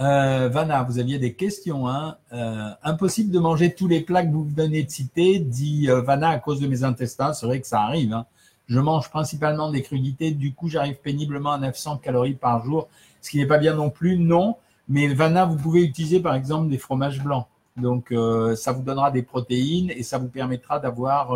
Euh, 0.00 0.48
Vanna, 0.48 0.84
vous 0.84 0.98
aviez 0.98 1.18
des 1.18 1.34
questions. 1.34 1.88
Hein 1.88 2.18
euh, 2.32 2.70
impossible 2.82 3.32
de 3.32 3.38
manger 3.38 3.74
tous 3.74 3.88
les 3.88 4.00
plats 4.00 4.24
que 4.24 4.30
vous 4.30 4.44
venez 4.44 4.84
de 4.84 4.90
citer, 4.90 5.40
dit 5.40 5.90
euh, 5.90 6.00
Vanna, 6.02 6.28
à 6.28 6.38
cause 6.38 6.60
de 6.60 6.68
mes 6.68 6.84
intestins. 6.84 7.32
C'est 7.32 7.46
vrai 7.46 7.60
que 7.60 7.66
ça 7.66 7.82
arrive. 7.82 8.12
Hein. 8.12 8.26
Je 8.68 8.78
mange 8.78 9.10
principalement 9.10 9.70
des 9.70 9.82
crudités. 9.82 10.30
Du 10.30 10.54
coup, 10.54 10.68
j'arrive 10.68 10.96
péniblement 11.00 11.52
à 11.52 11.58
900 11.58 11.98
calories 11.98 12.34
par 12.34 12.64
jour, 12.64 12.88
ce 13.20 13.30
qui 13.30 13.38
n'est 13.38 13.46
pas 13.46 13.58
bien 13.58 13.74
non 13.74 13.90
plus. 13.90 14.16
Non, 14.16 14.56
mais 14.88 15.08
Vanna, 15.08 15.44
vous 15.46 15.56
pouvez 15.56 15.82
utiliser 15.82 16.20
par 16.20 16.34
exemple 16.34 16.68
des 16.68 16.78
fromages 16.78 17.22
blancs. 17.22 17.46
Donc, 17.76 18.12
euh, 18.12 18.54
ça 18.54 18.72
vous 18.72 18.82
donnera 18.82 19.10
des 19.10 19.22
protéines 19.22 19.90
et 19.90 20.02
ça 20.02 20.18
vous 20.18 20.28
permettra 20.28 20.78
d'avoir 20.78 21.32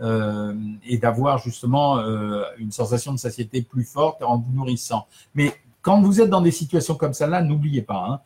euh, 0.00 0.54
et 0.86 0.98
d'avoir 0.98 1.38
justement 1.38 2.00
une 2.58 2.70
sensation 2.70 3.12
de 3.12 3.18
satiété 3.18 3.62
plus 3.62 3.82
forte 3.82 4.22
en 4.22 4.38
vous 4.38 4.52
nourrissant. 4.52 5.08
Mais 5.34 5.52
quand 5.82 6.00
vous 6.00 6.20
êtes 6.20 6.30
dans 6.30 6.40
des 6.40 6.50
situations 6.50 6.94
comme 6.94 7.12
celle-là, 7.12 7.42
n'oubliez 7.42 7.82
pas, 7.82 8.06
hein, 8.08 8.20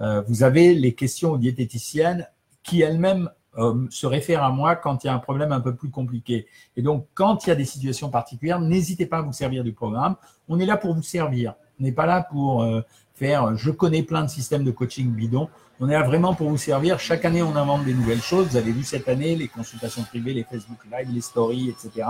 euh, 0.00 0.22
vous 0.26 0.42
avez 0.42 0.74
les 0.74 0.94
questions 0.94 1.32
aux 1.32 1.38
diététiciennes 1.38 2.28
qui 2.62 2.82
elles-mêmes 2.82 3.30
euh, 3.56 3.86
se 3.90 4.06
réfèrent 4.06 4.44
à 4.44 4.50
moi 4.50 4.76
quand 4.76 5.02
il 5.02 5.08
y 5.08 5.10
a 5.10 5.14
un 5.14 5.18
problème 5.18 5.50
un 5.52 5.60
peu 5.60 5.74
plus 5.74 5.90
compliqué. 5.90 6.46
Et 6.76 6.82
donc, 6.82 7.06
quand 7.14 7.44
il 7.44 7.48
y 7.48 7.52
a 7.52 7.56
des 7.56 7.64
situations 7.64 8.10
particulières, 8.10 8.60
n'hésitez 8.60 9.06
pas 9.06 9.18
à 9.18 9.22
vous 9.22 9.32
servir 9.32 9.64
du 9.64 9.72
programme. 9.72 10.14
On 10.48 10.60
est 10.60 10.66
là 10.66 10.76
pour 10.76 10.94
vous 10.94 11.02
servir. 11.02 11.54
On 11.80 11.84
n'est 11.84 11.92
pas 11.92 12.06
là 12.06 12.22
pour 12.22 12.62
euh, 12.62 12.82
faire 13.14 13.56
je 13.56 13.70
connais 13.70 14.02
plein 14.02 14.22
de 14.22 14.28
systèmes 14.28 14.64
de 14.64 14.70
coaching 14.70 15.10
bidon. 15.10 15.48
On 15.80 15.88
est 15.88 15.92
là 15.92 16.02
vraiment 16.02 16.34
pour 16.34 16.48
vous 16.48 16.56
servir. 16.56 17.00
Chaque 17.00 17.24
année, 17.24 17.42
on 17.42 17.56
invente 17.56 17.84
des 17.84 17.94
nouvelles 17.94 18.20
choses. 18.20 18.48
Vous 18.48 18.56
avez 18.56 18.72
vu 18.72 18.82
cette 18.84 19.08
année 19.08 19.34
les 19.34 19.48
consultations 19.48 20.02
privées, 20.02 20.34
les 20.34 20.44
Facebook 20.44 20.78
Live, 20.92 21.08
les 21.12 21.20
stories, 21.20 21.70
etc. 21.70 22.06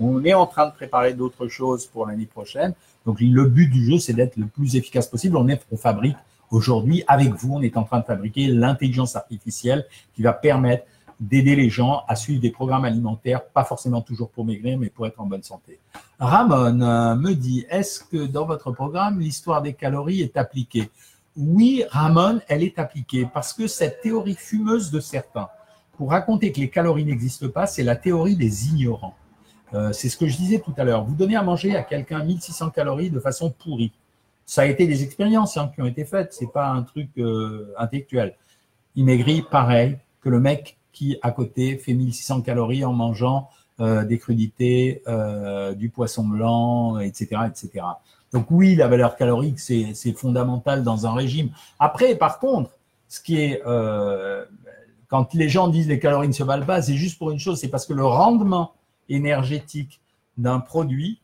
On 0.00 0.24
est 0.24 0.34
en 0.34 0.46
train 0.46 0.66
de 0.66 0.72
préparer 0.72 1.14
d'autres 1.14 1.48
choses 1.48 1.86
pour 1.86 2.06
l'année 2.06 2.26
prochaine. 2.26 2.74
Donc 3.06 3.20
le 3.20 3.44
but 3.46 3.68
du 3.68 3.84
jeu, 3.84 3.98
c'est 3.98 4.12
d'être 4.12 4.36
le 4.36 4.46
plus 4.46 4.76
efficace 4.76 5.06
possible. 5.06 5.36
On, 5.36 5.48
est, 5.48 5.60
on 5.70 5.76
fabrique 5.76 6.16
aujourd'hui, 6.50 7.04
avec 7.06 7.32
vous, 7.34 7.54
on 7.54 7.62
est 7.62 7.76
en 7.76 7.84
train 7.84 8.00
de 8.00 8.04
fabriquer 8.04 8.48
l'intelligence 8.48 9.16
artificielle 9.16 9.86
qui 10.14 10.22
va 10.22 10.32
permettre 10.32 10.84
d'aider 11.20 11.56
les 11.56 11.68
gens 11.68 12.04
à 12.06 12.14
suivre 12.14 12.40
des 12.40 12.50
programmes 12.50 12.84
alimentaires, 12.84 13.44
pas 13.44 13.64
forcément 13.64 14.02
toujours 14.02 14.30
pour 14.30 14.44
maigrir, 14.44 14.78
mais 14.78 14.88
pour 14.88 15.06
être 15.06 15.20
en 15.20 15.26
bonne 15.26 15.42
santé. 15.42 15.80
Ramon 16.18 16.80
euh, 16.80 17.16
me 17.16 17.34
dit, 17.34 17.66
est-ce 17.68 18.00
que 18.00 18.26
dans 18.26 18.46
votre 18.46 18.70
programme, 18.70 19.18
l'histoire 19.18 19.62
des 19.62 19.72
calories 19.72 20.20
est 20.20 20.36
appliquée? 20.36 20.90
Oui, 21.36 21.82
Ramon, 21.90 22.40
elle 22.48 22.62
est 22.62 22.78
appliquée 22.78 23.28
parce 23.32 23.52
que 23.52 23.66
cette 23.66 24.00
théorie 24.00 24.36
fumeuse 24.36 24.90
de 24.90 25.00
certains, 25.00 25.48
pour 25.96 26.10
raconter 26.10 26.52
que 26.52 26.60
les 26.60 26.70
calories 26.70 27.04
n'existent 27.04 27.48
pas, 27.48 27.66
c'est 27.66 27.82
la 27.82 27.96
théorie 27.96 28.36
des 28.36 28.68
ignorants. 28.68 29.14
Euh, 29.74 29.92
c'est 29.92 30.08
ce 30.08 30.16
que 30.16 30.26
je 30.26 30.36
disais 30.36 30.60
tout 30.60 30.72
à 30.76 30.84
l'heure. 30.84 31.04
Vous 31.04 31.14
donnez 31.14 31.36
à 31.36 31.42
manger 31.42 31.76
à 31.76 31.82
quelqu'un 31.82 32.24
1600 32.24 32.70
calories 32.70 33.10
de 33.10 33.20
façon 33.20 33.50
pourrie. 33.50 33.92
Ça 34.46 34.62
a 34.62 34.66
été 34.66 34.86
des 34.86 35.02
expériences 35.02 35.56
hein, 35.56 35.70
qui 35.74 35.82
ont 35.82 35.86
été 35.86 36.04
faites. 36.04 36.32
C'est 36.32 36.50
pas 36.50 36.68
un 36.68 36.82
truc 36.82 37.10
euh, 37.18 37.72
intellectuel. 37.78 38.34
Il 38.94 39.04
maigrit 39.04 39.42
pareil 39.42 39.98
que 40.20 40.28
le 40.28 40.40
mec 40.40 40.78
qui 40.92 41.18
à 41.22 41.30
côté 41.30 41.76
fait 41.76 41.92
1600 41.92 42.40
calories 42.42 42.84
en 42.84 42.92
mangeant 42.92 43.50
euh, 43.80 44.04
des 44.04 44.18
crudités, 44.18 45.02
du 45.76 45.90
poisson 45.90 46.24
blanc, 46.24 46.98
etc., 46.98 47.42
etc. 47.46 47.84
Donc 48.32 48.46
oui, 48.50 48.74
la 48.74 48.88
valeur 48.88 49.16
calorique 49.16 49.60
c'est 49.60 50.12
fondamental 50.16 50.82
dans 50.82 51.06
un 51.06 51.12
régime. 51.12 51.50
Après, 51.78 52.14
par 52.14 52.38
contre, 52.38 52.70
ce 53.08 53.20
qui 53.20 53.40
est 53.40 53.62
quand 55.08 55.32
les 55.34 55.48
gens 55.48 55.68
disent 55.68 55.88
les 55.88 55.98
calories 55.98 56.28
ne 56.28 56.32
se 56.32 56.42
valent 56.42 56.66
pas, 56.66 56.82
c'est 56.82 56.94
juste 56.94 57.18
pour 57.18 57.30
une 57.30 57.38
chose, 57.38 57.60
c'est 57.60 57.68
parce 57.68 57.86
que 57.86 57.94
le 57.94 58.04
rendement 58.04 58.72
énergétique 59.08 60.00
d'un 60.36 60.60
produit, 60.60 61.20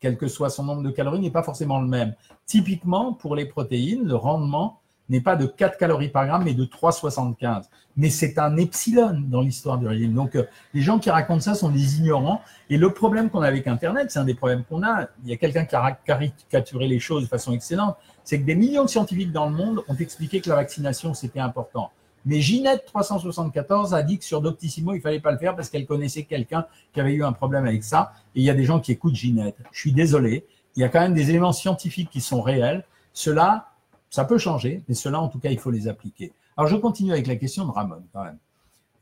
quel 0.00 0.16
que 0.16 0.28
soit 0.28 0.50
son 0.50 0.64
nombre 0.64 0.82
de 0.82 0.90
calories, 0.90 1.20
n'est 1.20 1.30
pas 1.30 1.42
forcément 1.42 1.80
le 1.80 1.88
même. 1.88 2.14
Typiquement, 2.46 3.12
pour 3.12 3.34
les 3.34 3.46
protéines, 3.46 4.06
le 4.06 4.14
rendement 4.14 4.80
n'est 5.08 5.20
pas 5.20 5.36
de 5.36 5.46
4 5.46 5.78
calories 5.78 6.08
par 6.08 6.26
gramme, 6.26 6.44
mais 6.44 6.54
de 6.54 6.64
3,75. 6.64 7.64
Mais 7.96 8.10
c'est 8.10 8.38
un 8.38 8.56
epsilon 8.56 9.22
dans 9.28 9.40
l'histoire 9.40 9.78
du 9.78 9.86
régime. 9.86 10.12
Donc, 10.12 10.34
euh, 10.34 10.44
les 10.74 10.82
gens 10.82 10.98
qui 10.98 11.10
racontent 11.10 11.40
ça 11.40 11.54
sont 11.54 11.70
des 11.70 11.98
ignorants. 11.98 12.40
Et 12.68 12.76
le 12.76 12.90
problème 12.90 13.30
qu'on 13.30 13.42
a 13.42 13.46
avec 13.46 13.66
Internet, 13.66 14.10
c'est 14.10 14.18
un 14.18 14.24
des 14.24 14.34
problèmes 14.34 14.64
qu'on 14.64 14.82
a. 14.82 15.06
Il 15.24 15.30
y 15.30 15.32
a 15.32 15.36
quelqu'un 15.36 15.64
qui 15.64 15.76
a 15.76 15.92
caricaturé 15.92 16.88
les 16.88 16.98
choses 16.98 17.22
de 17.22 17.28
façon 17.28 17.52
excellente. 17.52 17.96
C'est 18.24 18.40
que 18.40 18.44
des 18.44 18.56
millions 18.56 18.84
de 18.84 18.90
scientifiques 18.90 19.32
dans 19.32 19.48
le 19.48 19.54
monde 19.54 19.82
ont 19.88 19.94
expliqué 19.94 20.40
que 20.40 20.48
la 20.48 20.56
vaccination, 20.56 21.14
c'était 21.14 21.40
important. 21.40 21.90
Mais 22.26 22.40
Ginette 22.40 22.84
374 22.86 23.94
a 23.94 24.02
dit 24.02 24.18
que 24.18 24.24
sur 24.24 24.42
Doctissimo, 24.42 24.94
il 24.94 25.00
fallait 25.00 25.20
pas 25.20 25.30
le 25.30 25.38
faire 25.38 25.54
parce 25.54 25.70
qu'elle 25.70 25.86
connaissait 25.86 26.24
quelqu'un 26.24 26.66
qui 26.92 27.00
avait 27.00 27.14
eu 27.14 27.24
un 27.24 27.32
problème 27.32 27.66
avec 27.66 27.84
ça. 27.84 28.12
Et 28.34 28.40
il 28.40 28.42
y 28.42 28.50
a 28.50 28.54
des 28.54 28.64
gens 28.64 28.80
qui 28.80 28.90
écoutent 28.90 29.14
Ginette. 29.14 29.56
Je 29.70 29.78
suis 29.78 29.92
désolé. 29.92 30.44
Il 30.74 30.80
y 30.80 30.84
a 30.84 30.88
quand 30.88 31.00
même 31.00 31.14
des 31.14 31.30
éléments 31.30 31.52
scientifiques 31.52 32.10
qui 32.10 32.20
sont 32.20 32.42
réels. 32.42 32.84
Cela, 33.12 33.68
ça 34.10 34.24
peut 34.24 34.38
changer, 34.38 34.82
mais 34.88 34.94
cela, 34.94 35.20
en 35.20 35.28
tout 35.28 35.38
cas, 35.38 35.50
il 35.50 35.58
faut 35.58 35.70
les 35.70 35.86
appliquer. 35.86 36.32
Alors, 36.56 36.68
je 36.68 36.76
continue 36.76 37.12
avec 37.12 37.28
la 37.28 37.36
question 37.36 37.64
de 37.64 37.70
Ramon, 37.70 38.02
quand 38.12 38.24
même. 38.24 38.38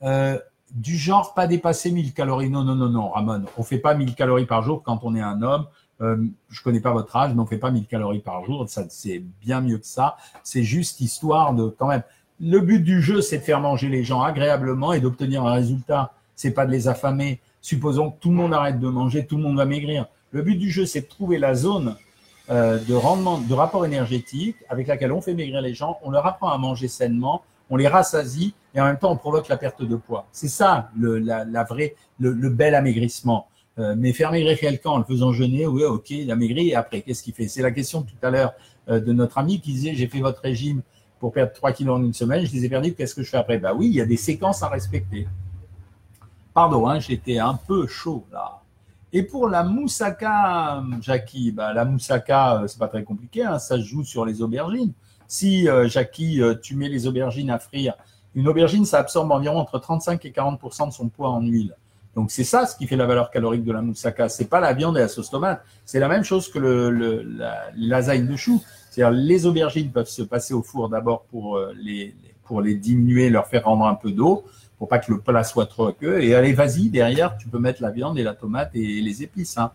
Euh, 0.03 0.39
du 0.73 0.97
genre, 0.97 1.33
pas 1.33 1.47
dépasser 1.47 1.91
1000 1.91 2.13
calories. 2.13 2.51
Non, 2.51 2.63
non, 2.63 2.75
non, 2.75 2.91
non, 2.91 3.09
Ramon. 3.09 3.45
On 3.57 3.63
fait 3.63 3.79
pas 3.79 3.95
1000 3.95 4.15
calories 4.15 4.47
par 4.47 4.63
jour 4.63 4.83
quand 4.83 5.01
on 5.03 5.15
est 5.15 5.23
un 5.23 5.41
homme. 5.41 5.67
Euh, 6.01 6.17
je 6.51 6.63
connais 6.63 6.81
pas 6.81 6.93
votre 6.93 7.15
âge, 7.17 7.33
mais 7.35 7.41
on 7.41 7.47
fait 7.47 7.59
pas 7.59 7.71
1000 7.71 7.87
calories 7.87 8.21
par 8.21 8.45
jour. 8.45 8.69
Ça, 8.69 8.85
c'est 8.91 9.21
bien 9.41 9.63
mieux 9.63 9.79
que 9.79 9.87
ça. 9.87 10.17
C'est 10.43 10.65
juste 10.65 11.01
histoire 11.01 11.55
de, 11.55 11.69
quand 11.69 11.89
même, 11.89 12.03
le 12.41 12.61
but 12.61 12.81
du 12.81 13.01
jeu, 13.01 13.21
c'est 13.21 13.39
de 13.39 13.43
faire 13.43 13.61
manger 13.61 13.89
les 13.89 14.05
gens 14.05 14.23
agréablement 14.23 14.93
et 14.93 15.01
d'obtenir 15.01 15.45
un 15.47 15.53
résultat. 15.53 16.13
C'est 16.35 16.51
pas 16.51 16.67
de 16.67 16.73
les 16.73 16.89
affamer. 16.89 17.41
Supposons 17.61 18.11
que 18.11 18.21
tout 18.21 18.31
le 18.31 18.37
monde 18.37 18.53
arrête 18.53 18.81
de 18.81 18.89
manger, 18.89 19.27
tout 19.27 19.37
le 19.37 19.43
monde 19.43 19.57
va 19.57 19.65
maigrir. 19.65 20.07
Le 20.33 20.43
but 20.43 20.57
du 20.57 20.71
jeu, 20.71 20.85
c'est 20.85 21.03
de 21.03 21.07
trouver 21.07 21.39
la 21.39 21.55
zone 21.55 21.97
euh, 22.51 22.79
de 22.79 22.95
rendement, 22.95 23.39
de 23.39 23.55
rapport 23.55 23.87
énergétique 23.87 24.57
avec 24.69 24.89
laquelle 24.89 25.13
on 25.13 25.21
fait 25.21 25.33
maigrir 25.33 25.61
les 25.63 25.75
gens. 25.75 25.99
On 26.03 26.11
leur 26.11 26.27
apprend 26.27 26.51
à 26.51 26.59
manger 26.59 26.89
sainement, 26.89 27.43
on 27.71 27.77
les 27.77 27.89
rassasie 27.89 28.55
et 28.75 28.81
en 28.81 28.85
même 28.85 28.99
temps 28.99 29.13
on 29.13 29.17
provoque 29.17 29.49
la 29.49 29.57
perte 29.57 29.83
de 29.83 29.97
poids. 29.97 30.27
C'est 30.33 30.49
ça 30.49 30.91
le, 30.99 31.19
la, 31.19 31.65
vraie, 31.65 31.95
le, 32.19 32.51
bel 32.51 32.75
amaigrissement. 32.75 33.47
Euh, 33.79 33.95
mais 33.97 34.13
faire 34.13 34.31
maigrir 34.31 34.59
quelqu'un 34.59 34.91
en 34.91 34.99
le 34.99 35.05
faisant 35.05 35.33
jeûner, 35.33 35.67
oui, 35.67 35.85
ok, 35.85 36.11
il 36.11 36.31
a 36.31 36.37
maigri 36.37 36.69
et 36.69 36.75
après, 36.75 37.01
qu'est-ce 37.01 37.23
qu'il 37.23 37.33
fait? 37.33 37.49
C'est 37.49 37.63
la 37.63 37.71
question 37.71 38.03
tout 38.03 38.15
à 38.23 38.31
l'heure 38.31 38.53
euh, 38.89 39.01
de 39.01 39.13
notre 39.13 39.39
ami 39.39 39.61
qui 39.61 39.73
disait 39.73 39.95
j'ai 39.95 40.07
fait 40.07 40.21
votre 40.21 40.43
régime 40.43 40.83
pour 41.25 41.33
perdre 41.33 41.55
3 41.55 41.73
kilos 41.73 41.99
en 41.99 42.05
une 42.05 42.13
semaine, 42.13 42.45
je 42.45 42.53
les 42.53 42.67
ai 42.67 42.69
perdus, 42.69 42.93
qu'est-ce 42.93 43.15
que 43.15 43.23
je 43.23 43.31
fais 43.31 43.39
après? 43.39 43.57
Bah 43.57 43.73
oui, 43.75 43.87
il 43.87 43.95
y 43.95 44.01
a 44.03 44.05
des 44.05 44.19
séquences 44.19 44.63
à 44.63 44.69
respecter. 44.69 45.27
Pardon, 46.53 46.87
hein, 46.87 47.01
j'étais 47.01 47.39
un 47.39 47.55
peu 47.55 47.87
chaud 47.87 48.27
là. 48.31 48.61
Et 49.11 49.23
pour 49.23 49.49
la 49.49 49.63
moussaka, 49.65 50.83
Jackie, 51.01 51.51
bah, 51.51 51.73
la 51.73 51.87
moussaka, 51.87 52.61
euh, 52.61 52.67
c'est 52.67 52.79
pas 52.79 52.89
très 52.89 53.05
compliqué, 53.05 53.43
hein, 53.43 53.59
ça 53.59 53.79
se 53.79 53.85
joue 53.85 54.05
sur 54.05 54.27
les 54.27 54.43
aubergines. 54.43 54.93
Si, 55.27 55.67
euh, 55.67 55.89
Jackie, 55.89 56.43
euh, 56.43 56.57
tu 56.61 56.77
mets 56.77 56.91
les 56.91 57.07
aubergines 57.07 57.49
à 57.49 57.59
frire, 57.59 57.95
une 58.35 58.47
aubergine, 58.47 58.85
ça 58.85 58.99
absorbe 58.99 59.33
environ 59.33 59.57
entre 59.57 59.79
35 59.79 60.23
et 60.27 60.31
40 60.31 60.61
de 60.89 60.93
son 60.93 61.09
poids 61.09 61.31
en 61.31 61.41
huile. 61.41 61.75
Donc 62.15 62.31
c'est 62.31 62.45
ça 62.45 62.67
ce 62.67 62.77
qui 62.77 62.87
fait 62.87 62.97
la 62.97 63.07
valeur 63.07 63.31
calorique 63.31 63.65
de 63.65 63.73
la 63.73 63.81
moussaka. 63.81 64.29
C'est 64.29 64.51
pas 64.51 64.61
la 64.61 64.75
viande 64.75 64.99
et 64.99 65.01
la 65.01 65.09
sauce 65.09 65.31
tomate. 65.31 65.65
C'est 65.87 66.01
la 66.01 66.09
même 66.09 66.23
chose 66.23 66.51
que 66.51 66.59
le, 66.59 66.91
le 66.91 67.23
la, 67.23 67.71
lasagne 67.77 68.27
de 68.27 68.37
chou. 68.37 68.63
C'est-à-dire 68.95 69.19
les 69.19 69.47
aubergines 69.47 69.91
peuvent 69.91 70.09
se 70.09 70.23
passer 70.23 70.55
au 70.55 70.63
four 70.63 70.89
d'abord 70.89 71.25
pour 71.25 71.57
euh, 71.57 71.73
les 71.83 72.15
pour 72.45 72.61
les 72.61 72.75
diminuer, 72.75 73.31
leur 73.31 73.47
faire 73.47 73.65
rendre 73.65 73.87
un 73.87 73.95
peu 73.95 74.13
d'eau 74.13 74.45
pour 74.79 74.89
pas 74.89 74.99
que 74.99 75.11
le 75.11 75.21
plat 75.21 75.45
soit 75.45 75.67
trop 75.67 75.87
aqueux. 75.87 76.23
Et 76.23 76.35
allez, 76.35 76.53
vas-y, 76.53 76.91
derrière, 76.91 77.37
tu 77.39 77.49
peux 77.49 77.59
mettre 77.59 77.83
la 77.83 77.91
viande 77.91 78.19
et 78.19 78.23
la 78.23 78.35
tomate 78.35 78.71
et 78.75 79.01
les 79.01 79.23
épices. 79.23 79.57
Hein. 79.57 79.73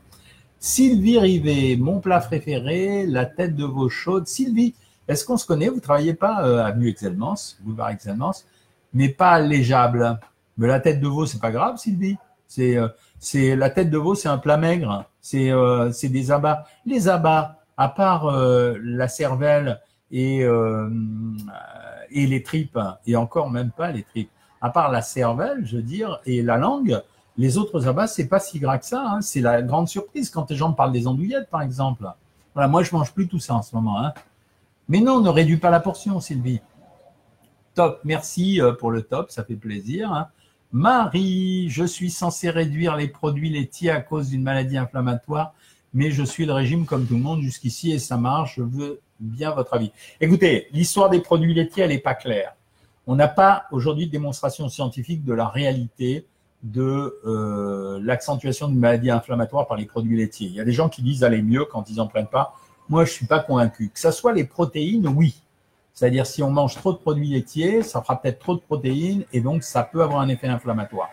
Sylvie 0.60 1.18
Rivet, 1.18 1.78
mon 1.78 2.00
plat 2.00 2.20
préféré, 2.20 3.06
la 3.08 3.26
tête 3.26 3.56
de 3.56 3.66
veau 3.66 3.90
chaude. 3.90 4.28
Sylvie, 4.28 4.76
est-ce 5.08 5.26
qu'on 5.26 5.38
se 5.38 5.46
connaît? 5.46 5.70
Vous 5.70 5.80
travaillez 5.80 6.14
pas 6.14 6.46
euh, 6.46 6.64
Avenue 6.64 6.90
Excelmans, 6.90 7.36
boulevard 7.62 7.90
Excelmans, 7.90 8.34
mais 8.94 9.10
pas 9.10 9.32
allégeable. 9.32 10.20
Mais 10.58 10.68
la 10.68 10.80
tête 10.80 11.00
de 11.02 11.08
veau, 11.08 11.26
c'est 11.26 11.42
pas 11.42 11.52
grave, 11.52 11.78
Sylvie. 11.78 12.18
C'est 12.48 12.78
euh, 12.78 12.88
c'est 13.20 13.56
la 13.56 13.70
tête 13.70 13.90
de 13.90 13.98
veau, 13.98 14.16
c'est 14.16 14.30
un 14.30 14.38
plat 14.38 14.58
maigre. 14.58 15.06
C'est 15.22 15.52
euh, 15.52 15.92
c'est 15.92 16.10
des 16.10 16.32
abats. 16.32 16.66
Les 16.86 17.08
abats, 17.08 17.59
à 17.80 17.90
part 17.90 18.28
euh, 18.28 18.78
la 18.84 19.08
cervelle 19.08 19.82
et 20.12 20.46
et 22.12 22.28
les 22.28 22.44
tripes, 22.44 22.80
et 23.06 23.16
encore 23.16 23.50
même 23.50 23.72
pas 23.72 23.92
les 23.92 24.04
tripes. 24.04 24.32
À 24.62 24.70
part 24.70 24.92
la 24.92 25.02
cervelle, 25.02 25.66
je 25.66 25.78
veux 25.78 25.84
dire, 25.84 26.20
et 26.26 26.42
la 26.42 26.58
langue, 26.58 27.02
les 27.38 27.58
autres 27.58 27.88
abats, 27.88 28.08
c'est 28.08 28.28
pas 28.28 28.40
si 28.40 28.60
gras 28.60 28.78
que 28.78 28.86
ça. 28.86 29.04
Hein. 29.08 29.22
C'est 29.22 29.42
la 29.42 29.62
grande 29.62 29.88
surprise 29.88 30.30
quand 30.30 30.50
les 30.50 30.56
gens 30.56 30.74
parlent 30.74 30.92
des 30.92 31.08
andouillettes, 31.08 31.50
par 31.50 31.62
exemple. 31.62 32.06
Moi, 32.56 32.84
je 32.84 32.92
mange 32.94 33.14
plus 33.14 33.28
tout 33.28 33.40
ça 33.40 33.56
en 33.56 33.62
ce 33.62 33.76
moment. 33.76 34.04
Hein. 34.04 34.14
Mais 34.90 35.00
non, 35.00 35.22
ne 35.22 35.30
réduis 35.30 35.58
pas 35.58 35.70
la 35.70 35.80
portion, 35.80 36.20
Sylvie. 36.20 36.62
Top, 37.76 38.02
merci 38.04 38.60
pour 38.80 38.92
le 38.92 39.04
top, 39.04 39.32
ça 39.32 39.44
fait 39.46 39.56
plaisir. 39.56 40.12
Hein. 40.12 40.28
Marie, 40.72 41.70
je 41.70 41.86
suis 41.86 42.10
censé 42.10 42.50
réduire 42.50 42.96
les 42.96 43.08
produits 43.08 43.50
laitiers 43.50 43.92
à 43.92 44.02
cause 44.02 44.30
d'une 44.30 44.44
maladie 44.44 44.78
inflammatoire, 44.78 45.54
mais 45.94 46.12
je 46.12 46.24
suis 46.24 46.46
le 46.46 46.54
régime 46.54 46.86
comme 46.86 47.06
tout 47.06 47.16
le 47.16 47.22
monde 47.22 47.42
jusqu'ici 47.42 47.92
et 47.92 48.00
ça 48.00 48.18
marche. 48.18 48.56
Je 48.58 48.64
veux 48.64 49.02
bien 49.20 49.52
votre 49.52 49.74
avis. 49.74 49.92
Écoutez, 50.22 50.68
l'histoire 50.72 51.10
des 51.10 51.20
produits 51.20 51.54
laitiers, 51.54 51.84
elle 51.84 51.90
n'est 51.90 52.00
pas 52.00 52.16
claire. 52.16 52.56
On 53.08 53.16
n'a 53.16 53.28
pas 53.28 53.66
aujourd'hui 53.72 54.06
de 54.06 54.12
démonstration 54.12 54.70
scientifique 54.70 55.24
de 55.24 55.34
la 55.34 55.48
réalité 55.48 56.26
de 56.62 57.20
euh, 57.26 58.00
l'accentuation 58.04 58.68
d'une 58.68 58.80
maladie 58.80 59.10
inflammatoire 59.10 59.68
par 59.68 59.78
les 59.78 59.86
produits 59.86 60.18
laitiers. 60.18 60.48
Il 60.48 60.56
y 60.56 60.60
a 60.60 60.66
des 60.66 60.74
gens 60.74 60.90
qui 60.90 61.02
disent 61.02 61.24
aller 61.24 61.42
mieux 61.42 61.66
quand 61.66 61.90
ils 61.90 61.96
n'en 61.96 62.08
prennent 62.08 62.28
pas. 62.28 62.56
Moi, 62.90 63.06
je 63.06 63.12
suis 63.12 63.26
pas 63.26 63.40
convaincu. 63.40 63.90
Que 63.94 64.00
ce 64.00 64.12
soit 64.12 64.34
les 64.34 64.44
protéines, 64.44 65.08
oui. 65.08 65.42
C'est-à-dire 65.94 66.26
si 66.26 66.44
on 66.44 66.50
mange 66.50 66.76
trop 66.76 66.94
de 66.94 66.98
produits 66.98 67.30
laitiers, 67.30 67.84
ça 67.84 68.02
fera 68.02 68.22
peut-être 68.22 68.40
trop 68.40 68.56
de 68.56 68.62
protéines 68.62 69.26
et 69.34 69.42
donc 69.42 69.64
ça 69.64 69.84
peut 69.84 70.02
avoir 70.02 70.22
un 70.22 70.30
effet 70.30 70.48
inflammatoire. 70.48 71.10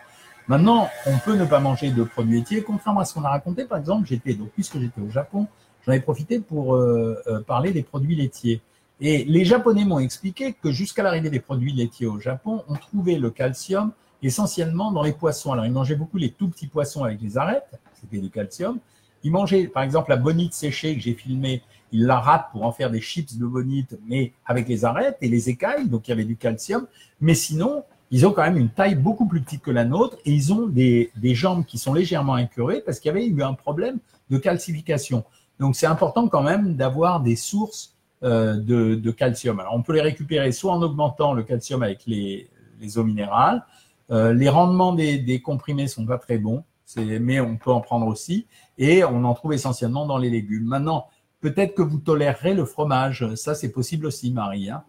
Maintenant, 0.47 0.89
on 1.05 1.17
peut 1.17 1.35
ne 1.35 1.45
pas 1.45 1.59
manger 1.59 1.91
de 1.91 2.03
produits 2.03 2.39
laitiers, 2.39 2.63
contrairement 2.63 3.01
à 3.01 3.05
ce 3.05 3.13
qu'on 3.13 3.23
a 3.23 3.29
raconté. 3.29 3.65
Par 3.65 3.77
exemple, 3.77 4.07
j'étais 4.07 4.33
donc 4.33 4.49
puisque 4.51 4.79
j'étais 4.79 5.01
au 5.01 5.09
Japon, 5.09 5.47
j'en 5.85 5.91
ai 5.91 5.99
profité 5.99 6.39
pour 6.39 6.75
euh, 6.75 7.21
euh, 7.27 7.41
parler 7.41 7.71
des 7.71 7.83
produits 7.83 8.15
laitiers. 8.15 8.61
Et 8.99 9.25
les 9.25 9.45
Japonais 9.45 9.85
m'ont 9.85 9.99
expliqué 9.99 10.53
que 10.53 10.71
jusqu'à 10.71 11.03
l'arrivée 11.03 11.29
des 11.29 11.39
produits 11.39 11.73
laitiers 11.73 12.07
au 12.07 12.19
Japon, 12.19 12.63
on 12.67 12.75
trouvait 12.75 13.17
le 13.17 13.29
calcium 13.29 13.91
essentiellement 14.23 14.91
dans 14.91 15.03
les 15.03 15.13
poissons. 15.13 15.51
Alors, 15.51 15.65
ils 15.65 15.71
mangeaient 15.71 15.95
beaucoup 15.95 16.17
les 16.17 16.31
tout 16.31 16.47
petits 16.47 16.67
poissons 16.67 17.03
avec 17.03 17.21
les 17.21 17.37
arêtes, 17.37 17.79
c'était 18.01 18.17
du 18.17 18.29
calcium. 18.29 18.79
Ils 19.23 19.31
mangeaient, 19.31 19.67
par 19.67 19.83
exemple, 19.83 20.09
la 20.09 20.17
bonite 20.17 20.53
séchée 20.53 20.95
que 20.95 21.01
j'ai 21.01 21.13
filmée 21.13 21.61
ils 21.91 22.05
la 22.05 22.19
râpent 22.19 22.51
pour 22.51 22.63
en 22.63 22.71
faire 22.71 22.89
des 22.89 23.01
chips 23.01 23.37
de 23.37 23.45
bonite, 23.45 23.97
mais 24.05 24.33
avec 24.45 24.67
les 24.67 24.85
arêtes 24.85 25.17
et 25.21 25.29
les 25.29 25.49
écailles, 25.49 25.87
donc 25.87 26.07
il 26.07 26.11
y 26.11 26.13
avait 26.13 26.25
du 26.25 26.35
calcium. 26.35 26.85
Mais 27.21 27.33
sinon, 27.33 27.83
ils 28.11 28.25
ont 28.25 28.31
quand 28.31 28.43
même 28.43 28.57
une 28.57 28.69
taille 28.69 28.95
beaucoup 28.95 29.27
plus 29.27 29.41
petite 29.41 29.61
que 29.61 29.71
la 29.71 29.85
nôtre 29.85 30.17
et 30.25 30.31
ils 30.31 30.53
ont 30.53 30.67
des, 30.67 31.11
des 31.15 31.35
jambes 31.35 31.65
qui 31.65 31.77
sont 31.77 31.93
légèrement 31.93 32.35
incurées 32.35 32.81
parce 32.85 32.99
qu'il 32.99 33.09
y 33.09 33.11
avait 33.11 33.25
eu 33.25 33.43
un 33.43 33.53
problème 33.53 33.99
de 34.29 34.37
calcification. 34.37 35.23
Donc 35.59 35.75
c'est 35.75 35.87
important 35.87 36.27
quand 36.27 36.43
même 36.43 36.75
d'avoir 36.75 37.21
des 37.21 37.35
sources 37.35 37.95
euh, 38.23 38.55
de, 38.55 38.95
de, 38.95 39.11
calcium. 39.11 39.59
Alors 39.59 39.73
on 39.75 39.81
peut 39.81 39.93
les 39.93 40.01
récupérer 40.01 40.51
soit 40.51 40.71
en 40.71 40.81
augmentant 40.81 41.33
le 41.33 41.43
calcium 41.43 41.83
avec 41.83 42.05
les, 42.05 42.49
les 42.79 42.97
eaux 42.97 43.03
minérales. 43.03 43.63
Euh, 44.09 44.33
les 44.33 44.49
rendements 44.49 44.93
des, 44.93 45.17
des 45.17 45.41
comprimés 45.41 45.87
sont 45.87 46.05
pas 46.05 46.17
très 46.17 46.37
bons, 46.37 46.63
mais 46.95 47.39
on 47.41 47.57
peut 47.57 47.71
en 47.71 47.81
prendre 47.81 48.07
aussi. 48.07 48.47
Et 48.77 49.03
on 49.03 49.23
en 49.25 49.33
trouve 49.33 49.53
essentiellement 49.53 50.05
dans 50.05 50.17
les 50.17 50.29
légumes. 50.29 50.63
Maintenant, 50.63 51.07
Peut-être 51.39 51.75
que 51.75 51.83
vous 51.83 51.99
tolérerez 51.99 52.53
le 52.53 52.65
fromage. 52.65 53.35
Ça, 53.35 53.53
c'est 53.53 53.71
possible 53.71 54.07
aussi, 54.07 54.31
Marie. 54.31 54.69
Hein. 54.69 54.83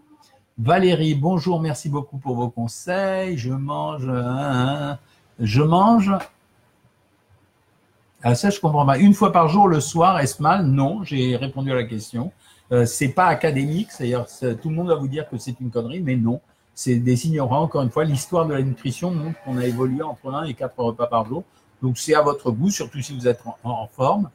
Valérie, 0.58 1.14
bonjour, 1.14 1.60
merci 1.60 1.88
beaucoup 1.88 2.18
pour 2.18 2.34
vos 2.34 2.50
conseils. 2.50 3.38
Je 3.38 3.52
mange. 3.52 4.08
Hein, 4.08 4.90
hein. 4.90 4.98
je 5.38 5.62
mange. 5.62 6.12
Ah, 8.24 8.34
ça, 8.34 8.50
je 8.50 8.58
comprends 8.58 8.84
pas. 8.84 8.98
Une 8.98 9.14
fois 9.14 9.30
par 9.30 9.46
jour 9.48 9.68
le 9.68 9.78
soir, 9.78 10.18
est-ce 10.18 10.42
mal? 10.42 10.66
Non, 10.66 11.04
j'ai 11.04 11.36
répondu 11.36 11.70
à 11.70 11.76
la 11.76 11.84
question. 11.84 12.32
Euh, 12.72 12.86
c'est 12.86 13.10
pas 13.10 13.26
académique, 13.26 13.92
c'est-à-dire 13.92 14.26
tout 14.60 14.68
le 14.68 14.74
monde 14.74 14.88
va 14.88 14.96
vous 14.96 15.06
dire 15.06 15.28
que 15.28 15.38
c'est 15.38 15.60
une 15.60 15.70
connerie, 15.70 16.00
mais 16.00 16.16
non. 16.16 16.40
C'est 16.74 16.96
des 16.96 17.28
ignorants. 17.28 17.62
Encore 17.62 17.82
une 17.82 17.90
fois, 17.90 18.02
l'histoire 18.02 18.44
de 18.44 18.54
la 18.54 18.62
nutrition 18.62 19.12
montre 19.12 19.40
qu'on 19.44 19.58
a 19.58 19.64
évolué 19.64 20.02
entre 20.02 20.28
1 20.28 20.42
et 20.46 20.54
4 20.54 20.76
repas 20.76 21.06
par 21.06 21.24
jour. 21.24 21.44
Donc 21.82 21.98
c'est 21.98 22.14
à 22.14 22.22
votre 22.22 22.50
goût, 22.50 22.70
surtout 22.70 23.00
si 23.00 23.16
vous 23.16 23.28
êtes 23.28 23.42
en 23.62 23.86
forme. 23.86 24.28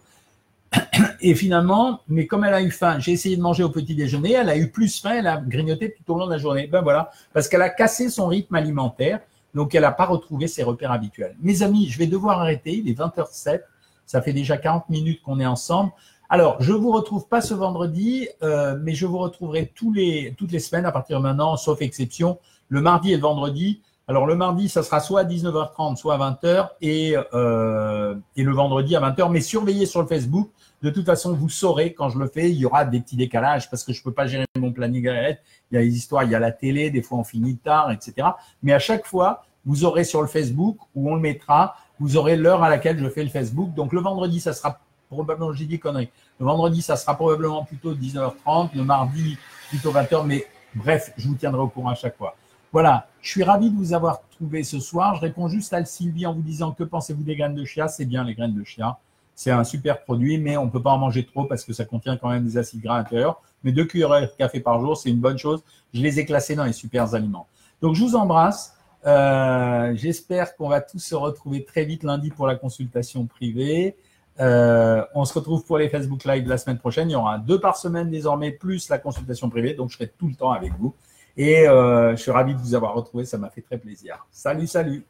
Et 1.21 1.35
finalement, 1.35 2.01
mais 2.07 2.27
comme 2.27 2.43
elle 2.43 2.53
a 2.53 2.61
eu 2.61 2.71
faim, 2.71 2.99
j'ai 2.99 3.11
essayé 3.11 3.37
de 3.37 3.41
manger 3.41 3.63
au 3.63 3.69
petit 3.69 3.95
déjeuner, 3.95 4.33
elle 4.33 4.49
a 4.49 4.57
eu 4.57 4.69
plus 4.69 4.99
faim, 4.99 5.15
elle 5.17 5.27
a 5.27 5.37
grignoté 5.37 5.93
tout 5.93 6.13
au 6.13 6.17
long 6.17 6.25
de 6.25 6.31
la 6.31 6.37
journée. 6.37 6.67
Ben 6.67 6.81
voilà, 6.81 7.11
parce 7.33 7.47
qu'elle 7.47 7.61
a 7.61 7.69
cassé 7.69 8.09
son 8.09 8.27
rythme 8.27 8.55
alimentaire, 8.55 9.19
donc 9.53 9.73
elle 9.75 9.83
n'a 9.83 9.91
pas 9.91 10.05
retrouvé 10.05 10.47
ses 10.47 10.63
repères 10.63 10.91
habituels. 10.91 11.35
Mes 11.41 11.63
amis, 11.63 11.87
je 11.89 11.97
vais 11.97 12.07
devoir 12.07 12.41
arrêter, 12.41 12.75
il 12.77 12.89
est 12.89 12.97
20h07, 12.97 13.61
ça 14.05 14.21
fait 14.21 14.33
déjà 14.33 14.57
40 14.57 14.89
minutes 14.89 15.21
qu'on 15.21 15.39
est 15.39 15.45
ensemble. 15.45 15.91
Alors, 16.29 16.57
je 16.61 16.73
vous 16.73 16.91
retrouve 16.91 17.27
pas 17.27 17.41
ce 17.41 17.53
vendredi, 17.53 18.27
euh, 18.41 18.77
mais 18.81 18.95
je 18.95 19.05
vous 19.05 19.19
retrouverai 19.19 19.71
tous 19.75 19.93
les, 19.93 20.33
toutes 20.37 20.51
les 20.51 20.59
semaines 20.59 20.85
à 20.85 20.91
partir 20.91 21.19
de 21.19 21.23
maintenant, 21.23 21.55
sauf 21.57 21.81
exception, 21.81 22.39
le 22.69 22.81
mardi 22.81 23.13
et 23.13 23.15
le 23.15 23.21
vendredi. 23.21 23.81
Alors 24.07 24.25
le 24.25 24.35
mardi, 24.35 24.67
ça 24.67 24.83
sera 24.83 24.99
soit 24.99 25.21
à 25.21 25.23
19h30, 25.23 25.95
soit 25.95 26.15
à 26.15 26.31
20h, 26.31 26.69
et, 26.81 27.15
euh, 27.33 28.15
et 28.35 28.43
le 28.43 28.51
vendredi 28.51 28.97
à 28.97 28.99
20h. 28.99 29.31
Mais 29.31 29.39
surveillez 29.39 29.85
sur 29.85 30.01
le 30.01 30.07
Facebook. 30.07 30.49
De 30.81 30.89
toute 30.89 31.05
façon, 31.05 31.33
vous 31.33 31.47
saurez 31.47 31.93
quand 31.93 32.09
je 32.09 32.19
le 32.19 32.27
fais, 32.27 32.51
il 32.51 32.57
y 32.57 32.65
aura 32.65 32.83
des 32.83 32.99
petits 32.99 33.15
décalages 33.15 33.69
parce 33.69 33.85
que 33.85 33.93
je 33.93 34.03
peux 34.03 34.11
pas 34.11 34.27
gérer 34.27 34.45
mon 34.59 34.73
planning 34.73 35.05
Il 35.05 35.37
y 35.71 35.77
a 35.77 35.81
des 35.81 35.95
histoires, 35.95 36.25
il 36.25 36.31
y 36.31 36.35
a 36.35 36.39
la 36.39 36.51
télé, 36.51 36.89
des 36.89 37.01
fois 37.01 37.19
on 37.19 37.23
finit 37.23 37.55
tard, 37.55 37.91
etc. 37.91 38.27
Mais 38.61 38.73
à 38.73 38.79
chaque 38.79 39.05
fois, 39.05 39.45
vous 39.65 39.85
aurez 39.85 40.03
sur 40.03 40.21
le 40.21 40.27
Facebook 40.27 40.77
où 40.93 41.09
on 41.09 41.15
le 41.15 41.21
mettra, 41.21 41.77
vous 41.99 42.17
aurez 42.17 42.35
l'heure 42.35 42.61
à 42.61 42.69
laquelle 42.69 42.99
je 42.99 43.07
fais 43.07 43.23
le 43.23 43.29
Facebook. 43.29 43.73
Donc 43.73 43.93
le 43.93 44.01
vendredi, 44.01 44.41
ça 44.41 44.51
sera 44.51 44.81
probablement, 45.09 45.53
j'ai 45.53 45.65
dit 45.65 45.79
conneries. 45.79 46.09
Le 46.39 46.45
vendredi, 46.45 46.81
ça 46.81 46.97
sera 46.97 47.15
probablement 47.15 47.63
plutôt 47.63 47.93
19h30. 47.93 48.71
Le 48.75 48.83
mardi, 48.83 49.37
plutôt 49.69 49.93
20h. 49.93 50.25
Mais 50.25 50.45
bref, 50.75 51.13
je 51.15 51.27
vous 51.27 51.35
tiendrai 51.35 51.61
au 51.61 51.69
courant 51.69 51.91
à 51.91 51.95
chaque 51.95 52.17
fois. 52.17 52.35
Voilà, 52.73 53.05
je 53.21 53.29
suis 53.29 53.43
ravi 53.43 53.69
de 53.69 53.75
vous 53.75 53.93
avoir 53.93 54.21
trouvé 54.31 54.63
ce 54.63 54.79
soir. 54.79 55.13
Je 55.13 55.21
réponds 55.21 55.47
juste 55.47 55.73
à 55.73 55.85
Sylvie 55.85 56.25
en 56.25 56.33
vous 56.33 56.41
disant 56.41 56.71
que 56.71 56.83
pensez-vous 56.83 57.21
des 57.21 57.35
graines 57.35 57.53
de 57.53 57.63
chia? 57.65 57.87
C'est 57.87 58.05
bien 58.05 58.23
les 58.23 58.33
graines 58.33 58.55
de 58.55 58.63
chia. 58.63 58.97
C'est 59.35 59.51
un 59.51 59.63
super 59.63 60.03
produit, 60.03 60.39
mais 60.39 60.57
on 60.57 60.65
ne 60.65 60.71
peut 60.71 60.81
pas 60.81 60.89
en 60.89 60.97
manger 60.97 61.23
trop 61.23 61.45
parce 61.45 61.63
que 61.63 61.71
ça 61.71 61.85
contient 61.85 62.17
quand 62.17 62.29
même 62.29 62.43
des 62.43 62.57
acides 62.57 62.81
gras 62.81 62.97
intérieurs. 62.97 63.39
Mais 63.63 63.73
deux 63.73 63.85
cuillères 63.85 64.21
de 64.21 64.25
café 64.39 64.59
par 64.59 64.81
jour, 64.81 64.97
c'est 64.97 65.11
une 65.11 65.19
bonne 65.19 65.37
chose. 65.37 65.61
Je 65.93 66.01
les 66.01 66.19
ai 66.19 66.25
classés 66.25 66.55
dans 66.55 66.63
les 66.63 66.73
super 66.73 67.13
aliments. 67.13 67.45
Donc, 67.79 67.93
je 67.93 68.01
vous 68.01 68.15
embrasse. 68.15 68.75
Euh, 69.05 69.93
J'espère 69.95 70.55
qu'on 70.55 70.67
va 70.67 70.81
tous 70.81 70.97
se 70.97 71.13
retrouver 71.13 71.63
très 71.65 71.85
vite 71.85 72.01
lundi 72.01 72.31
pour 72.31 72.47
la 72.47 72.55
consultation 72.55 73.27
privée. 73.27 73.95
Euh, 74.39 75.05
on 75.13 75.25
se 75.25 75.33
retrouve 75.35 75.63
pour 75.63 75.77
les 75.77 75.89
Facebook 75.89 76.25
Live 76.25 76.47
la 76.47 76.57
semaine 76.57 76.79
prochaine. 76.79 77.07
Il 77.11 77.13
y 77.13 77.15
aura 77.15 77.37
deux 77.37 77.59
par 77.59 77.77
semaine 77.77 78.09
désormais, 78.09 78.49
plus 78.49 78.89
la 78.89 78.97
consultation 78.97 79.47
privée. 79.51 79.75
Donc, 79.75 79.91
je 79.91 79.97
serai 79.97 80.07
tout 80.07 80.27
le 80.27 80.33
temps 80.33 80.51
avec 80.51 80.73
vous. 80.79 80.95
Et 81.35 81.67
euh, 81.67 82.15
je 82.15 82.21
suis 82.21 82.31
ravi 82.31 82.53
de 82.53 82.59
vous 82.59 82.75
avoir 82.75 82.93
retrouvé, 82.93 83.25
ça 83.25 83.37
m'a 83.37 83.49
fait 83.49 83.61
très 83.61 83.77
plaisir. 83.77 84.25
Salut, 84.31 84.67
salut 84.67 85.03